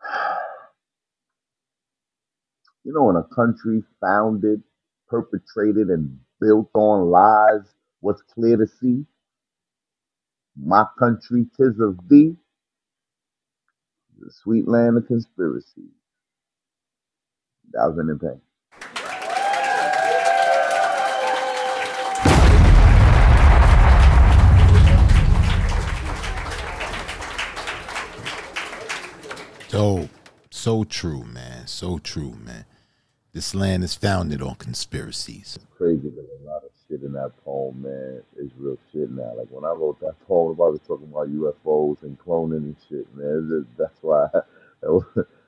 You 2.85 2.95
know, 2.95 3.11
in 3.11 3.17
a 3.17 3.25
country 3.35 3.83
founded, 4.01 4.63
perpetrated, 5.09 5.89
and 5.91 6.19
built 6.41 6.71
on 6.75 7.11
lies, 7.11 7.63
what's 8.01 8.23
clear 8.23 8.57
to 8.57 8.67
see? 8.67 9.05
My 10.57 10.85
country, 10.99 11.47
tis 11.57 11.79
of 11.81 11.97
thee, 12.09 12.37
the 14.19 14.31
sweet 14.31 14.67
land 14.67 14.97
of 14.97 15.07
conspiracy. 15.07 15.89
That 17.73 17.87
was 17.87 17.99
in 17.99 18.19
pain. 18.19 18.41
Dope. 29.69 30.09
So 30.51 30.83
true, 30.83 31.25
man. 31.25 31.67
So 31.67 31.99
true, 31.99 32.35
man. 32.45 32.65
This 33.33 33.55
land 33.55 33.85
is 33.85 33.95
founded 33.95 34.43
on 34.43 34.57
conspiracies. 34.57 35.59
Crazy, 35.77 36.11
lot 36.45 36.57
of 36.57 36.58
shit 36.99 37.07
in 37.07 37.13
that 37.13 37.33
poem, 37.45 37.83
man. 37.83 38.23
It's 38.37 38.53
real 38.59 38.79
shit 38.93 39.11
now. 39.11 39.35
Like 39.37 39.49
when 39.51 39.65
I 39.65 39.73
wrote 39.73 40.01
that 40.01 40.19
poem, 40.27 40.61
I 40.61 40.69
was 40.69 40.81
talking 40.87 41.09
about 41.11 41.29
UFOs 41.29 42.03
and 42.03 42.19
cloning 42.19 42.59
and 42.59 42.77
shit, 42.89 43.07
man. 43.15 43.49
Just- 43.49 43.79
that's 43.79 44.03
why 44.03 44.27
I, 44.35 44.41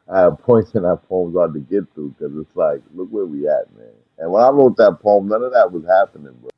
I 0.12 0.24
had 0.24 0.38
points 0.40 0.74
in 0.74 0.82
that 0.82 1.02
poem 1.08 1.32
hard 1.34 1.54
to 1.54 1.60
get 1.60 1.84
through 1.94 2.14
because 2.18 2.36
it's 2.36 2.56
like, 2.56 2.82
look 2.94 3.08
where 3.10 3.26
we 3.26 3.48
at, 3.48 3.72
man. 3.76 3.86
And 4.18 4.32
when 4.32 4.42
I 4.42 4.50
wrote 4.50 4.76
that 4.76 4.98
poem, 5.00 5.28
none 5.28 5.42
of 5.42 5.52
that 5.52 5.72
was 5.72 5.84
happening, 5.86 6.34
bro. 6.40 6.50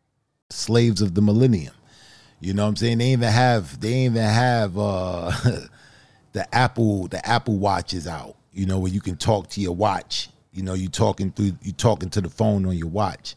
Slaves 0.51 1.01
of 1.01 1.14
the 1.14 1.23
millennium. 1.23 1.74
You 2.40 2.55
know 2.55 2.64
what 2.64 2.70
I'm 2.70 2.77
saying? 2.77 2.98
They 2.98 3.12
even 3.12 3.28
have 3.28 3.81
they 3.81 4.05
even 4.05 4.23
have 4.23 4.77
uh 4.77 5.31
the 6.32 6.52
Apple 6.52 7.06
the 7.06 7.24
Apple 7.27 7.56
Watch 7.56 7.94
is 7.94 8.09
out. 8.09 8.36
You 8.52 8.66
know, 8.66 8.81
where 8.81 8.90
you 8.90 9.01
can 9.01 9.16
talk 9.16 9.48
to 9.51 9.60
your 9.60 9.77
watch. 9.77 10.28
You 10.52 10.62
know, 10.62 10.74
you 10.74 10.89
talking 10.89 11.31
through 11.31 11.52
you 11.62 11.73
talking 11.73 12.10
to 12.10 12.20
the 12.20 12.28
phone 12.28 12.66
on 12.66 12.77
your 12.77 12.89
watch. 12.89 13.36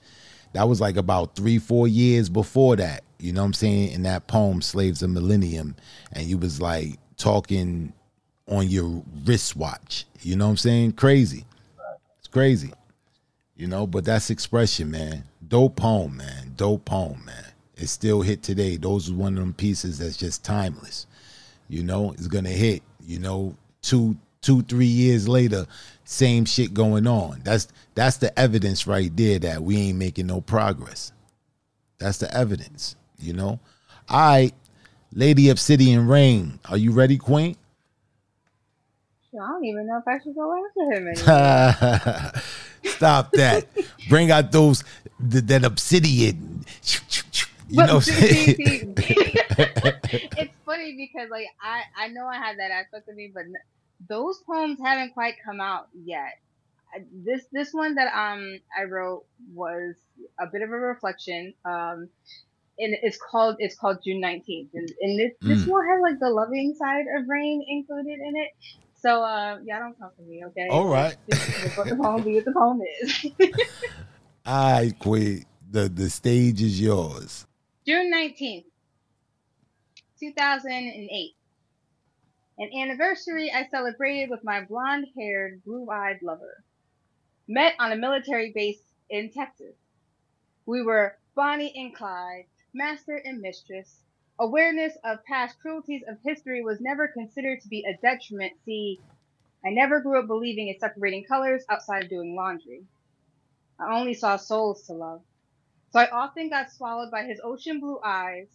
That 0.56 0.70
was 0.70 0.80
like 0.80 0.96
about 0.96 1.36
three, 1.36 1.60
four 1.60 1.86
years 1.86 2.30
before 2.30 2.78
that. 2.78 3.04
You 3.20 3.34
know 3.34 3.42
what 3.42 3.48
I'm 3.48 3.54
saying? 3.54 3.92
In 3.92 4.04
that 4.04 4.28
poem, 4.28 4.62
Slaves 4.62 5.04
of 5.04 5.10
Millennium, 5.10 5.76
and 6.14 6.26
you 6.26 6.38
was 6.38 6.62
like 6.62 6.98
talking 7.18 7.92
on 8.48 8.70
your 8.70 9.04
wristwatch. 9.26 10.06
You 10.22 10.38
know 10.38 10.46
what 10.46 10.52
I'm 10.52 10.58
saying? 10.58 10.94
Crazy. 10.94 11.44
It's 12.20 12.30
crazy. 12.30 12.72
You 13.58 13.68
know, 13.68 13.86
but 13.86 14.06
that's 14.06 14.30
expression, 14.30 14.92
man. 14.92 15.26
Dope 15.46 15.76
poem, 15.76 16.16
man. 16.16 16.54
Dope 16.56 16.86
poem, 16.86 17.22
man. 17.26 17.52
It 17.76 17.88
still 17.88 18.22
hit 18.22 18.42
today. 18.42 18.78
Those 18.78 19.12
are 19.12 19.14
one 19.14 19.34
of 19.34 19.40
them 19.40 19.54
pieces 19.54 20.00
that's 20.00 20.16
just 20.16 20.46
timeless. 20.46 21.06
You 21.68 21.84
know, 21.84 22.14
it's 22.14 22.28
gonna 22.28 22.48
hit. 22.48 22.82
You 23.06 23.20
know, 23.20 23.58
two, 23.82 24.16
two, 24.40 24.62
three 24.62 24.86
years 24.86 25.28
later, 25.28 25.66
same 26.06 26.46
shit 26.46 26.74
going 26.74 27.08
on. 27.08 27.42
That's 27.44 27.68
that's 27.96 28.18
the 28.18 28.38
evidence 28.40 28.88
right 28.88 29.16
there 29.16 29.40
that 29.40 29.64
we 29.64 29.78
ain't 29.78 29.98
making 29.98 30.28
no 30.28 30.42
progress. 30.42 31.12
That's 32.00 32.20
the 32.20 32.34
evidence. 32.36 32.96
You 33.20 33.34
know. 33.34 33.60
All 34.10 34.20
right, 34.20 34.54
Lady 35.14 35.50
Obsidian 35.50 36.08
Rain, 36.08 36.60
are 36.70 36.78
you 36.78 36.92
ready, 36.92 37.18
Queen? 37.18 37.58
I 39.34 39.48
don't 39.48 39.66
even 39.66 39.88
know 39.88 39.98
if 40.00 40.08
I 40.08 40.20
should 40.24 40.36
go 40.36 40.54
after 40.66 40.94
him 40.94 41.08
anymore. 41.10 42.32
Stop 42.86 43.32
that. 43.34 43.68
Bring 44.10 44.32
out 44.32 44.52
those 44.52 44.84
th- 45.32 45.44
that 45.46 45.64
obsidian. 45.66 46.66
You 47.70 47.82
But 47.82 47.88
know 47.88 47.96
what 47.96 48.08
I'm 48.08 48.14
saying? 48.14 48.56
see, 48.56 48.56
see, 48.56 48.84
it's 50.38 50.54
funny 50.66 50.96
because 50.96 51.30
like 51.32 51.48
I 51.62 51.84
I 51.98 52.08
know 52.10 52.28
I 52.28 52.38
have 52.38 52.58
that 52.58 52.72
aspect 52.72 53.10
of 53.10 53.16
me, 53.16 53.32
but 53.34 53.46
those 54.08 54.42
poems 54.50 54.80
haven't 54.84 55.14
quite 55.14 55.36
come 55.46 55.62
out 55.62 55.88
yet. 55.94 56.34
This 57.12 57.46
this 57.52 57.74
one 57.74 57.96
that 57.96 58.08
um 58.08 58.60
I 58.78 58.84
wrote 58.86 59.26
was 59.54 59.96
a 60.40 60.48
bit 60.48 60.62
of 60.62 60.70
a 60.70 60.74
reflection. 60.74 61.54
Um, 61.66 62.10
and 62.78 62.96
it's 63.02 63.18
called 63.18 63.56
it's 63.60 63.78
called 63.78 64.00
June 64.06 64.20
nineteenth, 64.20 64.72
and, 64.74 64.90
and 65.02 65.20
this 65.20 65.32
this 65.42 65.66
Mm. 65.66 65.72
one 65.72 65.86
has 65.88 66.02
like 66.02 66.20
the 66.20 66.30
loving 66.30 66.76
side 66.78 67.06
of 67.18 67.28
rain 67.28 67.64
included 67.68 68.20
in 68.20 68.36
it. 68.36 68.52
So 68.98 69.24
uh, 69.24 69.60
yeah, 69.64 69.80
don't 69.80 69.98
come 70.00 70.12
for 70.16 70.24
me, 70.24 70.44
okay? 70.48 70.68
All 70.70 70.88
right. 70.88 71.16
Just, 71.30 71.78
let 71.78 71.90
the 71.90 71.96
poem 71.96 72.24
be 72.24 72.36
what 72.36 72.46
the 72.46 72.52
poem 72.52 72.82
is. 73.02 73.32
I 74.46 74.94
Queen. 75.00 75.46
The 75.72 75.90
the 75.90 76.10
stage 76.10 76.62
is 76.62 76.80
yours. 76.80 77.46
June 77.86 78.12
19th, 78.14 78.66
2008. 80.20 81.36
An 82.58 82.72
anniversary 82.74 83.52
I 83.52 83.68
celebrated 83.68 84.30
with 84.30 84.46
my 84.46 84.62
blonde 84.62 85.08
haired, 85.14 85.62
blue 85.66 85.90
eyed 85.90 86.22
lover. 86.22 86.64
Met 87.50 87.76
on 87.80 87.92
a 87.92 87.98
military 87.98 88.52
base 88.54 88.82
in 89.10 89.30
Texas. 89.30 89.76
We 90.66 90.82
were 90.82 91.18
Bonnie 91.36 91.74
and 91.76 91.94
Clyde, 91.94 92.46
master 92.74 93.18
and 93.18 93.42
mistress. 93.42 94.00
Awareness 94.40 94.98
of 95.04 95.26
past 95.26 95.60
cruelties 95.60 96.04
of 96.08 96.22
history 96.22 96.64
was 96.64 96.80
never 96.80 97.10
considered 97.10 97.60
to 97.60 97.68
be 97.68 97.84
a 97.84 97.98
detriment. 97.98 98.54
See, 98.64 99.02
I 99.66 99.72
never 99.72 100.00
grew 100.00 100.20
up 100.20 100.28
believing 100.28 100.70
in 100.70 100.80
separating 100.80 101.26
colors 101.26 101.66
outside 101.68 102.04
of 102.04 102.10
doing 102.10 102.36
laundry. 102.36 102.86
I 103.78 104.00
only 104.00 104.14
saw 104.14 104.38
souls 104.38 104.84
to 104.88 104.94
love. 104.94 105.22
So 105.92 106.00
I 106.00 106.10
often 106.10 106.50
got 106.50 106.72
swallowed 106.72 107.12
by 107.12 107.24
his 107.24 107.42
ocean 107.44 107.82
blue 107.82 108.00
eyes, 108.02 108.48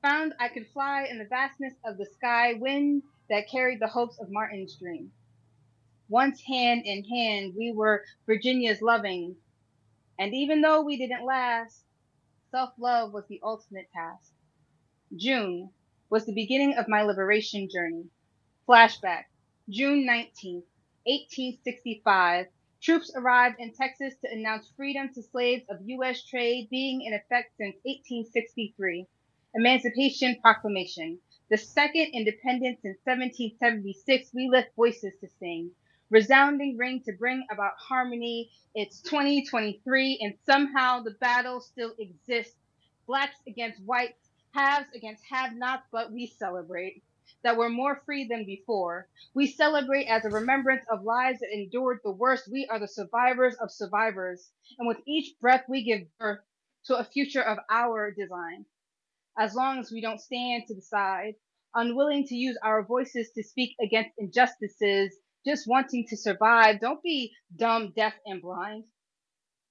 found 0.00 0.34
I 0.38 0.46
could 0.46 0.68
fly 0.68 1.08
in 1.10 1.18
the 1.18 1.24
vastness 1.24 1.74
of 1.84 1.98
the 1.98 2.06
sky 2.06 2.54
wind 2.54 3.02
that 3.30 3.50
carried 3.50 3.80
the 3.80 3.88
hopes 3.88 4.18
of 4.20 4.30
Martin's 4.30 4.76
dream. 4.76 5.12
Once 6.08 6.42
hand 6.42 6.82
in 6.86 7.04
hand, 7.04 7.54
we 7.56 7.72
were 7.72 8.04
Virginia's 8.26 8.82
loving, 8.82 9.36
and 10.18 10.34
even 10.34 10.60
though 10.62 10.82
we 10.82 10.96
didn't 10.96 11.24
last, 11.24 11.84
self 12.50 12.70
love 12.78 13.12
was 13.12 13.26
the 13.28 13.40
ultimate 13.42 13.90
task. 13.92 14.32
June 15.16 15.70
was 16.10 16.26
the 16.26 16.34
beginning 16.34 16.74
of 16.76 16.88
my 16.88 17.02
liberation 17.02 17.68
journey. 17.70 18.08
Flashback 18.68 19.24
June 19.70 20.06
19th, 20.06 20.64
1865. 21.04 22.46
Troops 22.82 23.12
arrived 23.16 23.56
in 23.58 23.72
Texas 23.74 24.14
to 24.24 24.30
announce 24.32 24.70
freedom 24.76 25.12
to 25.14 25.22
slaves 25.22 25.64
of 25.70 25.80
U.S. 25.86 26.24
trade 26.24 26.68
being 26.70 27.02
in 27.02 27.12
effect 27.14 27.56
since 27.58 27.76
1863. 27.84 29.06
Emancipation 29.54 30.36
Proclamation. 30.42 31.18
The 31.50 31.56
second 31.56 32.10
independence 32.12 32.80
in 32.84 32.94
1776, 33.04 34.30
we 34.34 34.50
lift 34.50 34.76
voices 34.76 35.14
to 35.20 35.28
sing. 35.40 35.70
Resounding 36.10 36.76
ring 36.76 37.02
to 37.06 37.12
bring 37.12 37.46
about 37.50 37.72
harmony. 37.78 38.50
It's 38.74 39.00
2023 39.00 40.18
and 40.20 40.34
somehow 40.44 41.02
the 41.02 41.12
battle 41.12 41.60
still 41.60 41.94
exists. 41.98 42.54
Blacks 43.06 43.36
against 43.46 43.80
whites, 43.82 44.28
haves 44.52 44.88
against 44.94 45.24
have-nots, 45.30 45.86
but 45.90 46.12
we 46.12 46.26
celebrate 46.26 47.02
that 47.42 47.56
we're 47.56 47.70
more 47.70 48.02
free 48.04 48.26
than 48.28 48.44
before. 48.44 49.08
We 49.32 49.46
celebrate 49.46 50.04
as 50.04 50.26
a 50.26 50.30
remembrance 50.30 50.84
of 50.90 51.04
lives 51.04 51.40
that 51.40 51.54
endured 51.54 52.00
the 52.04 52.10
worst. 52.10 52.50
We 52.50 52.66
are 52.66 52.78
the 52.78 52.88
survivors 52.88 53.54
of 53.56 53.70
survivors. 53.70 54.50
And 54.78 54.86
with 54.86 54.98
each 55.06 55.38
breath, 55.40 55.64
we 55.66 55.82
give 55.82 56.02
birth 56.18 56.40
to 56.86 56.96
a 56.96 57.04
future 57.04 57.42
of 57.42 57.58
our 57.70 58.10
design. 58.10 58.66
As 59.38 59.54
long 59.54 59.78
as 59.78 59.92
we 59.92 60.00
don't 60.00 60.20
stand 60.20 60.64
to 60.66 60.74
the 60.74 60.82
side, 60.82 61.34
unwilling 61.74 62.24
to 62.26 62.34
use 62.34 62.58
our 62.64 62.84
voices 62.84 63.30
to 63.36 63.42
speak 63.44 63.76
against 63.80 64.10
injustices, 64.18 65.16
just 65.46 65.68
wanting 65.68 66.06
to 66.08 66.16
survive, 66.16 66.80
don't 66.80 67.02
be 67.04 67.32
dumb, 67.56 67.92
deaf, 67.94 68.14
and 68.26 68.42
blind. 68.42 68.84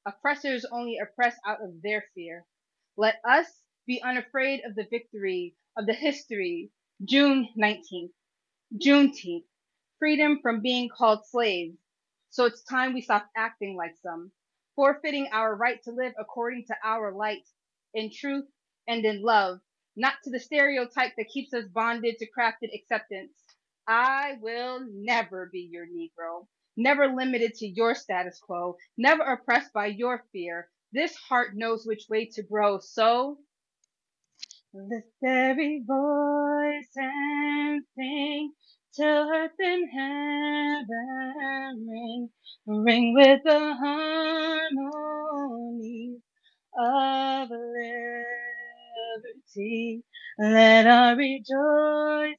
Oppressors 0.06 0.65
only 0.72 0.98
oppress 0.99 1.35
out 1.45 1.61
of 1.61 1.81
their 1.84 2.06
fear. 2.15 2.45
Let 2.95 3.15
us 3.30 3.45
be 3.85 4.02
unafraid 4.02 4.61
of 4.65 4.76
the 4.76 4.88
victory, 4.89 5.56
of 5.77 5.85
the 5.85 5.94
history. 5.94 6.72
June 7.03 7.49
19th, 7.60 8.14
Juneteenth, 8.81 9.45
freedom 9.99 10.39
from 10.41 10.61
being 10.61 10.89
called 10.89 11.26
slaves. 11.27 11.77
So 12.30 12.45
it's 12.45 12.64
time 12.64 12.94
we 12.94 13.02
stop 13.02 13.30
acting 13.35 13.76
like 13.76 13.95
some, 14.02 14.31
forfeiting 14.76 15.27
our 15.34 15.56
right 15.56 15.84
to 15.84 15.91
live 15.91 16.14
according 16.18 16.65
to 16.68 16.76
our 16.84 17.11
light, 17.14 17.45
in 17.94 18.11
truth 18.14 18.45
and 18.88 19.03
in 19.05 19.22
love, 19.23 19.59
not 19.95 20.15
to 20.23 20.30
the 20.31 20.39
stereotype 20.39 21.14
that 21.18 21.30
keeps 21.30 21.53
us 21.53 21.65
bonded 21.68 22.18
to 22.19 22.27
crafted 22.31 22.73
acceptance. 22.76 23.34
I 23.88 24.38
will 24.41 24.85
never 24.93 25.49
be 25.51 25.68
your 25.72 25.88
Negro, 25.88 26.47
never 26.77 27.07
limited 27.07 27.55
to 27.55 27.68
your 27.68 27.95
status 27.95 28.39
quo, 28.39 28.77
never 28.97 29.23
oppressed 29.23 29.73
by 29.73 29.88
your 29.88 30.23
fear. 30.34 30.69
This 30.93 31.15
heart 31.15 31.55
knows 31.55 31.85
which 31.85 32.05
way 32.09 32.26
to 32.35 32.43
grow, 32.43 32.80
so 32.80 33.38
Lift 34.73 35.09
every 35.26 35.84
voice 35.85 36.91
and 36.95 37.84
sing 37.97 38.53
till 38.95 39.30
earth 39.30 39.51
and 39.59 39.91
heaven 39.91 40.88
ring, 41.89 42.30
ring 42.68 43.14
with 43.15 43.43
the 43.43 43.76
harmony 43.76 44.72
of 46.80 47.51
liberty. 49.16 50.04
Let 50.40 50.88
our 50.88 51.16
rejoicing 51.16 52.36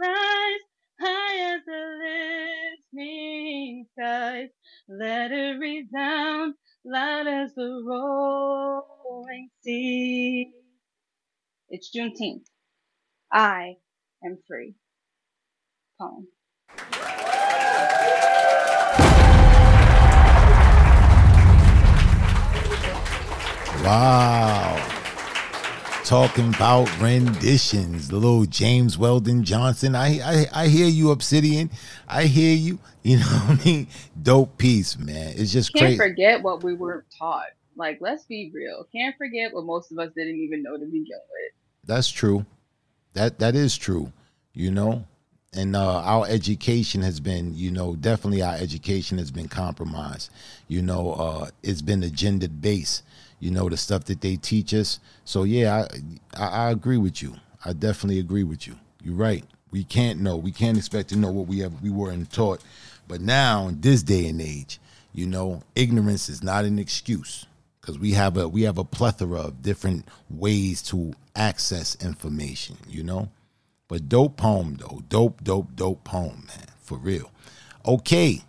rise 0.00 0.60
high 1.00 1.54
as 1.54 1.60
the 1.66 1.92
skies. 3.98 4.48
Let 4.88 5.32
it 5.32 5.58
resound 5.58 6.54
loud 6.84 7.26
as 7.26 7.54
the 7.54 7.82
rolling 7.86 9.48
sea. 9.62 10.52
It's 11.68 11.90
Juneteenth. 11.94 12.46
I 13.32 13.76
am 14.24 14.38
free. 14.46 14.74
Poem. 15.98 16.28
Wow. 23.82 24.91
Talking 26.04 26.52
about 26.52 26.88
renditions, 27.00 28.08
the 28.08 28.16
little 28.16 28.44
James 28.44 28.98
Weldon 28.98 29.44
Johnson. 29.44 29.94
I, 29.94 30.18
I 30.20 30.46
I 30.52 30.66
hear 30.68 30.88
you, 30.88 31.12
Obsidian. 31.12 31.70
I 32.08 32.24
hear 32.24 32.54
you. 32.54 32.78
You 33.04 33.16
know 33.18 33.24
what 33.24 33.60
I 33.60 33.64
mean? 33.64 33.86
Dope 34.22 34.58
piece, 34.58 34.96
man. 34.96 35.34
It's 35.36 35.50
just 35.52 35.72
Can't 35.72 35.86
crazy. 35.86 35.96
forget 35.98 36.40
what 36.40 36.62
we 36.62 36.72
were 36.74 37.04
taught. 37.18 37.48
Like, 37.74 37.98
let's 38.00 38.24
be 38.26 38.52
real. 38.54 38.86
Can't 38.92 39.16
forget 39.18 39.52
what 39.52 39.64
most 39.64 39.90
of 39.90 39.98
us 39.98 40.12
didn't 40.14 40.36
even 40.36 40.62
know 40.62 40.76
to 40.76 40.84
begin 40.84 41.06
with. 41.08 41.52
That's 41.84 42.08
true. 42.08 42.46
That 43.14 43.40
that 43.40 43.56
is 43.56 43.76
true. 43.76 44.12
You 44.54 44.70
know, 44.70 45.04
and 45.52 45.74
uh, 45.74 46.00
our 46.02 46.26
education 46.28 47.02
has 47.02 47.18
been, 47.18 47.54
you 47.56 47.72
know, 47.72 47.96
definitely 47.96 48.40
our 48.40 48.54
education 48.54 49.18
has 49.18 49.32
been 49.32 49.48
compromised. 49.48 50.30
You 50.68 50.82
know, 50.82 51.14
uh, 51.14 51.48
it's 51.64 51.82
been 51.82 52.04
agenda 52.04 52.48
based. 52.48 53.02
You 53.42 53.50
know, 53.50 53.68
the 53.68 53.76
stuff 53.76 54.04
that 54.04 54.20
they 54.20 54.36
teach 54.36 54.72
us. 54.72 55.00
So 55.24 55.42
yeah, 55.42 55.84
I, 56.36 56.44
I 56.44 56.66
I 56.66 56.70
agree 56.70 56.96
with 56.96 57.20
you. 57.20 57.34
I 57.64 57.72
definitely 57.72 58.20
agree 58.20 58.44
with 58.44 58.68
you. 58.68 58.76
You're 59.02 59.16
right. 59.16 59.44
We 59.72 59.82
can't 59.82 60.20
know. 60.20 60.36
We 60.36 60.52
can't 60.52 60.78
expect 60.78 61.08
to 61.08 61.16
know 61.16 61.32
what 61.32 61.48
we 61.48 61.58
have 61.58 61.82
we 61.82 61.90
weren't 61.90 62.30
taught. 62.32 62.62
But 63.08 63.20
now 63.20 63.66
in 63.66 63.80
this 63.80 64.04
day 64.04 64.28
and 64.28 64.40
age, 64.40 64.78
you 65.12 65.26
know, 65.26 65.64
ignorance 65.74 66.28
is 66.28 66.40
not 66.44 66.64
an 66.64 66.78
excuse 66.78 67.44
because 67.80 67.98
we 67.98 68.12
have 68.12 68.36
a 68.36 68.48
we 68.48 68.62
have 68.62 68.78
a 68.78 68.84
plethora 68.84 69.40
of 69.40 69.60
different 69.60 70.06
ways 70.30 70.80
to 70.82 71.12
access 71.34 71.96
information. 71.96 72.76
You 72.88 73.02
know, 73.02 73.28
but 73.88 74.08
dope 74.08 74.36
poem 74.36 74.76
though, 74.76 75.02
dope, 75.08 75.42
dope, 75.42 75.74
dope 75.74 76.04
poem, 76.04 76.44
man, 76.46 76.66
for 76.80 76.96
real. 76.96 77.32
Okay, 77.84 78.44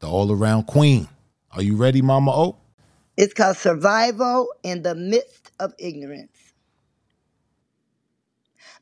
the 0.00 0.06
all 0.06 0.30
around 0.30 0.64
queen. 0.64 1.08
Are 1.50 1.62
you 1.62 1.76
ready, 1.76 2.02
Mama 2.02 2.30
O? 2.30 2.56
It's 3.18 3.34
called 3.34 3.56
Survival 3.58 4.48
in 4.62 4.84
the 4.84 4.94
Midst 4.94 5.50
of 5.58 5.74
Ignorance. 5.80 6.54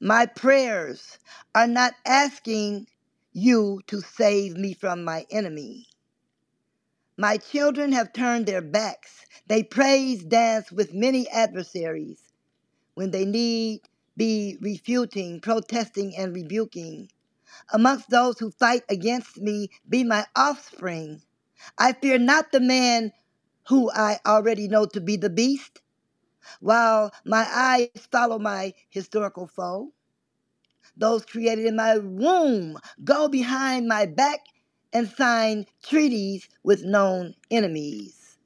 My 0.01 0.27
prayers 0.27 1.19
are 1.55 1.67
not 1.67 1.95
asking 2.05 2.87
you 3.33 3.81
to 3.87 4.03
save 4.03 4.59
me 4.59 4.75
from 4.75 5.05
my 5.05 5.27
enemy. 5.31 5.87
My 7.17 7.39
children 7.39 7.93
have 7.93 8.13
turned 8.13 8.47
their 8.47 8.63
backs. 8.63 9.27
They 9.47 9.63
praise 9.63 10.23
dance 10.25 10.71
with 10.71 10.95
many 10.95 11.29
adversaries 11.31 12.21
when 12.95 13.13
they 13.13 13.25
need 13.25 13.83
be 14.17 14.59
refuting, 14.61 15.41
protesting, 15.41 16.17
and 16.17 16.35
rebuking. 16.35 17.11
Amongst 17.73 18.11
those 18.11 18.39
who 18.39 18.51
fight 18.53 18.85
against 18.91 19.39
me 19.39 19.71
be 19.89 20.05
my 20.05 20.27
offspring. 20.37 21.23
I 21.79 21.95
fear 21.95 22.19
not 22.19 22.53
the 22.53 22.61
man 22.61 23.13
who 23.69 23.91
I 23.93 24.21
already 24.27 24.69
know 24.69 24.87
to 24.87 25.01
be 25.01 25.17
the 25.17 25.31
beast, 25.31 25.81
while 26.61 27.13
my 27.25 27.47
eyes 27.53 27.89
follow 28.13 28.39
my 28.39 28.75
historical 28.91 29.47
foe. 29.47 29.93
Those 30.97 31.27
created 31.27 31.67
in 31.67 31.77
my 31.77 31.99
womb 31.99 32.79
go 33.05 33.29
behind 33.29 33.89
my 33.89 34.07
back 34.07 34.41
and 34.93 35.09
sign 35.11 35.67
treaties 35.83 36.49
with 36.65 36.85
known 36.85 37.35
enemies, 37.51 38.39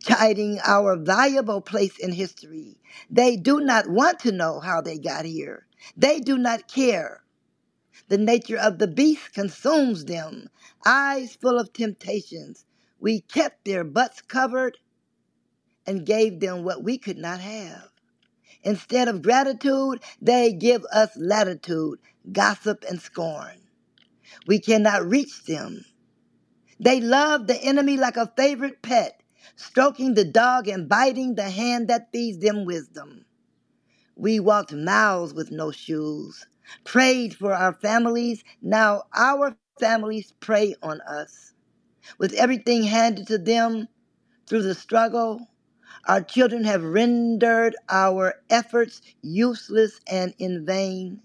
chiding 0.00 0.60
our 0.64 0.96
valuable 0.96 1.60
place 1.62 1.98
in 1.98 2.12
history. 2.12 2.78
They 3.10 3.36
do 3.36 3.60
not 3.60 3.88
want 3.90 4.20
to 4.20 4.32
know 4.32 4.60
how 4.60 4.80
they 4.82 4.98
got 4.98 5.24
here. 5.26 5.66
They 5.96 6.20
do 6.20 6.38
not 6.38 6.68
care. 6.68 7.22
The 8.08 8.18
nature 8.18 8.58
of 8.58 8.78
the 8.78 8.88
beast 8.88 9.32
consumes 9.34 10.06
them, 10.06 10.50
eyes 10.86 11.36
full 11.36 11.58
of 11.58 11.72
temptations. 11.72 12.66
We 13.04 13.22
kept 13.22 13.66
their 13.66 13.84
butts 13.84 14.22
covered 14.22 14.78
and 15.86 16.06
gave 16.06 16.40
them 16.40 16.64
what 16.64 16.84
we 16.84 16.98
could 16.98 17.18
not 17.18 17.40
have. 17.40 17.90
Instead 18.64 19.08
of 19.08 19.22
gratitude, 19.22 20.00
they 20.22 20.52
give 20.52 20.84
us 20.92 21.10
latitude, 21.16 22.00
gossip, 22.32 22.84
and 22.88 23.00
scorn. 23.00 23.60
We 24.46 24.60
cannot 24.60 25.06
reach 25.08 25.44
them. 25.44 25.84
They 26.80 27.00
love 27.00 27.46
the 27.48 27.56
enemy 27.62 27.96
like 27.98 28.16
a 28.18 28.32
favorite 28.36 28.82
pet, 28.82 29.22
stroking 29.56 30.14
the 30.14 30.24
dog 30.26 30.68
and 30.68 30.88
biting 30.88 31.36
the 31.36 31.50
hand 31.50 31.88
that 31.88 32.12
feeds 32.12 32.38
them 32.38 32.66
wisdom. 32.66 33.26
We 34.16 34.40
walked 34.40 34.74
miles 34.74 35.34
with 35.34 35.52
no 35.52 35.72
shoes, 35.72 36.46
prayed 36.84 37.36
for 37.36 37.54
our 37.54 37.74
families. 37.74 38.44
Now 38.62 39.04
our 39.16 39.56
families 39.80 40.34
prey 40.40 40.76
on 40.82 41.00
us. 41.02 41.53
With 42.18 42.32
everything 42.34 42.84
handed 42.84 43.26
to 43.28 43.38
them 43.38 43.88
through 44.48 44.62
the 44.62 44.74
struggle, 44.74 45.48
our 46.06 46.22
children 46.22 46.64
have 46.64 46.84
rendered 46.84 47.76
our 47.88 48.42
efforts 48.50 49.02
useless 49.22 50.00
and 50.08 50.34
in 50.38 50.66
vain. 50.66 51.22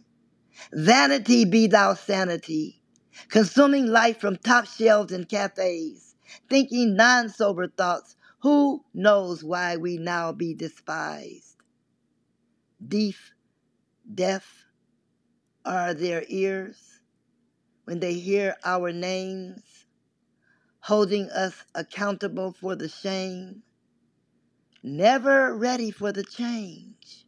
Vanity 0.73 1.45
be 1.45 1.67
thou 1.67 1.93
sanity, 1.95 2.81
consuming 3.29 3.87
life 3.87 4.19
from 4.19 4.37
top 4.37 4.65
shelves 4.65 5.11
and 5.13 5.27
cafes, 5.29 6.15
thinking 6.49 6.95
non 6.95 7.29
sober 7.29 7.67
thoughts. 7.67 8.15
Who 8.41 8.85
knows 8.93 9.43
why 9.43 9.77
we 9.77 9.97
now 9.97 10.31
be 10.31 10.53
despised? 10.53 11.57
Deaf, 12.85 13.33
deaf 14.13 14.65
are 15.65 15.93
their 15.93 16.25
ears 16.29 16.99
when 17.85 17.99
they 17.99 18.13
hear 18.13 18.55
our 18.65 18.91
names, 18.93 19.63
holding 20.89 21.29
us 21.31 21.63
accountable 21.75 22.53
for 22.53 22.75
the 22.75 22.89
shame 22.89 23.55
never 24.83 25.55
ready 25.55 25.91
for 25.91 26.11
the 26.11 26.23
change. 26.23 27.25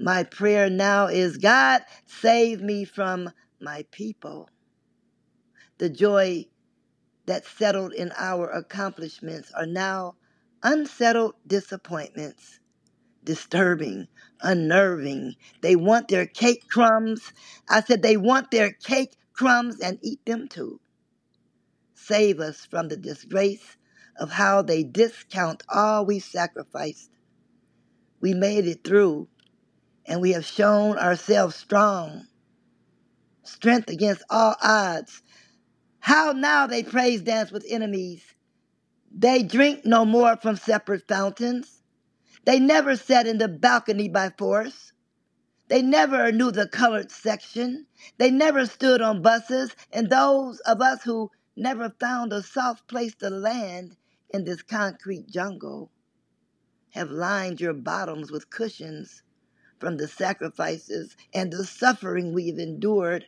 My 0.00 0.24
prayer 0.24 0.70
now 0.70 1.06
is 1.08 1.38
God, 1.38 1.82
save 2.06 2.60
me 2.62 2.84
from 2.84 3.30
my 3.60 3.84
people. 3.92 4.50
The 5.78 5.90
joy 5.90 6.46
that 7.26 7.46
settled 7.46 7.94
in 7.94 8.12
our 8.16 8.50
accomplishments 8.50 9.52
are 9.56 9.66
now 9.66 10.16
unsettled 10.62 11.34
disappointments, 11.46 12.60
disturbing, 13.24 14.08
unnerving. 14.42 15.34
They 15.62 15.76
want 15.76 16.08
their 16.08 16.26
cake 16.26 16.68
crumbs. 16.68 17.32
I 17.68 17.82
said 17.82 18.02
they 18.02 18.16
want 18.18 18.50
their 18.50 18.72
cake 18.72 19.16
crumbs 19.34 19.80
and 19.80 19.98
eat 20.02 20.24
them 20.26 20.48
too. 20.48 20.80
Save 22.06 22.38
us 22.38 22.64
from 22.64 22.86
the 22.88 22.96
disgrace 22.96 23.76
of 24.16 24.30
how 24.30 24.62
they 24.62 24.84
discount 24.84 25.64
all 25.68 26.06
we 26.06 26.20
sacrificed. 26.20 27.10
We 28.20 28.32
made 28.32 28.64
it 28.68 28.84
through, 28.84 29.28
and 30.06 30.20
we 30.20 30.32
have 30.32 30.46
shown 30.46 30.98
ourselves 30.98 31.56
strong. 31.56 32.28
Strength 33.42 33.90
against 33.90 34.22
all 34.30 34.54
odds. 34.62 35.22
How 36.00 36.30
now 36.32 36.68
they 36.68 36.84
praise 36.84 37.22
dance 37.22 37.50
with 37.50 37.66
enemies. 37.68 38.22
They 39.10 39.42
drink 39.42 39.84
no 39.84 40.04
more 40.04 40.36
from 40.36 40.56
separate 40.56 41.08
fountains. 41.08 41.82
They 42.44 42.60
never 42.60 42.96
sat 42.96 43.26
in 43.26 43.38
the 43.38 43.48
balcony 43.48 44.08
by 44.08 44.30
force. 44.38 44.92
They 45.68 45.82
never 45.82 46.32
knew 46.32 46.52
the 46.52 46.68
colored 46.68 47.10
section. 47.10 47.86
They 48.18 48.30
never 48.30 48.66
stood 48.66 49.02
on 49.02 49.22
buses. 49.22 49.74
And 49.92 50.10
those 50.10 50.60
of 50.60 50.80
us 50.80 51.02
who 51.02 51.30
never 51.56 51.90
found 52.00 52.32
a 52.32 52.42
soft 52.42 52.88
place 52.88 53.14
to 53.16 53.30
land 53.30 53.96
in 54.30 54.44
this 54.44 54.62
concrete 54.62 55.28
jungle 55.28 55.90
have 56.92 57.10
lined 57.10 57.60
your 57.60 57.74
bottoms 57.74 58.30
with 58.32 58.50
cushions 58.50 59.22
from 59.80 59.96
the 59.98 60.08
sacrifices 60.08 61.16
and 61.34 61.52
the 61.52 61.64
suffering 61.64 62.32
we've 62.32 62.58
endured, 62.58 63.26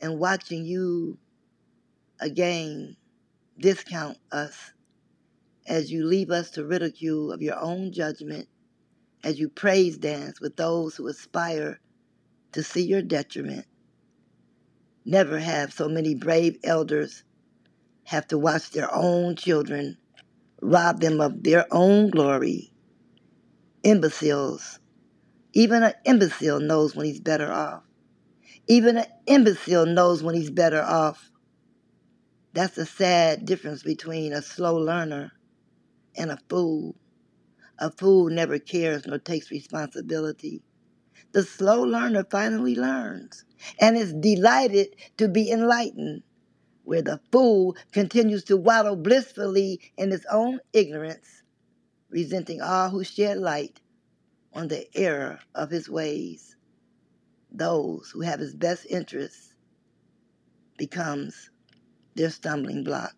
and 0.00 0.18
watching 0.18 0.64
you 0.64 1.18
again 2.20 2.96
discount 3.58 4.18
us 4.32 4.72
as 5.66 5.92
you 5.92 6.04
leave 6.06 6.30
us 6.30 6.50
to 6.52 6.64
ridicule 6.66 7.32
of 7.32 7.42
your 7.42 7.58
own 7.60 7.92
judgment, 7.92 8.48
as 9.24 9.38
you 9.40 9.48
praise 9.48 9.98
dance 9.98 10.40
with 10.40 10.56
those 10.56 10.96
who 10.96 11.08
aspire 11.08 11.80
to 12.52 12.62
see 12.62 12.82
your 12.84 13.02
detriment. 13.02 13.66
Never 15.04 15.38
have 15.40 15.72
so 15.72 15.88
many 15.88 16.14
brave 16.14 16.58
elders 16.64 17.24
have 18.04 18.28
to 18.28 18.38
watch 18.38 18.70
their 18.70 18.92
own 18.94 19.36
children 19.36 19.98
rob 20.62 21.00
them 21.00 21.20
of 21.20 21.42
their 21.42 21.66
own 21.72 22.10
glory. 22.10 22.72
Imbeciles. 23.84 24.80
Even 25.54 25.82
an 25.84 25.94
imbecile 26.04 26.60
knows 26.60 26.96
when 26.96 27.06
he's 27.06 27.20
better 27.20 27.52
off. 27.52 27.84
Even 28.68 28.98
an 28.98 29.06
imbecile 29.26 29.86
knows 29.86 30.22
when 30.22 30.34
he's 30.34 30.50
better 30.50 30.82
off. 30.82 31.30
That's 32.54 32.76
the 32.76 32.86
sad 32.86 33.46
difference 33.46 33.82
between 33.82 34.32
a 34.32 34.42
slow 34.42 34.76
learner 34.76 35.32
and 36.16 36.30
a 36.30 36.38
fool. 36.48 36.96
A 37.78 37.90
fool 37.90 38.30
never 38.30 38.58
cares 38.58 39.06
nor 39.06 39.18
takes 39.18 39.50
responsibility. 39.50 40.62
The 41.32 41.44
slow 41.44 41.82
learner 41.82 42.24
finally 42.30 42.74
learns 42.76 43.44
and 43.80 43.96
is 43.96 44.12
delighted 44.14 44.96
to 45.18 45.28
be 45.28 45.50
enlightened 45.50 46.22
where 46.84 47.02
the 47.02 47.20
fool 47.32 47.76
continues 47.92 48.44
to 48.44 48.56
waddle 48.56 48.96
blissfully 48.96 49.80
in 49.98 50.10
his 50.10 50.26
own 50.32 50.60
ignorance, 50.72 51.42
resenting 52.10 52.60
all 52.62 52.90
who 52.90 53.04
shed 53.04 53.38
light 53.38 53.80
on 54.54 54.68
the 54.68 54.86
error 54.96 55.40
of 55.54 55.70
his 55.70 55.88
ways. 55.88 56.56
Those 57.52 58.10
who 58.12 58.22
have 58.22 58.40
his 58.40 58.54
best 58.54 58.86
interests 58.90 59.54
becomes 60.78 61.50
their 62.16 62.30
stumbling 62.30 62.84
block. 62.84 63.14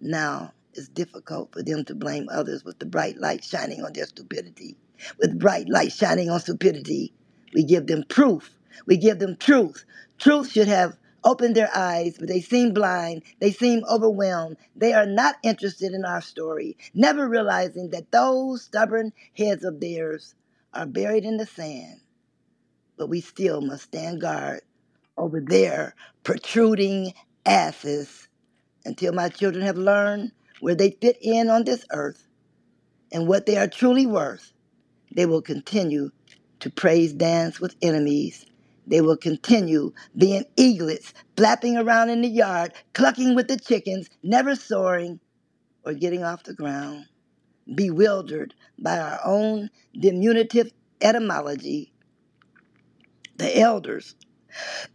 Now 0.00 0.54
it's 0.74 0.88
difficult 0.88 1.52
for 1.52 1.62
them 1.62 1.84
to 1.86 1.94
blame 1.96 2.28
others 2.30 2.64
with 2.64 2.78
the 2.80 2.86
bright 2.86 3.18
light 3.18 3.44
shining 3.44 3.84
on 3.84 3.94
their 3.94 4.06
stupidity. 4.06 4.78
With 5.18 5.38
bright 5.40 5.68
light 5.68 5.92
shining 5.92 6.30
on 6.30 6.40
stupidity, 6.40 7.12
we 7.54 7.64
give 7.64 7.86
them 7.88 8.04
proof. 8.08 8.54
We 8.86 8.96
give 8.96 9.18
them 9.18 9.36
truth. 9.36 9.84
Truth 10.18 10.52
should 10.52 10.68
have 10.68 10.96
opened 11.24 11.54
their 11.56 11.70
eyes, 11.74 12.16
but 12.18 12.28
they 12.28 12.40
seem 12.40 12.72
blind. 12.74 13.22
They 13.40 13.52
seem 13.52 13.82
overwhelmed. 13.90 14.56
They 14.76 14.92
are 14.92 15.06
not 15.06 15.36
interested 15.42 15.92
in 15.92 16.04
our 16.04 16.20
story, 16.20 16.76
never 16.94 17.28
realizing 17.28 17.90
that 17.90 18.10
those 18.12 18.62
stubborn 18.62 19.12
heads 19.36 19.64
of 19.64 19.80
theirs 19.80 20.34
are 20.74 20.86
buried 20.86 21.24
in 21.24 21.36
the 21.36 21.46
sand. 21.46 22.00
But 22.96 23.08
we 23.08 23.20
still 23.20 23.60
must 23.60 23.84
stand 23.84 24.20
guard 24.20 24.60
over 25.18 25.40
their 25.40 25.94
protruding 26.24 27.14
asses 27.46 28.28
until 28.84 29.12
my 29.12 29.28
children 29.28 29.64
have 29.64 29.78
learned 29.78 30.32
where 30.60 30.74
they 30.74 30.92
fit 30.92 31.18
in 31.22 31.50
on 31.50 31.64
this 31.64 31.84
earth 31.92 32.26
and 33.12 33.28
what 33.28 33.46
they 33.46 33.56
are 33.56 33.68
truly 33.68 34.06
worth. 34.06 34.52
They 35.14 35.26
will 35.26 35.42
continue 35.42 36.10
to 36.60 36.70
praise 36.70 37.12
dance 37.12 37.60
with 37.60 37.76
enemies 37.82 38.46
they 38.86 39.00
will 39.02 39.16
continue 39.16 39.92
being 40.16 40.44
eaglets, 40.56 41.14
flapping 41.36 41.76
around 41.78 42.10
in 42.10 42.22
the 42.22 42.28
yard, 42.28 42.72
clucking 42.94 43.34
with 43.34 43.48
the 43.48 43.58
chickens, 43.58 44.10
never 44.22 44.56
soaring 44.56 45.20
or 45.84 45.94
getting 45.94 46.24
off 46.24 46.44
the 46.44 46.54
ground, 46.54 47.06
bewildered 47.74 48.54
by 48.78 48.98
our 48.98 49.20
own 49.24 49.70
diminutive 49.98 50.72
etymology. 51.02 51.92
The 53.38 53.58
elders 53.60 54.16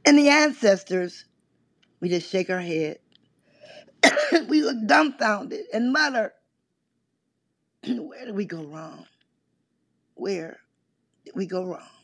and 0.06 0.18
the 0.18 0.30
ancestors, 0.30 1.26
we 2.02 2.10
just 2.10 2.30
shake 2.32 2.50
our 2.50 2.62
head. 2.62 3.00
we 4.50 4.62
look 4.64 4.78
dumbfounded 4.88 5.66
and 5.74 5.94
mutter, 5.94 6.34
Where 7.88 8.26
did 8.26 8.36
we 8.36 8.46
go 8.46 8.64
wrong? 8.64 9.06
Where 10.16 10.60
did 11.26 11.36
we 11.36 11.48
go 11.48 11.66
wrong? 11.66 11.97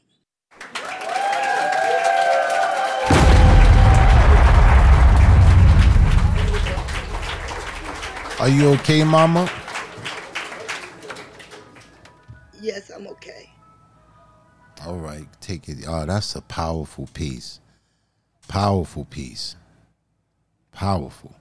Are 8.44 8.50
you 8.50 8.72
okay, 8.72 9.06
mama? 9.06 9.50
Yes, 12.60 12.90
I'm 12.90 13.08
okay. 13.08 13.50
All 14.86 14.98
right, 14.98 15.26
take 15.40 15.70
it. 15.70 15.86
Oh, 15.88 16.06
that's 16.06 16.36
a 16.36 16.42
powerful 16.42 17.08
piece. 17.14 17.62
Powerful 18.50 19.06
piece. 19.06 19.56
Powerful. 20.74 21.34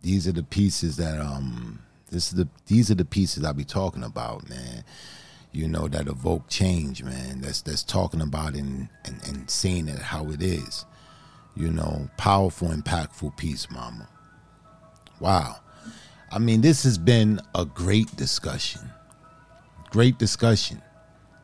These 0.00 0.28
are 0.28 0.32
the 0.32 0.44
pieces 0.44 0.98
that 0.98 1.20
um 1.20 1.80
this 2.12 2.28
is 2.28 2.34
the 2.34 2.48
these 2.66 2.92
are 2.92 2.94
the 2.94 3.04
pieces 3.04 3.42
I 3.42 3.50
be 3.50 3.64
talking 3.64 4.04
about, 4.04 4.48
man. 4.48 4.84
You 5.50 5.66
know, 5.66 5.88
that 5.88 6.06
evoke 6.06 6.48
change, 6.48 7.02
man. 7.02 7.40
That's 7.40 7.60
that's 7.62 7.82
talking 7.82 8.20
about 8.20 8.54
and, 8.54 8.88
and, 9.04 9.20
and 9.26 9.50
saying 9.50 9.88
it 9.88 9.98
how 9.98 10.30
it 10.30 10.42
is. 10.42 10.86
You 11.56 11.72
know, 11.72 12.08
powerful, 12.16 12.68
impactful 12.68 13.36
piece, 13.36 13.68
mama. 13.68 14.08
Wow. 15.18 15.56
I 16.30 16.38
mean, 16.38 16.60
this 16.60 16.84
has 16.84 16.98
been 16.98 17.40
a 17.54 17.64
great 17.64 18.14
discussion. 18.16 18.82
Great 19.90 20.18
discussion 20.18 20.82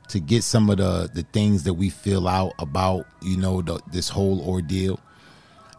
to 0.08 0.20
get 0.20 0.44
some 0.44 0.68
of 0.68 0.76
the 0.76 1.10
the 1.12 1.22
things 1.32 1.64
that 1.64 1.74
we 1.74 1.88
feel 1.90 2.28
out 2.28 2.52
about, 2.58 3.06
you 3.22 3.36
know, 3.36 3.62
the, 3.62 3.80
this 3.90 4.08
whole 4.08 4.46
ordeal. 4.46 5.00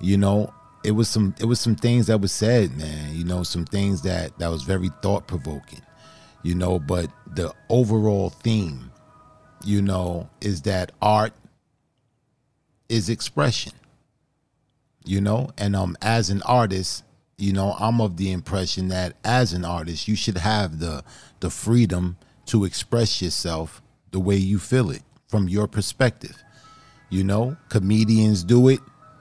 You 0.02 0.18
know, 0.18 0.54
it 0.84 0.92
was 0.92 1.08
some 1.08 1.36
it 1.40 1.46
was 1.46 1.60
some 1.60 1.76
things 1.76 2.08
that 2.08 2.20
was 2.20 2.32
said, 2.32 2.76
man. 2.78 3.16
You 3.16 3.24
know, 3.24 3.44
some 3.44 3.66
things 3.66 4.02
that 4.02 4.38
that 4.40 4.48
was 4.48 4.64
very 4.64 4.90
thought 5.02 5.28
provoking. 5.28 5.82
You 6.44 6.56
know, 6.56 6.80
but 6.80 7.10
the 7.28 7.54
overall 7.70 8.30
theme, 8.30 8.92
you 9.64 9.82
know, 9.82 10.30
is 10.42 10.64
that 10.64 10.92
art 11.02 11.34
is 12.90 13.10
expression. 13.10 13.74
You 15.06 15.22
know, 15.22 15.52
and 15.58 15.76
um 15.76 15.96
as 16.02 16.32
an 16.32 16.42
artist, 16.42 17.04
you 17.38 17.52
know, 17.52 17.76
I'm 17.80 18.00
of 18.00 18.18
the 18.18 18.32
impression 18.32 18.88
that 18.90 19.16
as 19.24 19.54
an 19.54 19.66
artist, 19.66 20.08
you 20.08 20.16
should 20.16 20.38
have 20.38 20.80
the 20.80 21.04
the 21.40 21.50
freedom 21.50 22.18
to 22.48 22.64
express 22.64 23.22
yourself 23.22 23.82
the 24.12 24.20
way 24.20 24.36
you 24.38 24.60
feel 24.60 24.90
it 24.90 25.04
from 25.28 25.50
your 25.50 25.68
perspective. 25.68 26.42
You 27.10 27.24
know, 27.24 27.58
comedians 27.70 28.44
do 28.44 28.70
it. 28.70 28.80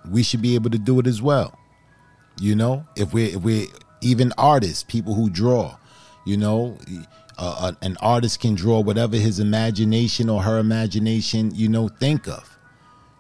We 0.09 0.23
should 0.23 0.43
be 0.43 0.55
able 0.55 0.71
to 0.71 0.79
do 0.79 1.01
it 1.01 1.07
as 1.07 1.21
well. 1.21 1.59
You 2.41 2.55
know, 2.55 2.85
if 2.97 3.13
we're 3.13 3.37
if 3.37 3.43
we're 3.43 3.67
even 4.01 4.33
artists, 4.39 4.85
people 4.85 5.15
who 5.15 5.31
draw, 5.31 5.77
you 6.25 6.37
know, 6.37 6.79
uh, 7.39 7.73
an 7.81 7.97
artist 8.01 8.41
can 8.41 8.55
draw 8.55 8.81
whatever 8.81 9.17
his 9.17 9.41
imagination 9.41 10.29
or 10.29 10.43
her 10.43 10.59
imagination, 10.59 11.53
you 11.55 11.69
know, 11.69 11.89
think 11.89 12.29
of. 12.29 12.54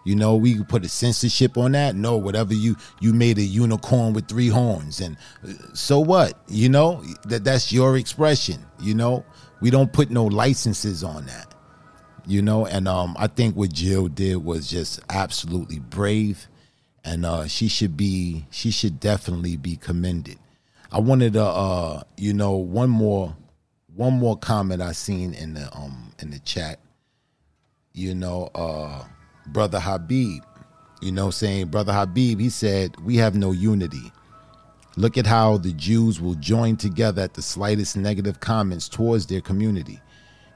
You 0.04 0.14
know, 0.14 0.36
we 0.36 0.62
put 0.64 0.84
a 0.84 0.88
censorship 0.88 1.56
on 1.56 1.72
that. 1.72 1.96
No, 1.96 2.16
whatever 2.16 2.52
you 2.52 2.76
you 3.00 3.14
made 3.14 3.38
a 3.38 3.42
unicorn 3.42 4.12
with 4.12 4.28
three 4.28 4.48
horns, 4.48 5.00
and 5.00 5.16
uh, 5.42 5.52
so 5.72 5.98
what? 5.98 6.38
You 6.48 6.68
know 6.68 7.02
that 7.24 7.44
that's 7.44 7.72
your 7.72 7.96
expression. 7.96 8.64
You 8.80 8.94
know, 8.94 9.24
we 9.60 9.70
don't 9.70 9.92
put 9.92 10.10
no 10.10 10.24
licenses 10.26 11.02
on 11.02 11.26
that. 11.26 11.54
You 12.26 12.42
know, 12.42 12.66
and 12.66 12.86
um, 12.86 13.16
I 13.18 13.26
think 13.28 13.56
what 13.56 13.72
Jill 13.72 14.08
did 14.08 14.36
was 14.36 14.68
just 14.68 15.00
absolutely 15.08 15.78
brave, 15.78 16.48
and 17.02 17.24
uh, 17.24 17.46
she 17.46 17.68
should 17.68 17.96
be 17.96 18.46
she 18.50 18.70
should 18.70 19.00
definitely 19.00 19.56
be 19.56 19.76
commended. 19.76 20.38
I 20.92 21.00
wanted 21.00 21.32
to, 21.32 21.44
uh, 21.44 22.02
you 22.16 22.34
know, 22.34 22.52
one 22.52 22.90
more 22.90 23.34
one 23.94 24.14
more 24.14 24.36
comment 24.36 24.82
I 24.82 24.92
seen 24.92 25.32
in 25.34 25.54
the 25.54 25.74
um 25.74 26.12
in 26.18 26.30
the 26.30 26.40
chat. 26.40 26.78
You 27.92 28.14
know, 28.14 28.50
uh 28.54 29.04
brother 29.46 29.80
Habib, 29.80 30.42
you 31.00 31.12
know, 31.12 31.30
saying 31.30 31.68
brother 31.68 31.92
Habib, 31.92 32.40
he 32.40 32.50
said, 32.50 32.98
"We 33.00 33.16
have 33.16 33.34
no 33.34 33.52
unity." 33.52 34.12
Look 34.96 35.18
at 35.18 35.26
how 35.26 35.58
the 35.58 35.72
Jews 35.72 36.20
will 36.20 36.34
join 36.34 36.76
together 36.76 37.22
at 37.22 37.34
the 37.34 37.42
slightest 37.42 37.96
negative 37.96 38.38
comments 38.38 38.88
towards 38.88 39.26
their 39.26 39.40
community. 39.40 40.00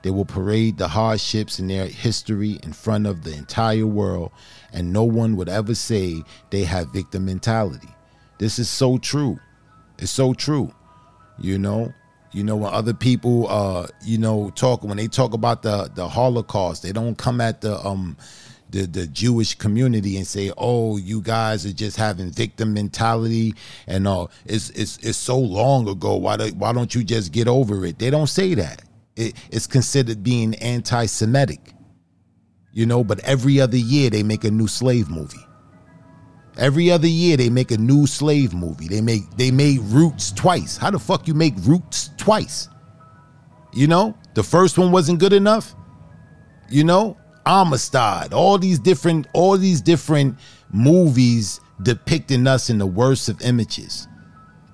They 0.02 0.10
will 0.10 0.24
parade 0.24 0.78
the 0.78 0.89
hardships 0.89 1.59
in 1.59 1.66
their 1.66 1.86
history 1.86 2.60
in 2.62 2.73
front 2.73 3.06
of 3.06 3.24
the 3.24 3.35
entire 3.35 3.86
world, 3.86 4.31
and 4.73 4.93
no 4.93 5.02
one 5.02 5.36
would 5.36 5.48
ever 5.48 5.74
say 5.74 6.23
they 6.51 6.62
have 6.65 6.93
victim 6.93 7.24
mentality. 7.24 7.89
This 8.39 8.60
is 8.60 8.70
so 8.70 8.98
true. 8.98 9.40
It's 9.98 10.12
so 10.12 10.35
true. 10.35 10.73
You 11.40 11.59
know, 11.59 11.93
you 12.32 12.44
know 12.44 12.56
when 12.56 12.73
other 12.73 12.94
people, 12.94 13.48
uh, 13.48 13.89
you 14.05 14.19
know, 14.19 14.51
talk 14.51 14.85
when 14.85 14.97
they 14.97 15.09
talk 15.09 15.35
about 15.35 15.62
the 15.62 15.90
the 15.94 16.09
Holocaust, 16.09 16.85
they 16.85 16.93
don't 16.93 17.19
come 17.19 17.40
at 17.40 17.60
the 17.60 17.85
um 17.85 18.16
the 18.70 18.86
the 18.86 19.07
Jewish 19.07 19.55
community 19.55 20.16
and 20.16 20.27
say, 20.27 20.53
"Oh, 20.57 20.97
you 20.97 21.20
guys 21.20 21.65
are 21.65 21.73
just 21.73 21.97
having 21.97 22.31
victim 22.31 22.74
mentality," 22.74 23.55
and 23.86 24.07
uh, 24.07 24.27
it's 24.45 24.70
it's 24.70 24.99
it's 24.99 25.19
so 25.19 25.39
long 25.39 25.89
ago. 25.89 26.16
Why 26.16 26.36
do, 26.36 26.49
why 26.49 26.73
don't 26.73 26.95
you 26.95 27.05
just 27.05 27.32
get 27.32 27.49
over 27.49 27.85
it? 27.85 27.99
They 27.99 28.11
don't 28.11 28.27
say 28.27 28.55
that. 28.55 28.82
It, 29.16 29.35
it's 29.51 29.66
considered 29.66 30.23
being 30.23 30.55
anti-Semitic, 30.57 31.73
you 32.73 32.86
know. 32.86 33.03
But 33.05 33.20
every 33.20 33.61
other 33.61 33.77
year 33.77 34.11
they 34.11 34.23
make 34.23 34.45
a 34.45 34.51
new 34.51 34.69
slave 34.69 35.09
movie. 35.11 35.45
Every 36.59 36.90
other 36.90 37.07
year 37.07 37.36
they 37.36 37.51
make 37.51 37.70
a 37.70 37.78
new 37.78 38.07
slave 38.07 38.53
movie. 38.53 38.89
They 38.89 39.01
make 39.01 39.31
they 39.36 39.51
made 39.51 39.81
Roots 39.81 40.32
twice. 40.32 40.77
How 40.77 40.90
the 40.90 40.99
fuck 40.99 41.28
you 41.28 41.35
make 41.35 41.55
Roots 41.59 42.11
twice? 42.16 42.69
You 43.73 43.86
know, 43.86 44.16
the 44.35 44.43
first 44.43 44.77
one 44.77 44.90
wasn't 44.90 45.20
good 45.20 45.32
enough. 45.32 45.74
You 46.69 46.85
know, 46.85 47.16
Amistad, 47.49 48.35
all 48.35 48.59
these 48.59 48.79
different, 48.79 49.27
all 49.33 49.57
these 49.57 49.81
different 49.81 50.39
movies 50.70 51.61
depicting 51.83 52.47
us 52.47 52.69
in 52.69 52.77
the 52.77 52.87
worst 52.87 53.31
of 53.31 53.41
images, 53.41 54.07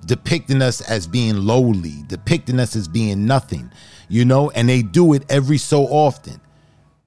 depicting 0.06 0.60
us 0.60 0.80
as 0.80 1.06
being 1.06 1.36
lowly, 1.36 2.02
depicting 2.08 2.58
us 2.58 2.74
as 2.74 2.88
being 2.88 3.26
nothing, 3.26 3.70
you 4.08 4.24
know, 4.24 4.50
and 4.50 4.68
they 4.68 4.82
do 4.82 5.12
it 5.14 5.24
every 5.28 5.56
so 5.56 5.84
often. 5.84 6.40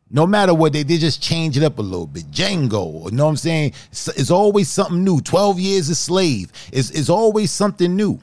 No 0.10 0.26
matter 0.26 0.54
what 0.54 0.72
they, 0.72 0.84
they 0.84 0.98
just 0.98 1.22
change 1.22 1.58
it 1.58 1.64
up 1.64 1.80
a 1.80 1.82
little 1.82 2.08
bit. 2.08 2.32
Django, 2.32 3.12
you 3.12 3.18
know 3.18 3.26
what 3.26 3.32
I'm 3.32 3.38
saying? 3.38 3.74
It's, 3.92 4.08
it's 4.08 4.32
always 4.32 4.70
something 4.70 5.04
new. 5.04 5.20
12 5.20 5.60
years 5.60 5.90
a 5.90 5.96
slave. 5.96 6.54
is 6.72 6.92
it's 6.92 7.10
always 7.10 7.52
something 7.52 7.94
new. 7.94 8.18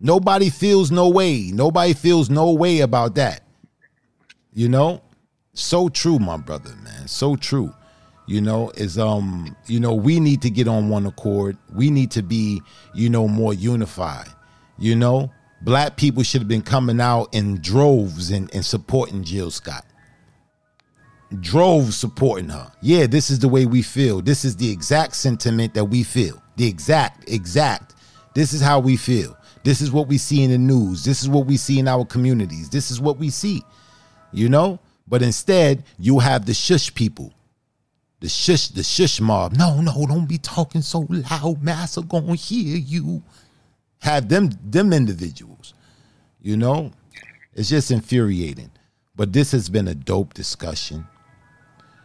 Nobody 0.00 0.48
feels 0.48 0.90
no 0.90 1.10
way. 1.10 1.50
Nobody 1.52 1.92
feels 1.92 2.30
no 2.30 2.52
way 2.52 2.80
about 2.80 3.16
that. 3.16 3.42
You 4.54 4.70
know? 4.70 5.02
So 5.56 5.88
true, 5.88 6.18
my 6.18 6.36
brother, 6.36 6.74
man. 6.84 7.08
So 7.08 7.34
true. 7.34 7.74
You 8.26 8.42
know, 8.42 8.70
is 8.74 8.98
um, 8.98 9.56
you 9.66 9.80
know, 9.80 9.94
we 9.94 10.20
need 10.20 10.42
to 10.42 10.50
get 10.50 10.68
on 10.68 10.90
one 10.90 11.06
accord. 11.06 11.56
We 11.74 11.90
need 11.90 12.10
to 12.10 12.22
be, 12.22 12.60
you 12.92 13.08
know, 13.08 13.26
more 13.26 13.54
unified. 13.54 14.28
You 14.78 14.96
know, 14.96 15.32
black 15.62 15.96
people 15.96 16.22
should 16.22 16.42
have 16.42 16.48
been 16.48 16.60
coming 16.60 17.00
out 17.00 17.32
in 17.32 17.62
droves 17.62 18.30
and, 18.30 18.54
and 18.54 18.64
supporting 18.64 19.24
Jill 19.24 19.50
Scott. 19.50 19.86
Droves 21.40 21.96
supporting 21.96 22.50
her. 22.50 22.70
Yeah, 22.82 23.06
this 23.06 23.30
is 23.30 23.38
the 23.38 23.48
way 23.48 23.64
we 23.64 23.80
feel. 23.80 24.20
This 24.20 24.44
is 24.44 24.56
the 24.56 24.70
exact 24.70 25.16
sentiment 25.16 25.72
that 25.72 25.86
we 25.86 26.02
feel. 26.02 26.42
The 26.56 26.66
exact, 26.66 27.30
exact. 27.30 27.94
This 28.34 28.52
is 28.52 28.60
how 28.60 28.80
we 28.80 28.96
feel. 28.96 29.38
This 29.64 29.80
is 29.80 29.90
what 29.90 30.06
we 30.06 30.18
see 30.18 30.42
in 30.42 30.50
the 30.50 30.58
news. 30.58 31.02
This 31.02 31.22
is 31.22 31.30
what 31.30 31.46
we 31.46 31.56
see 31.56 31.78
in 31.78 31.88
our 31.88 32.04
communities. 32.04 32.68
This 32.68 32.90
is 32.90 33.00
what 33.00 33.16
we 33.16 33.30
see. 33.30 33.62
You 34.32 34.50
know? 34.50 34.80
But 35.08 35.22
instead, 35.22 35.84
you 35.98 36.18
have 36.18 36.46
the 36.46 36.54
shush 36.54 36.92
people. 36.94 37.32
The 38.20 38.28
shush, 38.28 38.68
the 38.68 38.82
shush 38.82 39.20
mob. 39.20 39.52
No, 39.52 39.80
no, 39.80 40.06
don't 40.06 40.26
be 40.26 40.38
talking 40.38 40.82
so 40.82 41.06
loud. 41.08 41.62
Massa 41.62 42.02
gonna 42.02 42.34
hear 42.34 42.76
you. 42.76 43.22
Have 44.00 44.28
them 44.28 44.50
them 44.64 44.92
individuals. 44.92 45.74
You 46.40 46.56
know? 46.56 46.92
It's 47.54 47.68
just 47.68 47.90
infuriating. 47.90 48.70
But 49.16 49.32
this 49.32 49.52
has 49.52 49.68
been 49.68 49.88
a 49.88 49.94
dope 49.94 50.34
discussion. 50.34 51.06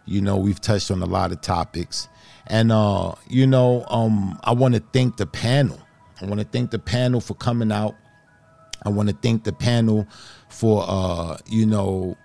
You 0.06 0.22
know, 0.22 0.38
we've 0.38 0.62
touched 0.62 0.92
on 0.92 1.02
a 1.02 1.06
lot 1.06 1.32
of 1.32 1.42
topics. 1.42 2.08
And 2.48 2.72
uh, 2.72 3.16
you 3.30 3.48
know, 3.48 3.86
um, 3.88 4.40
I 4.44 4.54
want 4.54 4.76
to 4.76 4.84
thank 4.94 5.18
the 5.18 5.26
panel. 5.26 5.80
I 6.22 6.26
want 6.26 6.40
to 6.40 6.46
thank 6.46 6.72
the 6.72 6.80
panel 6.80 7.22
for 7.22 7.34
coming 7.36 7.72
out. 7.72 7.96
I 8.84 8.90
want 8.90 9.10
to 9.10 9.16
thank 9.16 9.44
the 9.44 9.54
panel 9.54 10.08
for 10.50 10.86
uh, 10.88 11.38
you 11.48 11.66
know, 11.66 12.18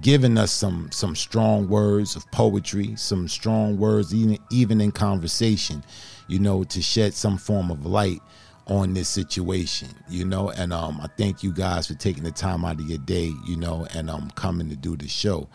giving 0.00 0.38
us 0.38 0.52
some 0.52 0.90
some 0.92 1.16
strong 1.16 1.68
words 1.68 2.16
of 2.16 2.30
poetry, 2.30 2.94
some 2.96 3.28
strong 3.28 3.78
words 3.78 4.14
even 4.14 4.38
even 4.50 4.80
in 4.80 4.92
conversation, 4.92 5.84
you 6.26 6.38
know, 6.38 6.64
to 6.64 6.82
shed 6.82 7.14
some 7.14 7.38
form 7.38 7.70
of 7.70 7.86
light 7.86 8.20
on 8.66 8.92
this 8.94 9.08
situation, 9.08 9.88
you 10.08 10.24
know. 10.24 10.50
And 10.50 10.72
um, 10.72 11.00
I 11.02 11.08
thank 11.16 11.42
you 11.42 11.52
guys 11.52 11.86
for 11.86 11.94
taking 11.94 12.22
the 12.24 12.30
time 12.30 12.64
out 12.64 12.80
of 12.80 12.88
your 12.88 12.98
day, 12.98 13.32
you 13.46 13.56
know, 13.56 13.86
and 13.94 14.10
um 14.10 14.30
coming 14.34 14.68
to 14.70 14.76
do 14.76 14.96
the 14.96 15.08
show. 15.08 15.48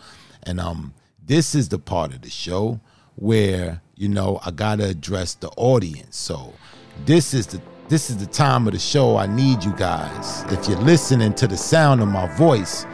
And 0.43 0.59
um 0.59 0.93
this 1.25 1.55
is 1.55 1.69
the 1.69 1.79
part 1.79 2.13
of 2.13 2.21
the 2.21 2.29
show 2.29 2.79
where, 3.15 3.81
you 3.95 4.09
know, 4.09 4.39
I 4.45 4.51
gotta 4.51 4.85
address 4.85 5.35
the 5.35 5.49
audience. 5.57 6.17
So 6.17 6.53
this 7.05 7.33
is 7.33 7.47
the 7.47 7.61
this 7.89 8.09
is 8.09 8.17
the 8.17 8.25
time 8.25 8.65
of 8.67 8.73
the 8.73 8.79
show 8.79 9.17
I 9.17 9.27
need 9.27 9.63
you 9.63 9.73
guys. 9.73 10.43
If 10.51 10.67
you're 10.67 10.79
listening 10.79 11.33
to 11.35 11.47
the 11.47 11.57
sound 11.57 12.01
of 12.01 12.07
my 12.07 12.27
voice, 12.35 12.85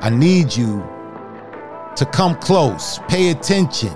I 0.00 0.10
need 0.10 0.54
you 0.56 0.82
to 1.96 2.06
come 2.06 2.36
close, 2.36 3.00
pay 3.08 3.30
attention. 3.30 3.92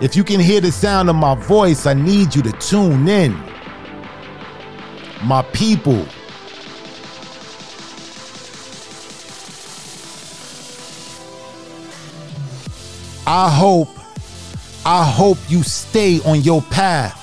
If 0.00 0.16
you 0.16 0.24
can 0.24 0.40
hear 0.40 0.62
the 0.62 0.72
sound 0.72 1.10
of 1.10 1.16
my 1.16 1.34
voice, 1.34 1.84
I 1.84 1.92
need 1.92 2.34
you 2.34 2.40
to 2.42 2.52
tune 2.52 3.06
in. 3.06 3.32
My 5.22 5.42
people, 5.52 6.06
I 13.26 13.50
hope, 13.50 13.88
I 14.86 15.04
hope 15.04 15.38
you 15.48 15.62
stay 15.62 16.20
on 16.24 16.40
your 16.40 16.62
path. 16.62 17.22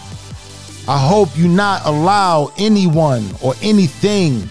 I 0.88 0.99
hope 0.99 1.30
you 1.35 1.48
not 1.48 1.81
allow 1.85 2.52
anyone 2.57 3.27
or 3.41 3.56
anything 3.64 4.49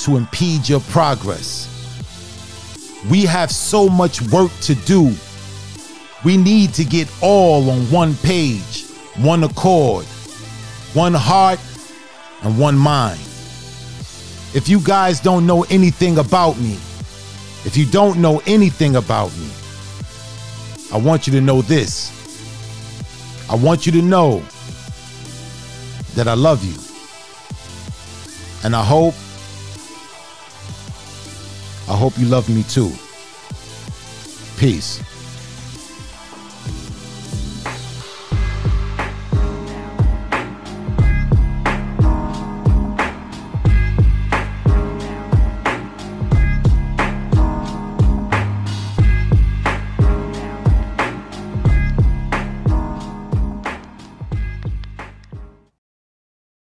to 0.00 0.16
impede 0.16 0.68
your 0.68 0.80
progress. 0.80 1.69
We 3.08 3.24
have 3.24 3.50
so 3.50 3.88
much 3.88 4.20
work 4.30 4.50
to 4.62 4.74
do. 4.74 5.14
We 6.24 6.36
need 6.36 6.74
to 6.74 6.84
get 6.84 7.08
all 7.22 7.70
on 7.70 7.80
one 7.90 8.14
page, 8.16 8.84
one 9.16 9.42
accord, 9.44 10.04
one 10.92 11.14
heart, 11.14 11.60
and 12.42 12.58
one 12.58 12.76
mind. 12.76 13.20
If 14.52 14.68
you 14.68 14.80
guys 14.80 15.20
don't 15.20 15.46
know 15.46 15.62
anything 15.70 16.18
about 16.18 16.58
me, 16.58 16.74
if 17.64 17.76
you 17.76 17.86
don't 17.86 18.18
know 18.18 18.42
anything 18.46 18.96
about 18.96 19.34
me, 19.38 19.48
I 20.92 20.98
want 20.98 21.26
you 21.26 21.32
to 21.34 21.40
know 21.40 21.62
this. 21.62 22.10
I 23.48 23.54
want 23.54 23.86
you 23.86 23.92
to 23.92 24.02
know 24.02 24.42
that 26.14 26.28
I 26.28 26.34
love 26.34 26.64
you. 26.64 26.74
And 28.64 28.76
I 28.76 28.84
hope 28.84 29.14
I 31.90 31.96
hope 31.96 32.16
you 32.18 32.26
love 32.26 32.48
me 32.48 32.62
too. 32.62 32.92
Peace. 34.60 35.09